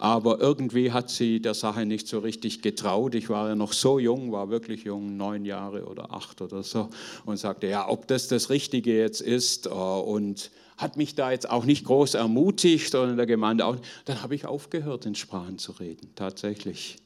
aber 0.00 0.40
irgendwie 0.40 0.92
hat 0.92 1.10
sie 1.10 1.42
der 1.42 1.54
Sache 1.54 1.84
nicht 1.84 2.06
so 2.06 2.20
richtig 2.20 2.62
getraut. 2.62 3.16
Ich 3.16 3.28
war 3.28 3.48
ja 3.48 3.56
noch 3.56 3.72
so 3.72 3.98
jung, 3.98 4.30
war 4.30 4.48
wirklich 4.48 4.84
jung, 4.84 5.16
neun 5.16 5.44
Jahre 5.44 5.86
oder 5.86 6.12
acht 6.12 6.40
oder 6.40 6.62
so, 6.62 6.88
und 7.26 7.36
sagte, 7.36 7.66
ja, 7.66 7.88
ob 7.88 8.06
das 8.06 8.28
das 8.28 8.48
Richtige 8.48 8.96
jetzt 8.96 9.20
ist 9.20 9.66
äh, 9.66 9.70
und 9.70 10.52
hat 10.76 10.96
mich 10.96 11.16
da 11.16 11.32
jetzt 11.32 11.50
auch 11.50 11.64
nicht 11.64 11.84
groß 11.84 12.14
ermutigt 12.14 12.94
und 12.94 13.10
in 13.10 13.16
der 13.16 13.26
Gemeinde 13.26 13.66
auch. 13.66 13.76
Dann 14.04 14.22
habe 14.22 14.36
ich 14.36 14.46
aufgehört, 14.46 15.04
in 15.04 15.16
Sprachen 15.16 15.58
zu 15.58 15.72
reden, 15.72 16.12
tatsächlich. 16.14 16.98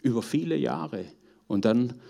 Über 0.00 0.22
viele 0.22 0.56
Jahre. 0.56 1.04
Und 1.48 1.66
dann 1.66 2.00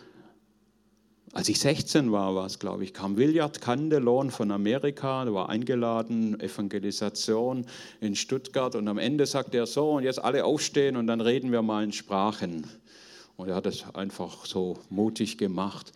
als 1.34 1.48
ich 1.48 1.58
16 1.58 2.12
war, 2.12 2.36
war 2.36 2.46
es, 2.46 2.60
glaube 2.60 2.84
ich, 2.84 2.94
kam 2.94 3.16
Willard 3.16 3.60
Candelon 3.60 4.30
von 4.30 4.52
Amerika, 4.52 5.24
der 5.24 5.34
war 5.34 5.48
eingeladen, 5.48 6.38
Evangelisation 6.38 7.66
in 8.00 8.14
Stuttgart. 8.14 8.76
Und 8.76 8.86
am 8.86 8.98
Ende 8.98 9.26
sagte 9.26 9.56
er 9.56 9.66
so, 9.66 9.90
und 9.94 10.04
jetzt 10.04 10.22
alle 10.22 10.44
aufstehen 10.44 10.96
und 10.96 11.08
dann 11.08 11.20
reden 11.20 11.50
wir 11.50 11.60
mal 11.60 11.82
in 11.82 11.90
Sprachen. 11.90 12.68
Und 13.36 13.48
er 13.48 13.56
hat 13.56 13.66
es 13.66 13.84
einfach 13.96 14.46
so 14.46 14.78
mutig 14.90 15.36
gemacht. 15.36 15.92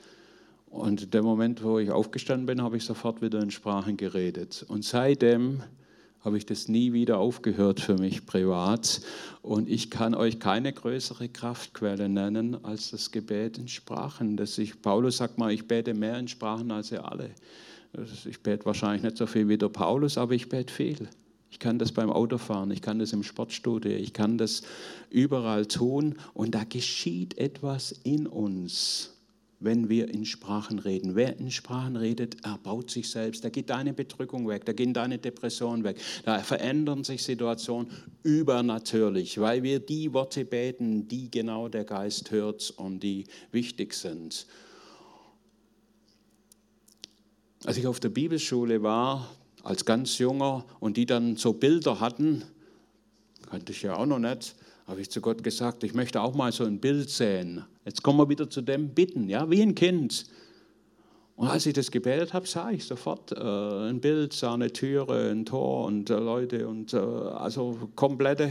Und 0.70 1.14
der 1.14 1.22
Moment, 1.22 1.62
wo 1.62 1.78
ich 1.78 1.93
aufgestanden 1.93 2.47
bin, 2.47 2.61
habe 2.61 2.76
ich 2.76 2.84
sofort 2.84 3.22
wieder 3.22 3.41
in 3.41 3.53
Sprachen 3.53 3.97
geredet. 3.97 4.66
Und 4.66 4.84
seitdem 4.84 5.62
habe 6.20 6.36
ich 6.36 6.46
das 6.46 6.68
nie 6.68 6.92
wieder 6.92 7.18
aufgehört 7.18 7.80
für 7.80 7.96
mich 7.96 8.26
privat. 8.26 9.00
Und 9.42 9.68
ich 9.68 9.90
kann 9.90 10.14
euch 10.14 10.38
keine 10.40 10.72
größere 10.72 11.28
Kraftquelle 11.28 12.08
nennen 12.08 12.64
als 12.64 12.90
das 12.90 13.10
Gebet 13.10 13.58
in 13.58 13.68
Sprachen. 13.68 14.36
Das 14.36 14.58
ich, 14.58 14.82
Paulus 14.82 15.18
sagt 15.18 15.38
mal, 15.38 15.52
ich 15.52 15.68
bete 15.68 15.94
mehr 15.94 16.18
in 16.18 16.28
Sprachen 16.28 16.70
als 16.70 16.92
ihr 16.92 17.10
alle. 17.10 17.30
Ich 18.28 18.42
bete 18.42 18.66
wahrscheinlich 18.66 19.02
nicht 19.02 19.16
so 19.16 19.26
viel 19.26 19.48
wie 19.48 19.58
der 19.58 19.68
Paulus, 19.68 20.18
aber 20.18 20.34
ich 20.34 20.48
bete 20.48 20.72
viel. 20.72 21.08
Ich 21.50 21.58
kann 21.58 21.78
das 21.78 21.92
beim 21.92 22.10
Autofahren, 22.10 22.70
ich 22.70 22.82
kann 22.82 22.98
das 22.98 23.14
im 23.14 23.22
Sportstudio, 23.22 23.92
ich 23.92 24.12
kann 24.12 24.36
das 24.36 24.62
überall 25.08 25.64
tun 25.66 26.16
und 26.34 26.54
da 26.54 26.64
geschieht 26.64 27.38
etwas 27.38 27.92
in 28.04 28.26
uns 28.26 29.17
wenn 29.61 29.88
wir 29.88 30.09
in 30.09 30.24
Sprachen 30.24 30.78
reden. 30.78 31.16
Wer 31.16 31.38
in 31.38 31.50
Sprachen 31.50 31.96
redet, 31.96 32.44
erbaut 32.44 32.90
sich 32.90 33.11
selbst. 33.11 33.44
Da 33.44 33.48
geht 33.48 33.70
deine 33.70 33.92
Bedrückung 33.92 34.48
weg, 34.48 34.64
da 34.64 34.72
gehen 34.72 34.94
deine 34.94 35.18
Depressionen 35.18 35.84
weg. 35.84 35.98
Da 36.24 36.38
verändern 36.40 37.04
sich 37.04 37.22
Situationen 37.24 37.90
übernatürlich, 38.22 39.40
weil 39.40 39.62
wir 39.62 39.80
die 39.80 40.12
Worte 40.12 40.44
beten, 40.44 41.09
die 41.09 41.30
genau 41.30 41.68
der 41.68 41.84
Geist 41.84 42.30
hört 42.30 42.70
und 42.76 43.00
die 43.00 43.24
wichtig 43.50 43.94
sind. 43.94 44.46
Als 47.64 47.76
ich 47.76 47.88
auf 47.88 47.98
der 47.98 48.11
Bibelschule 48.11 48.82
war, 48.82 49.28
als 49.64 49.84
ganz 49.84 50.18
junger, 50.18 50.64
und 50.78 50.96
die 50.96 51.06
dann 51.06 51.36
so 51.36 51.52
Bilder 51.52 51.98
hatten, 51.98 52.44
kannte 53.50 53.72
ich 53.72 53.82
ja 53.82 53.96
auch 53.96 54.06
noch 54.06 54.20
nicht, 54.20 54.54
habe 54.89 55.03
ich 55.03 55.11
zu 55.11 55.20
Gott 55.20 55.45
gesagt, 55.45 55.84
ich 55.84 55.93
möchte 55.93 56.22
auch 56.22 56.34
mal 56.34 56.51
so 56.51 56.64
ein 56.64 56.80
Bild 56.80 57.11
sehen. 57.11 57.62
Jetzt 57.84 58.03
kommen 58.03 58.18
wir 58.18 58.30
wieder 58.30 58.49
zu 58.49 58.62
dem 58.62 58.89
Bitten, 58.89 59.28
ja, 59.28 59.51
wie 59.51 59.61
ein 59.61 59.74
Kind. 59.74 60.24
Und 61.36 61.49
als 61.49 61.66
ich 61.66 61.74
das 61.74 61.91
gebetet 61.91 62.32
habe, 62.32 62.47
sah 62.47 62.70
ich 62.70 62.84
sofort 62.84 63.30
äh, 63.32 63.91
ein 63.91 64.01
Bild, 64.01 64.32
sah 64.32 64.55
eine 64.55 64.72
Türe, 64.72 65.30
ein 65.30 65.45
Tor 65.45 65.84
und 65.84 66.09
äh, 66.09 66.14
Leute 66.14 66.66
und 66.66 66.95
äh, 66.95 66.97
also 66.97 67.91
komplette. 67.97 68.51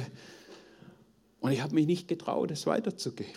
Und 1.40 1.52
ich 1.52 1.62
habe 1.62 1.74
mich 1.74 1.88
nicht 1.88 2.08
getraut, 2.08 2.52
es 2.52 2.68
weiterzugeben, 2.68 3.34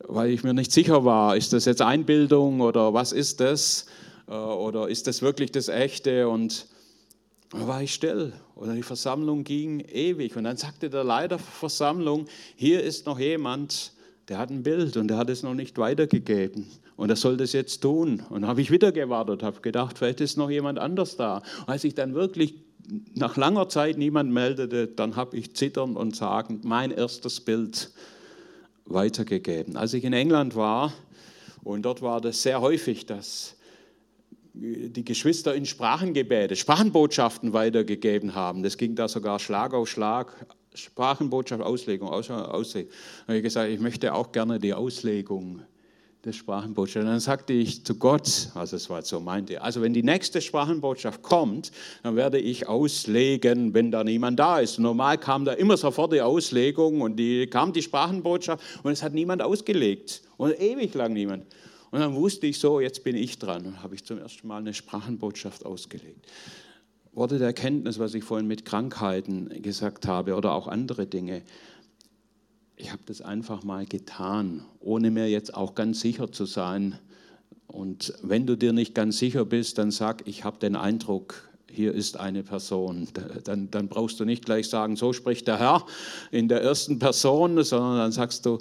weil 0.00 0.30
ich 0.30 0.44
mir 0.44 0.52
nicht 0.52 0.70
sicher 0.70 1.04
war, 1.06 1.34
ist 1.34 1.54
das 1.54 1.64
jetzt 1.64 1.80
Einbildung 1.80 2.60
oder 2.60 2.92
was 2.92 3.12
ist 3.12 3.40
das? 3.40 3.86
Äh, 4.28 4.32
oder 4.32 4.88
ist 4.88 5.06
das 5.06 5.22
wirklich 5.22 5.50
das 5.50 5.68
Echte? 5.68 6.28
Und 6.28 6.66
da 7.50 7.66
war 7.66 7.82
ich 7.82 7.94
still 7.94 8.32
oder 8.54 8.74
die 8.74 8.82
Versammlung 8.82 9.44
ging 9.44 9.80
ewig. 9.80 10.36
Und 10.36 10.44
dann 10.44 10.56
sagte 10.56 10.90
der 10.90 11.04
Leiter 11.04 11.36
der 11.36 11.38
Versammlung, 11.38 12.26
hier 12.56 12.82
ist 12.82 13.06
noch 13.06 13.18
jemand, 13.18 13.92
der 14.28 14.38
hat 14.38 14.50
ein 14.50 14.62
Bild 14.62 14.96
und 14.96 15.08
der 15.08 15.16
hat 15.16 15.30
es 15.30 15.42
noch 15.42 15.54
nicht 15.54 15.78
weitergegeben. 15.78 16.66
Und 16.96 17.10
er 17.10 17.16
soll 17.16 17.36
das 17.36 17.52
jetzt 17.52 17.80
tun. 17.80 18.22
Und 18.28 18.46
habe 18.46 18.60
ich 18.60 18.70
wieder 18.70 18.92
gewartet, 18.92 19.42
habe 19.42 19.60
gedacht, 19.60 19.96
vielleicht 19.98 20.20
ist 20.20 20.36
noch 20.36 20.50
jemand 20.50 20.78
anders 20.78 21.16
da. 21.16 21.38
Und 21.60 21.68
als 21.68 21.84
ich 21.84 21.94
dann 21.94 22.14
wirklich 22.14 22.54
nach 23.14 23.36
langer 23.36 23.68
Zeit 23.68 23.98
niemand 23.98 24.32
meldete, 24.32 24.88
dann 24.88 25.16
habe 25.16 25.36
ich 25.36 25.54
zitternd 25.54 25.96
und 25.96 26.16
sagend 26.16 26.64
mein 26.64 26.90
erstes 26.90 27.40
Bild 27.40 27.90
weitergegeben. 28.84 29.76
Als 29.76 29.94
ich 29.94 30.04
in 30.04 30.12
England 30.12 30.56
war, 30.56 30.92
und 31.62 31.82
dort 31.82 32.02
war 32.02 32.20
das 32.20 32.42
sehr 32.42 32.60
häufig, 32.60 33.06
dass 33.06 33.57
die 34.60 35.04
Geschwister 35.04 35.54
in 35.54 35.66
Sprachengebete, 35.66 36.56
Sprachenbotschaften 36.56 37.52
weitergegeben 37.52 38.34
haben. 38.34 38.62
Das 38.62 38.76
ging 38.76 38.94
da 38.94 39.06
sogar 39.08 39.38
Schlag 39.38 39.72
auf 39.72 39.88
Schlag. 39.88 40.46
Sprachenbotschaft, 40.74 41.62
Auslegung, 41.62 42.08
Auslegung. 42.08 42.90
Da 42.90 43.28
habe 43.28 43.36
ich 43.38 43.42
gesagt, 43.42 43.70
ich 43.70 43.80
möchte 43.80 44.14
auch 44.14 44.32
gerne 44.32 44.58
die 44.58 44.74
Auslegung 44.74 45.62
des 46.24 46.36
Sprachenbotschaft. 46.36 47.04
Und 47.04 47.10
dann 47.10 47.20
sagte 47.20 47.52
ich 47.52 47.84
zu 47.84 47.96
Gott, 47.96 48.50
also 48.54 48.76
es 48.76 48.90
war 48.90 49.02
so 49.02 49.20
meinte, 49.20 49.62
also 49.62 49.82
wenn 49.82 49.92
die 49.92 50.02
nächste 50.02 50.40
Sprachenbotschaft 50.40 51.22
kommt, 51.22 51.72
dann 52.02 52.16
werde 52.16 52.38
ich 52.38 52.68
auslegen, 52.68 53.74
wenn 53.74 53.90
da 53.90 54.04
niemand 54.04 54.38
da 54.38 54.58
ist. 54.58 54.78
Normal 54.78 55.18
kam 55.18 55.44
da 55.44 55.52
immer 55.52 55.76
sofort 55.76 56.12
die 56.12 56.20
Auslegung 56.20 57.00
und 57.00 57.16
die 57.16 57.46
kam 57.46 57.72
die 57.72 57.82
Sprachenbotschaft 57.82 58.62
und 58.82 58.92
es 58.92 59.02
hat 59.02 59.14
niemand 59.14 59.42
ausgelegt 59.42 60.22
und 60.36 60.60
ewig 60.60 60.94
lang 60.94 61.12
niemand. 61.12 61.44
Und 61.90 62.00
dann 62.00 62.14
wusste 62.14 62.46
ich 62.46 62.58
so, 62.58 62.80
jetzt 62.80 63.04
bin 63.04 63.16
ich 63.16 63.38
dran 63.38 63.64
und 63.66 63.82
habe 63.82 63.94
ich 63.94 64.04
zum 64.04 64.18
ersten 64.18 64.46
Mal 64.46 64.58
eine 64.58 64.74
Sprachenbotschaft 64.74 65.64
ausgelegt. 65.64 66.26
Worte 67.12 67.38
der 67.38 67.48
Erkenntnis, 67.48 67.98
was 67.98 68.14
ich 68.14 68.24
vorhin 68.24 68.46
mit 68.46 68.64
Krankheiten 68.64 69.62
gesagt 69.62 70.06
habe 70.06 70.34
oder 70.34 70.52
auch 70.52 70.68
andere 70.68 71.06
Dinge. 71.06 71.42
Ich 72.76 72.92
habe 72.92 73.02
das 73.06 73.22
einfach 73.22 73.64
mal 73.64 73.86
getan, 73.86 74.64
ohne 74.80 75.10
mir 75.10 75.28
jetzt 75.28 75.54
auch 75.54 75.74
ganz 75.74 76.00
sicher 76.00 76.30
zu 76.30 76.44
sein. 76.44 76.98
Und 77.66 78.14
wenn 78.22 78.46
du 78.46 78.56
dir 78.56 78.72
nicht 78.72 78.94
ganz 78.94 79.18
sicher 79.18 79.44
bist, 79.44 79.78
dann 79.78 79.90
sag, 79.90 80.28
ich 80.28 80.44
habe 80.44 80.58
den 80.58 80.76
Eindruck, 80.76 81.48
hier 81.70 81.92
ist 81.92 82.16
eine 82.16 82.42
Person. 82.42 83.08
Dann, 83.44 83.70
dann 83.70 83.88
brauchst 83.88 84.20
du 84.20 84.24
nicht 84.24 84.44
gleich 84.44 84.68
sagen, 84.68 84.96
so 84.96 85.12
spricht 85.12 85.46
der 85.48 85.58
Herr 85.58 85.86
in 86.30 86.48
der 86.48 86.62
ersten 86.62 86.98
Person, 86.98 87.62
sondern 87.62 87.98
dann 87.98 88.12
sagst 88.12 88.46
du, 88.46 88.58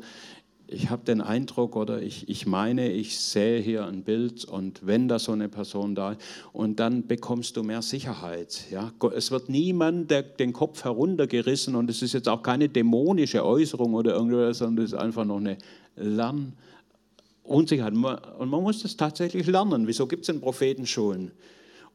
ich 0.70 0.90
habe 0.90 1.06
den 1.06 1.22
Eindruck 1.22 1.78
oder 1.78 2.02
ich, 2.02 2.28
ich 2.28 2.46
meine, 2.46 2.92
ich 2.92 3.18
sehe 3.18 3.60
hier 3.62 3.86
ein 3.86 4.04
Bild 4.04 4.44
und 4.44 4.86
wenn 4.86 5.08
da 5.08 5.18
so 5.18 5.32
eine 5.32 5.48
Person 5.48 5.96
da 5.96 6.12
ist, 6.12 6.22
und 6.52 6.80
dann 6.80 7.08
bekommst 7.08 7.56
du 7.56 7.64
mehr 7.64 7.82
Sicherheit. 7.82 8.66
Ja? 8.70 8.92
Es 9.16 9.32
wird 9.32 9.48
niemand 9.48 10.12
der, 10.12 10.24
den 10.24 10.52
Kopf 10.52 10.84
heruntergerissen 10.84 11.76
und 11.76 11.90
es 11.90 12.02
ist 12.02 12.14
jetzt 12.14 12.28
auch 12.28 12.44
keine 12.44 12.68
dämonische 12.68 13.46
Äußerung 13.46 13.94
oder 13.94 14.14
irgendwas, 14.16 14.58
sondern 14.58 14.84
es 14.84 14.92
ist 14.92 15.00
einfach 15.00 15.24
noch 15.24 15.38
eine 15.38 15.58
Lernunsicherheit. 15.96 17.94
Und 17.94 18.50
man 18.50 18.62
muss 18.62 18.84
das 18.84 18.98
tatsächlich 18.98 19.48
lernen. 19.48 19.88
Wieso 19.88 20.06
gibt 20.06 20.22
es 20.22 20.28
denn 20.28 20.42
Prophetenschulen? 20.42 21.32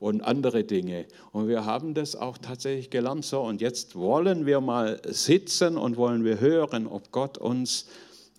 und 0.01 0.23
andere 0.23 0.65
Dinge. 0.65 1.07
Und 1.31 1.47
wir 1.47 1.65
haben 1.65 1.95
das 1.95 2.17
auch 2.17 2.37
tatsächlich 2.37 2.91
gelernt. 2.91 3.25
So, 3.25 3.41
und 3.43 3.61
jetzt 3.61 3.95
wollen 3.95 4.47
wir 4.47 4.61
mal 4.61 5.01
sitzen 5.05 5.77
und 5.77 5.97
wollen 5.97 6.25
wir 6.25 6.41
hören, 6.41 6.89
ob 6.89 7.13
Gott 7.13 7.39
uns 7.39 7.87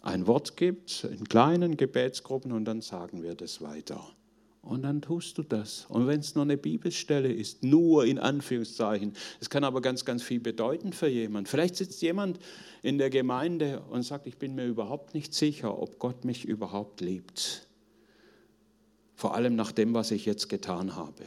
ein 0.03 0.27
Wort 0.27 0.57
gibt 0.57 1.05
in 1.05 1.23
kleinen 1.23 1.77
Gebetsgruppen 1.77 2.51
und 2.51 2.65
dann 2.65 2.81
sagen 2.81 3.23
wir 3.23 3.35
das 3.35 3.61
weiter. 3.61 4.05
Und 4.61 4.83
dann 4.83 5.01
tust 5.01 5.37
du 5.37 5.43
das. 5.43 5.85
Und 5.89 6.07
wenn 6.07 6.19
es 6.19 6.35
nur 6.35 6.43
eine 6.43 6.57
Bibelstelle 6.57 7.31
ist, 7.31 7.63
nur 7.63 8.05
in 8.05 8.19
Anführungszeichen, 8.19 9.13
es 9.39 9.49
kann 9.49 9.63
aber 9.63 9.81
ganz, 9.81 10.03
ganz 10.05 10.21
viel 10.21 10.41
bedeuten 10.41 10.93
für 10.93 11.07
jemand. 11.07 11.49
Vielleicht 11.49 11.77
sitzt 11.77 12.01
jemand 12.01 12.39
in 12.81 12.97
der 12.97 13.09
Gemeinde 13.09 13.81
und 13.89 14.03
sagt, 14.03 14.27
ich 14.27 14.37
bin 14.37 14.55
mir 14.55 14.65
überhaupt 14.65 15.13
nicht 15.13 15.33
sicher, 15.33 15.81
ob 15.81 15.99
Gott 15.99 16.25
mich 16.25 16.45
überhaupt 16.45 17.01
liebt. 17.01 17.67
Vor 19.15 19.35
allem 19.35 19.55
nach 19.55 19.71
dem, 19.71 19.93
was 19.93 20.11
ich 20.11 20.25
jetzt 20.25 20.49
getan 20.49 20.95
habe. 20.95 21.23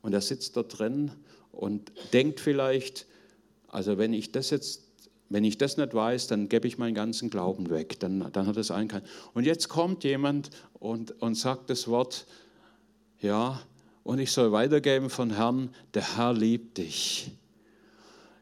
Und 0.00 0.12
er 0.12 0.20
sitzt 0.20 0.56
da 0.56 0.62
drin 0.62 1.10
und 1.50 1.92
denkt 2.12 2.38
vielleicht, 2.38 3.06
also 3.68 3.98
wenn 3.98 4.12
ich 4.12 4.30
das 4.30 4.50
jetzt 4.50 4.91
wenn 5.32 5.44
ich 5.44 5.56
das 5.56 5.78
nicht 5.78 5.94
weiß, 5.94 6.26
dann 6.26 6.48
gebe 6.48 6.68
ich 6.68 6.78
meinen 6.78 6.94
ganzen 6.94 7.30
Glauben 7.30 7.70
weg. 7.70 7.98
Dann, 8.00 8.30
dann 8.32 8.46
hat 8.46 8.56
es 8.56 8.70
einen 8.70 8.88
keinen. 8.88 9.06
Und 9.32 9.44
jetzt 9.44 9.68
kommt 9.68 10.04
jemand 10.04 10.50
und, 10.74 11.22
und 11.22 11.34
sagt 11.34 11.70
das 11.70 11.88
Wort, 11.88 12.26
ja, 13.20 13.60
und 14.04 14.18
ich 14.18 14.32
soll 14.32 14.52
weitergeben 14.52 15.08
von 15.08 15.30
Herrn, 15.30 15.70
der 15.94 16.16
Herr 16.16 16.32
liebt 16.34 16.78
dich. 16.78 17.30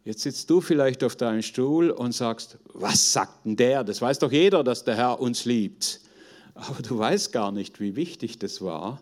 Jetzt 0.04 0.22
sitzt 0.22 0.48
du 0.50 0.60
vielleicht 0.60 1.04
auf 1.04 1.14
deinem 1.14 1.42
Stuhl 1.42 1.90
und 1.90 2.12
sagst, 2.12 2.58
was 2.72 3.12
sagt 3.12 3.44
denn 3.44 3.56
der? 3.56 3.84
Das 3.84 4.00
weiß 4.00 4.18
doch 4.18 4.32
jeder, 4.32 4.64
dass 4.64 4.82
der 4.84 4.96
Herr 4.96 5.20
uns 5.20 5.44
liebt. 5.44 6.00
Aber 6.54 6.82
du 6.82 6.98
weißt 6.98 7.32
gar 7.32 7.52
nicht, 7.52 7.80
wie 7.80 7.94
wichtig 7.94 8.38
das 8.38 8.62
war 8.62 9.00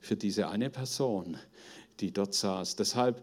für 0.00 0.16
diese 0.16 0.48
eine 0.48 0.68
Person, 0.68 1.38
die 2.00 2.12
dort 2.12 2.34
saß. 2.34 2.76
Deshalb 2.76 3.22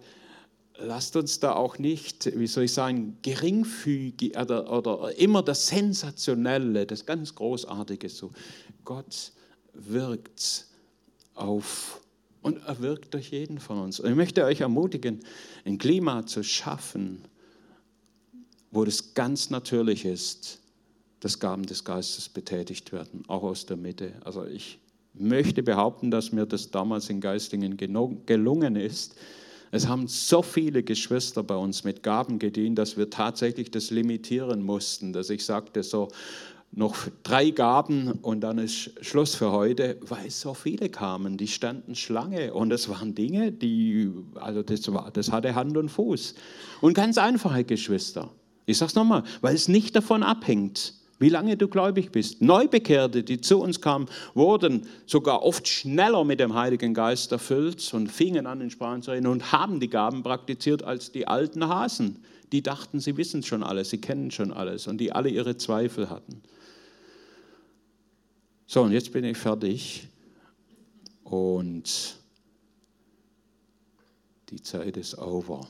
lasst 0.80 1.16
uns 1.16 1.40
da 1.40 1.54
auch 1.54 1.80
nicht, 1.80 2.38
wie 2.38 2.48
soll 2.48 2.66
ich 2.66 2.74
sagen, 2.74 3.18
geringfügig 3.22 4.38
oder, 4.38 4.72
oder 4.72 5.18
immer 5.18 5.44
das 5.44 5.68
Sensationelle, 5.68 6.86
das 6.86 7.06
ganz 7.06 7.36
Großartige 7.36 8.10
so. 8.10 8.32
Gott 8.86 9.32
wirkt 9.74 10.68
auf 11.34 12.02
und 12.42 12.64
er 12.66 12.80
wirkt 12.80 13.14
durch 13.14 13.32
jeden 13.32 13.60
von 13.60 13.80
uns. 13.80 14.00
Und 14.00 14.10
ich 14.10 14.16
möchte 14.16 14.44
euch 14.46 14.62
ermutigen, 14.62 15.20
ein 15.66 15.78
Klima 15.78 16.26
zu 16.26 16.44
schaffen, 16.44 17.26
wo 18.72 18.86
das 18.86 19.14
ganz 19.14 19.50
natürlich 19.50 20.06
ist, 20.06 20.60
dass 21.20 21.40
Gaben 21.40 21.66
des 21.66 21.84
Geistes 21.84 22.30
betätigt 22.30 22.92
werden, 22.92 23.24
auch 23.28 23.44
aus 23.44 23.66
der 23.66 23.78
Mitte. 23.78 24.14
Also 24.24 24.46
ich 24.46 24.80
möchte 25.14 25.64
behaupten, 25.64 26.12
dass 26.12 26.32
mir 26.32 26.46
das 26.46 26.70
damals 26.70 27.10
in 27.10 27.22
Geistingen 27.22 27.76
gelungen 27.78 28.76
ist. 28.76 29.16
Es 29.72 29.88
haben 29.88 30.08
so 30.08 30.42
viele 30.42 30.84
Geschwister 30.84 31.44
bei 31.44 31.56
uns 31.56 31.84
mit 31.84 32.04
Gaben 32.04 32.40
gedient, 32.40 32.78
dass 32.78 32.98
wir 32.98 33.10
tatsächlich 33.10 33.72
das 33.72 33.92
limitieren 33.92 34.62
mussten, 34.62 35.14
dass 35.14 35.30
ich 35.30 35.46
sagte 35.46 35.84
so, 35.84 36.10
noch 36.72 36.96
drei 37.24 37.50
Gaben 37.52 38.12
und 38.12 38.42
dann 38.42 38.58
ist 38.58 38.92
Schluss 39.02 39.36
für 39.36 39.52
heute, 39.52 39.98
weil 40.02 40.30
so 40.30 40.54
viele 40.54 40.90
kamen, 40.90 41.38
die 41.38 41.48
standen 41.48 41.96
Schlange 41.96 42.54
und 42.54 42.72
es 42.72 42.90
waren 42.90 43.16
Dinge, 43.16 43.52
die, 43.52 44.12
also 44.36 44.64
das, 44.64 44.92
war, 44.94 45.10
das 45.12 45.32
hatte 45.32 45.56
Hand 45.56 45.78
und 45.78 45.90
Fuß. 45.90 46.36
Und 46.82 46.94
ganz 46.94 47.18
einfache 47.18 47.64
Geschwister. 47.64 48.30
Ich 48.66 48.78
sage 48.78 48.90
es 48.90 48.96
nochmal, 48.96 49.24
weil 49.42 49.56
es 49.56 49.70
nicht 49.70 49.96
davon 49.96 50.24
abhängt, 50.24 50.94
wie 51.20 51.30
lange 51.30 51.58
du 51.58 51.68
gläubig 51.68 52.12
bist. 52.12 52.42
Neubekehrte, 52.42 53.24
die 53.24 53.42
zu 53.42 53.60
uns 53.60 53.82
kamen, 53.82 54.08
wurden 54.34 54.88
sogar 55.06 55.44
oft 55.44 55.68
schneller 55.68 56.24
mit 56.24 56.40
dem 56.40 56.54
Heiligen 56.54 56.94
Geist 56.94 57.32
erfüllt 57.32 57.94
und 57.94 58.12
fingen 58.12 58.46
an, 58.46 58.62
in 58.62 58.70
Sprachen 58.70 59.02
zu 59.02 59.12
reden 59.12 59.28
und 59.28 59.52
haben 59.52 59.80
die 59.80 59.90
Gaben 59.90 60.24
praktiziert 60.24 60.84
als 60.84 61.12
die 61.12 61.28
alten 61.28 61.68
Hasen. 61.68 62.24
Die 62.52 62.62
dachten, 62.62 63.00
sie 63.00 63.18
wissen 63.18 63.44
schon 63.44 63.64
alles, 63.64 63.90
sie 63.90 64.00
kennen 64.00 64.32
schon 64.32 64.54
alles 64.54 64.88
und 64.88 65.00
die 65.00 65.12
alle 65.12 65.30
ihre 65.30 65.58
Zweifel 65.58 66.10
hatten. 66.10 66.42
So, 68.68 68.84
und 68.84 68.92
jetzt 68.92 69.12
bin 69.12 69.24
ich 69.24 69.38
fertig 69.38 70.08
und 71.24 72.18
die 74.50 74.62
Zeit 74.62 74.96
ist 74.98 75.18
over. 75.18 75.68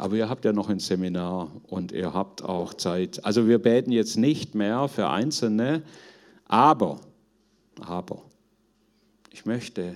Aber 0.00 0.16
ihr 0.16 0.30
habt 0.30 0.46
ja 0.46 0.54
noch 0.54 0.70
ein 0.70 0.80
Seminar 0.80 1.54
und 1.68 1.92
ihr 1.92 2.14
habt 2.14 2.42
auch 2.42 2.72
Zeit. 2.72 3.22
Also 3.22 3.46
wir 3.46 3.58
beten 3.58 3.92
jetzt 3.92 4.16
nicht 4.16 4.54
mehr 4.54 4.88
für 4.88 5.10
Einzelne, 5.10 5.82
aber, 6.46 7.02
aber, 7.80 8.22
ich 9.30 9.44
möchte, 9.44 9.94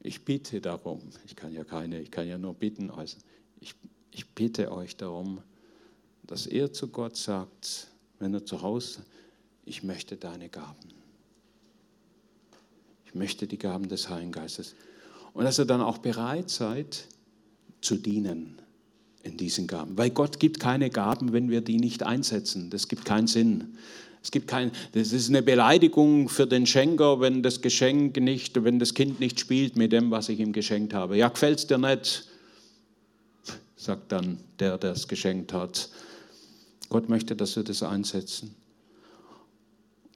ich 0.00 0.24
bitte 0.24 0.62
darum, 0.62 1.02
ich 1.26 1.36
kann 1.36 1.52
ja 1.52 1.62
keine, 1.62 2.00
ich 2.00 2.10
kann 2.10 2.26
ja 2.26 2.38
nur 2.38 2.54
bitten, 2.54 2.90
also 2.90 3.18
ich, 3.60 3.74
ich 4.12 4.26
bitte 4.30 4.72
euch 4.72 4.96
darum, 4.96 5.42
dass 6.22 6.46
ihr 6.46 6.72
zu 6.72 6.88
Gott 6.88 7.18
sagt, 7.18 7.88
wenn 8.18 8.32
ihr 8.32 8.46
zu 8.46 8.62
Hause 8.62 9.02
ich 9.66 9.82
möchte 9.82 10.16
deine 10.16 10.48
Gaben. 10.48 10.94
Ich 13.04 13.14
möchte 13.14 13.46
die 13.46 13.58
Gaben 13.58 13.90
des 13.90 14.08
Heiligen 14.08 14.32
Geistes. 14.32 14.74
Und 15.34 15.44
dass 15.44 15.58
ihr 15.58 15.66
dann 15.66 15.82
auch 15.82 15.98
bereit 15.98 16.48
seid 16.48 17.08
zu 17.86 17.96
dienen 17.96 18.58
in 19.22 19.36
diesen 19.36 19.66
Gaben. 19.66 19.96
Weil 19.96 20.10
Gott 20.10 20.38
gibt 20.40 20.60
keine 20.60 20.90
Gaben, 20.90 21.32
wenn 21.32 21.50
wir 21.50 21.60
die 21.60 21.78
nicht 21.78 22.02
einsetzen. 22.02 22.70
Das 22.70 22.88
gibt 22.88 23.04
keinen 23.04 23.26
Sinn. 23.26 23.76
Es 24.22 24.30
gibt 24.32 24.48
kein, 24.48 24.72
das 24.92 25.12
ist 25.12 25.28
eine 25.28 25.42
Beleidigung 25.42 26.28
für 26.28 26.46
den 26.46 26.66
Schenker, 26.66 27.20
wenn 27.20 27.42
das 27.42 27.60
Geschenk 27.60 28.16
nicht, 28.16 28.62
wenn 28.64 28.80
das 28.80 28.94
Kind 28.94 29.20
nicht 29.20 29.38
spielt 29.38 29.76
mit 29.76 29.92
dem, 29.92 30.10
was 30.10 30.28
ich 30.28 30.40
ihm 30.40 30.52
geschenkt 30.52 30.94
habe. 30.94 31.16
Ja, 31.16 31.28
gefällt 31.28 31.60
es 31.60 31.66
dir 31.66 31.78
nicht? 31.78 32.26
Sagt 33.76 34.10
dann 34.10 34.38
der, 34.58 34.78
der 34.78 34.92
es 34.92 35.06
geschenkt 35.06 35.52
hat. 35.52 35.88
Gott 36.88 37.08
möchte, 37.08 37.36
dass 37.36 37.54
wir 37.54 37.62
das 37.62 37.84
einsetzen. 37.84 38.54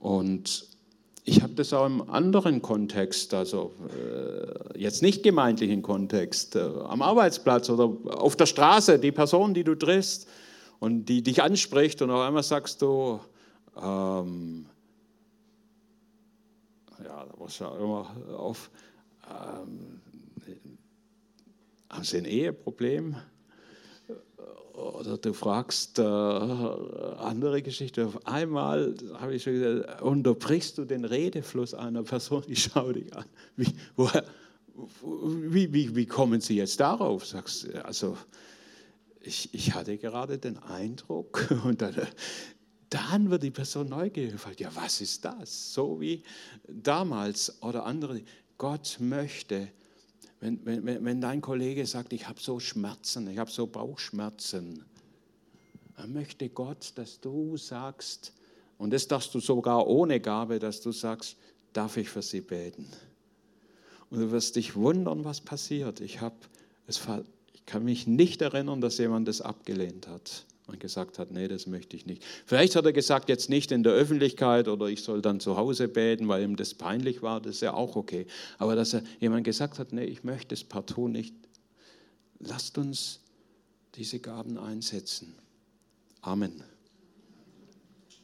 Und 0.00 0.69
ich 1.24 1.42
habe 1.42 1.54
das 1.54 1.72
auch 1.72 1.86
im 1.86 2.08
anderen 2.10 2.62
Kontext, 2.62 3.34
also 3.34 3.72
äh, 3.94 4.78
jetzt 4.78 5.02
nicht 5.02 5.22
gemeindlichen 5.22 5.82
Kontext, 5.82 6.56
äh, 6.56 6.60
am 6.60 7.02
Arbeitsplatz 7.02 7.68
oder 7.70 7.92
auf 8.18 8.36
der 8.36 8.46
Straße, 8.46 8.98
die 8.98 9.12
Person, 9.12 9.54
die 9.54 9.64
du 9.64 9.74
triffst 9.74 10.28
und 10.78 11.06
die 11.06 11.22
dich 11.22 11.42
anspricht 11.42 12.00
und 12.02 12.10
auf 12.10 12.20
einmal 12.20 12.42
sagst 12.42 12.80
du, 12.82 13.20
ähm, 13.76 14.66
ja, 17.04 17.24
da 17.24 17.36
muss 17.38 17.58
ja 17.58 17.76
immer 17.76 18.10
auf, 18.36 18.70
ähm, 19.28 20.00
haben 21.90 22.04
Sie 22.04 22.18
ein 22.18 22.24
Eheproblem? 22.24 23.16
Oder 24.80 25.18
du 25.18 25.32
fragst 25.32 25.98
äh, 25.98 26.02
andere 26.02 27.62
Geschichte. 27.62 28.06
Auf 28.06 28.26
einmal 28.26 28.94
habe 29.14 29.34
ich 29.34 29.42
schon 29.42 29.54
gesagt, 29.54 30.02
unterbrichst 30.02 30.78
du 30.78 30.84
den 30.84 31.04
Redefluss 31.04 31.74
einer 31.74 32.02
Person, 32.02 32.44
ich 32.46 32.64
schaue 32.64 32.94
dich 32.94 33.14
an. 33.14 33.24
Wie, 33.56 33.72
woher, 33.96 34.24
wie, 35.02 35.72
wie, 35.72 35.94
wie 35.94 36.06
kommen 36.06 36.40
Sie 36.40 36.56
jetzt 36.56 36.80
darauf? 36.80 37.26
Sagst 37.26 37.72
also 37.74 38.16
ich, 39.20 39.52
ich 39.52 39.74
hatte 39.74 39.98
gerade 39.98 40.38
den 40.38 40.58
Eindruck 40.58 41.46
und 41.64 41.82
dann, 41.82 41.94
dann 42.88 43.30
wird 43.30 43.42
die 43.42 43.50
Person 43.50 43.88
neugierig. 43.88 44.40
Ja, 44.58 44.70
was 44.74 45.00
ist 45.00 45.24
das? 45.24 45.74
So 45.74 46.00
wie 46.00 46.22
damals 46.68 47.62
oder 47.62 47.84
andere. 47.84 48.22
Gott 48.58 48.98
möchte, 49.00 49.68
wenn, 50.40 50.64
wenn, 50.64 51.04
wenn 51.04 51.20
dein 51.20 51.40
Kollege 51.40 51.86
sagt, 51.86 52.12
ich 52.12 52.26
habe 52.28 52.40
so 52.40 52.58
Schmerzen, 52.60 53.28
ich 53.28 53.38
habe 53.38 53.50
so 53.50 53.66
Bauchschmerzen, 53.66 54.84
dann 55.96 56.12
möchte 56.12 56.48
Gott, 56.48 56.92
dass 56.96 57.20
du 57.20 57.56
sagst, 57.56 58.32
und 58.78 58.92
das 58.92 59.06
darfst 59.06 59.34
du 59.34 59.40
sogar 59.40 59.86
ohne 59.86 60.20
Gabe, 60.20 60.58
dass 60.58 60.80
du 60.80 60.92
sagst, 60.92 61.36
darf 61.74 61.98
ich 61.98 62.08
für 62.08 62.22
sie 62.22 62.40
beten. 62.40 62.88
Und 64.08 64.20
du 64.20 64.30
wirst 64.30 64.56
dich 64.56 64.74
wundern, 64.74 65.24
was 65.24 65.42
passiert. 65.42 66.00
Ich, 66.00 66.20
hab, 66.20 66.34
es, 66.86 67.00
ich 67.52 67.66
kann 67.66 67.84
mich 67.84 68.06
nicht 68.06 68.40
erinnern, 68.40 68.80
dass 68.80 68.98
jemand 68.98 69.28
das 69.28 69.42
abgelehnt 69.42 70.08
hat 70.08 70.46
und 70.70 70.80
gesagt 70.80 71.18
hat, 71.18 71.30
nee, 71.30 71.48
das 71.48 71.66
möchte 71.66 71.96
ich 71.96 72.06
nicht. 72.06 72.24
Vielleicht 72.46 72.76
hat 72.76 72.84
er 72.86 72.92
gesagt, 72.92 73.28
jetzt 73.28 73.50
nicht 73.50 73.72
in 73.72 73.82
der 73.82 73.92
Öffentlichkeit 73.92 74.68
oder 74.68 74.86
ich 74.86 75.02
soll 75.02 75.20
dann 75.20 75.40
zu 75.40 75.56
Hause 75.56 75.88
beten, 75.88 76.28
weil 76.28 76.42
ihm 76.42 76.56
das 76.56 76.74
peinlich 76.74 77.22
war, 77.22 77.40
das 77.40 77.56
ist 77.56 77.62
ja 77.62 77.74
auch 77.74 77.96
okay. 77.96 78.26
Aber 78.58 78.76
dass 78.76 78.94
er 78.94 79.02
jemand 79.18 79.44
gesagt 79.44 79.78
hat, 79.78 79.92
nee, 79.92 80.04
ich 80.04 80.24
möchte 80.24 80.54
es 80.54 80.64
partout 80.64 81.08
nicht. 81.08 81.34
Lasst 82.38 82.78
uns 82.78 83.20
diese 83.96 84.18
Gaben 84.18 84.58
einsetzen. 84.58 85.34
Amen. 86.22 86.62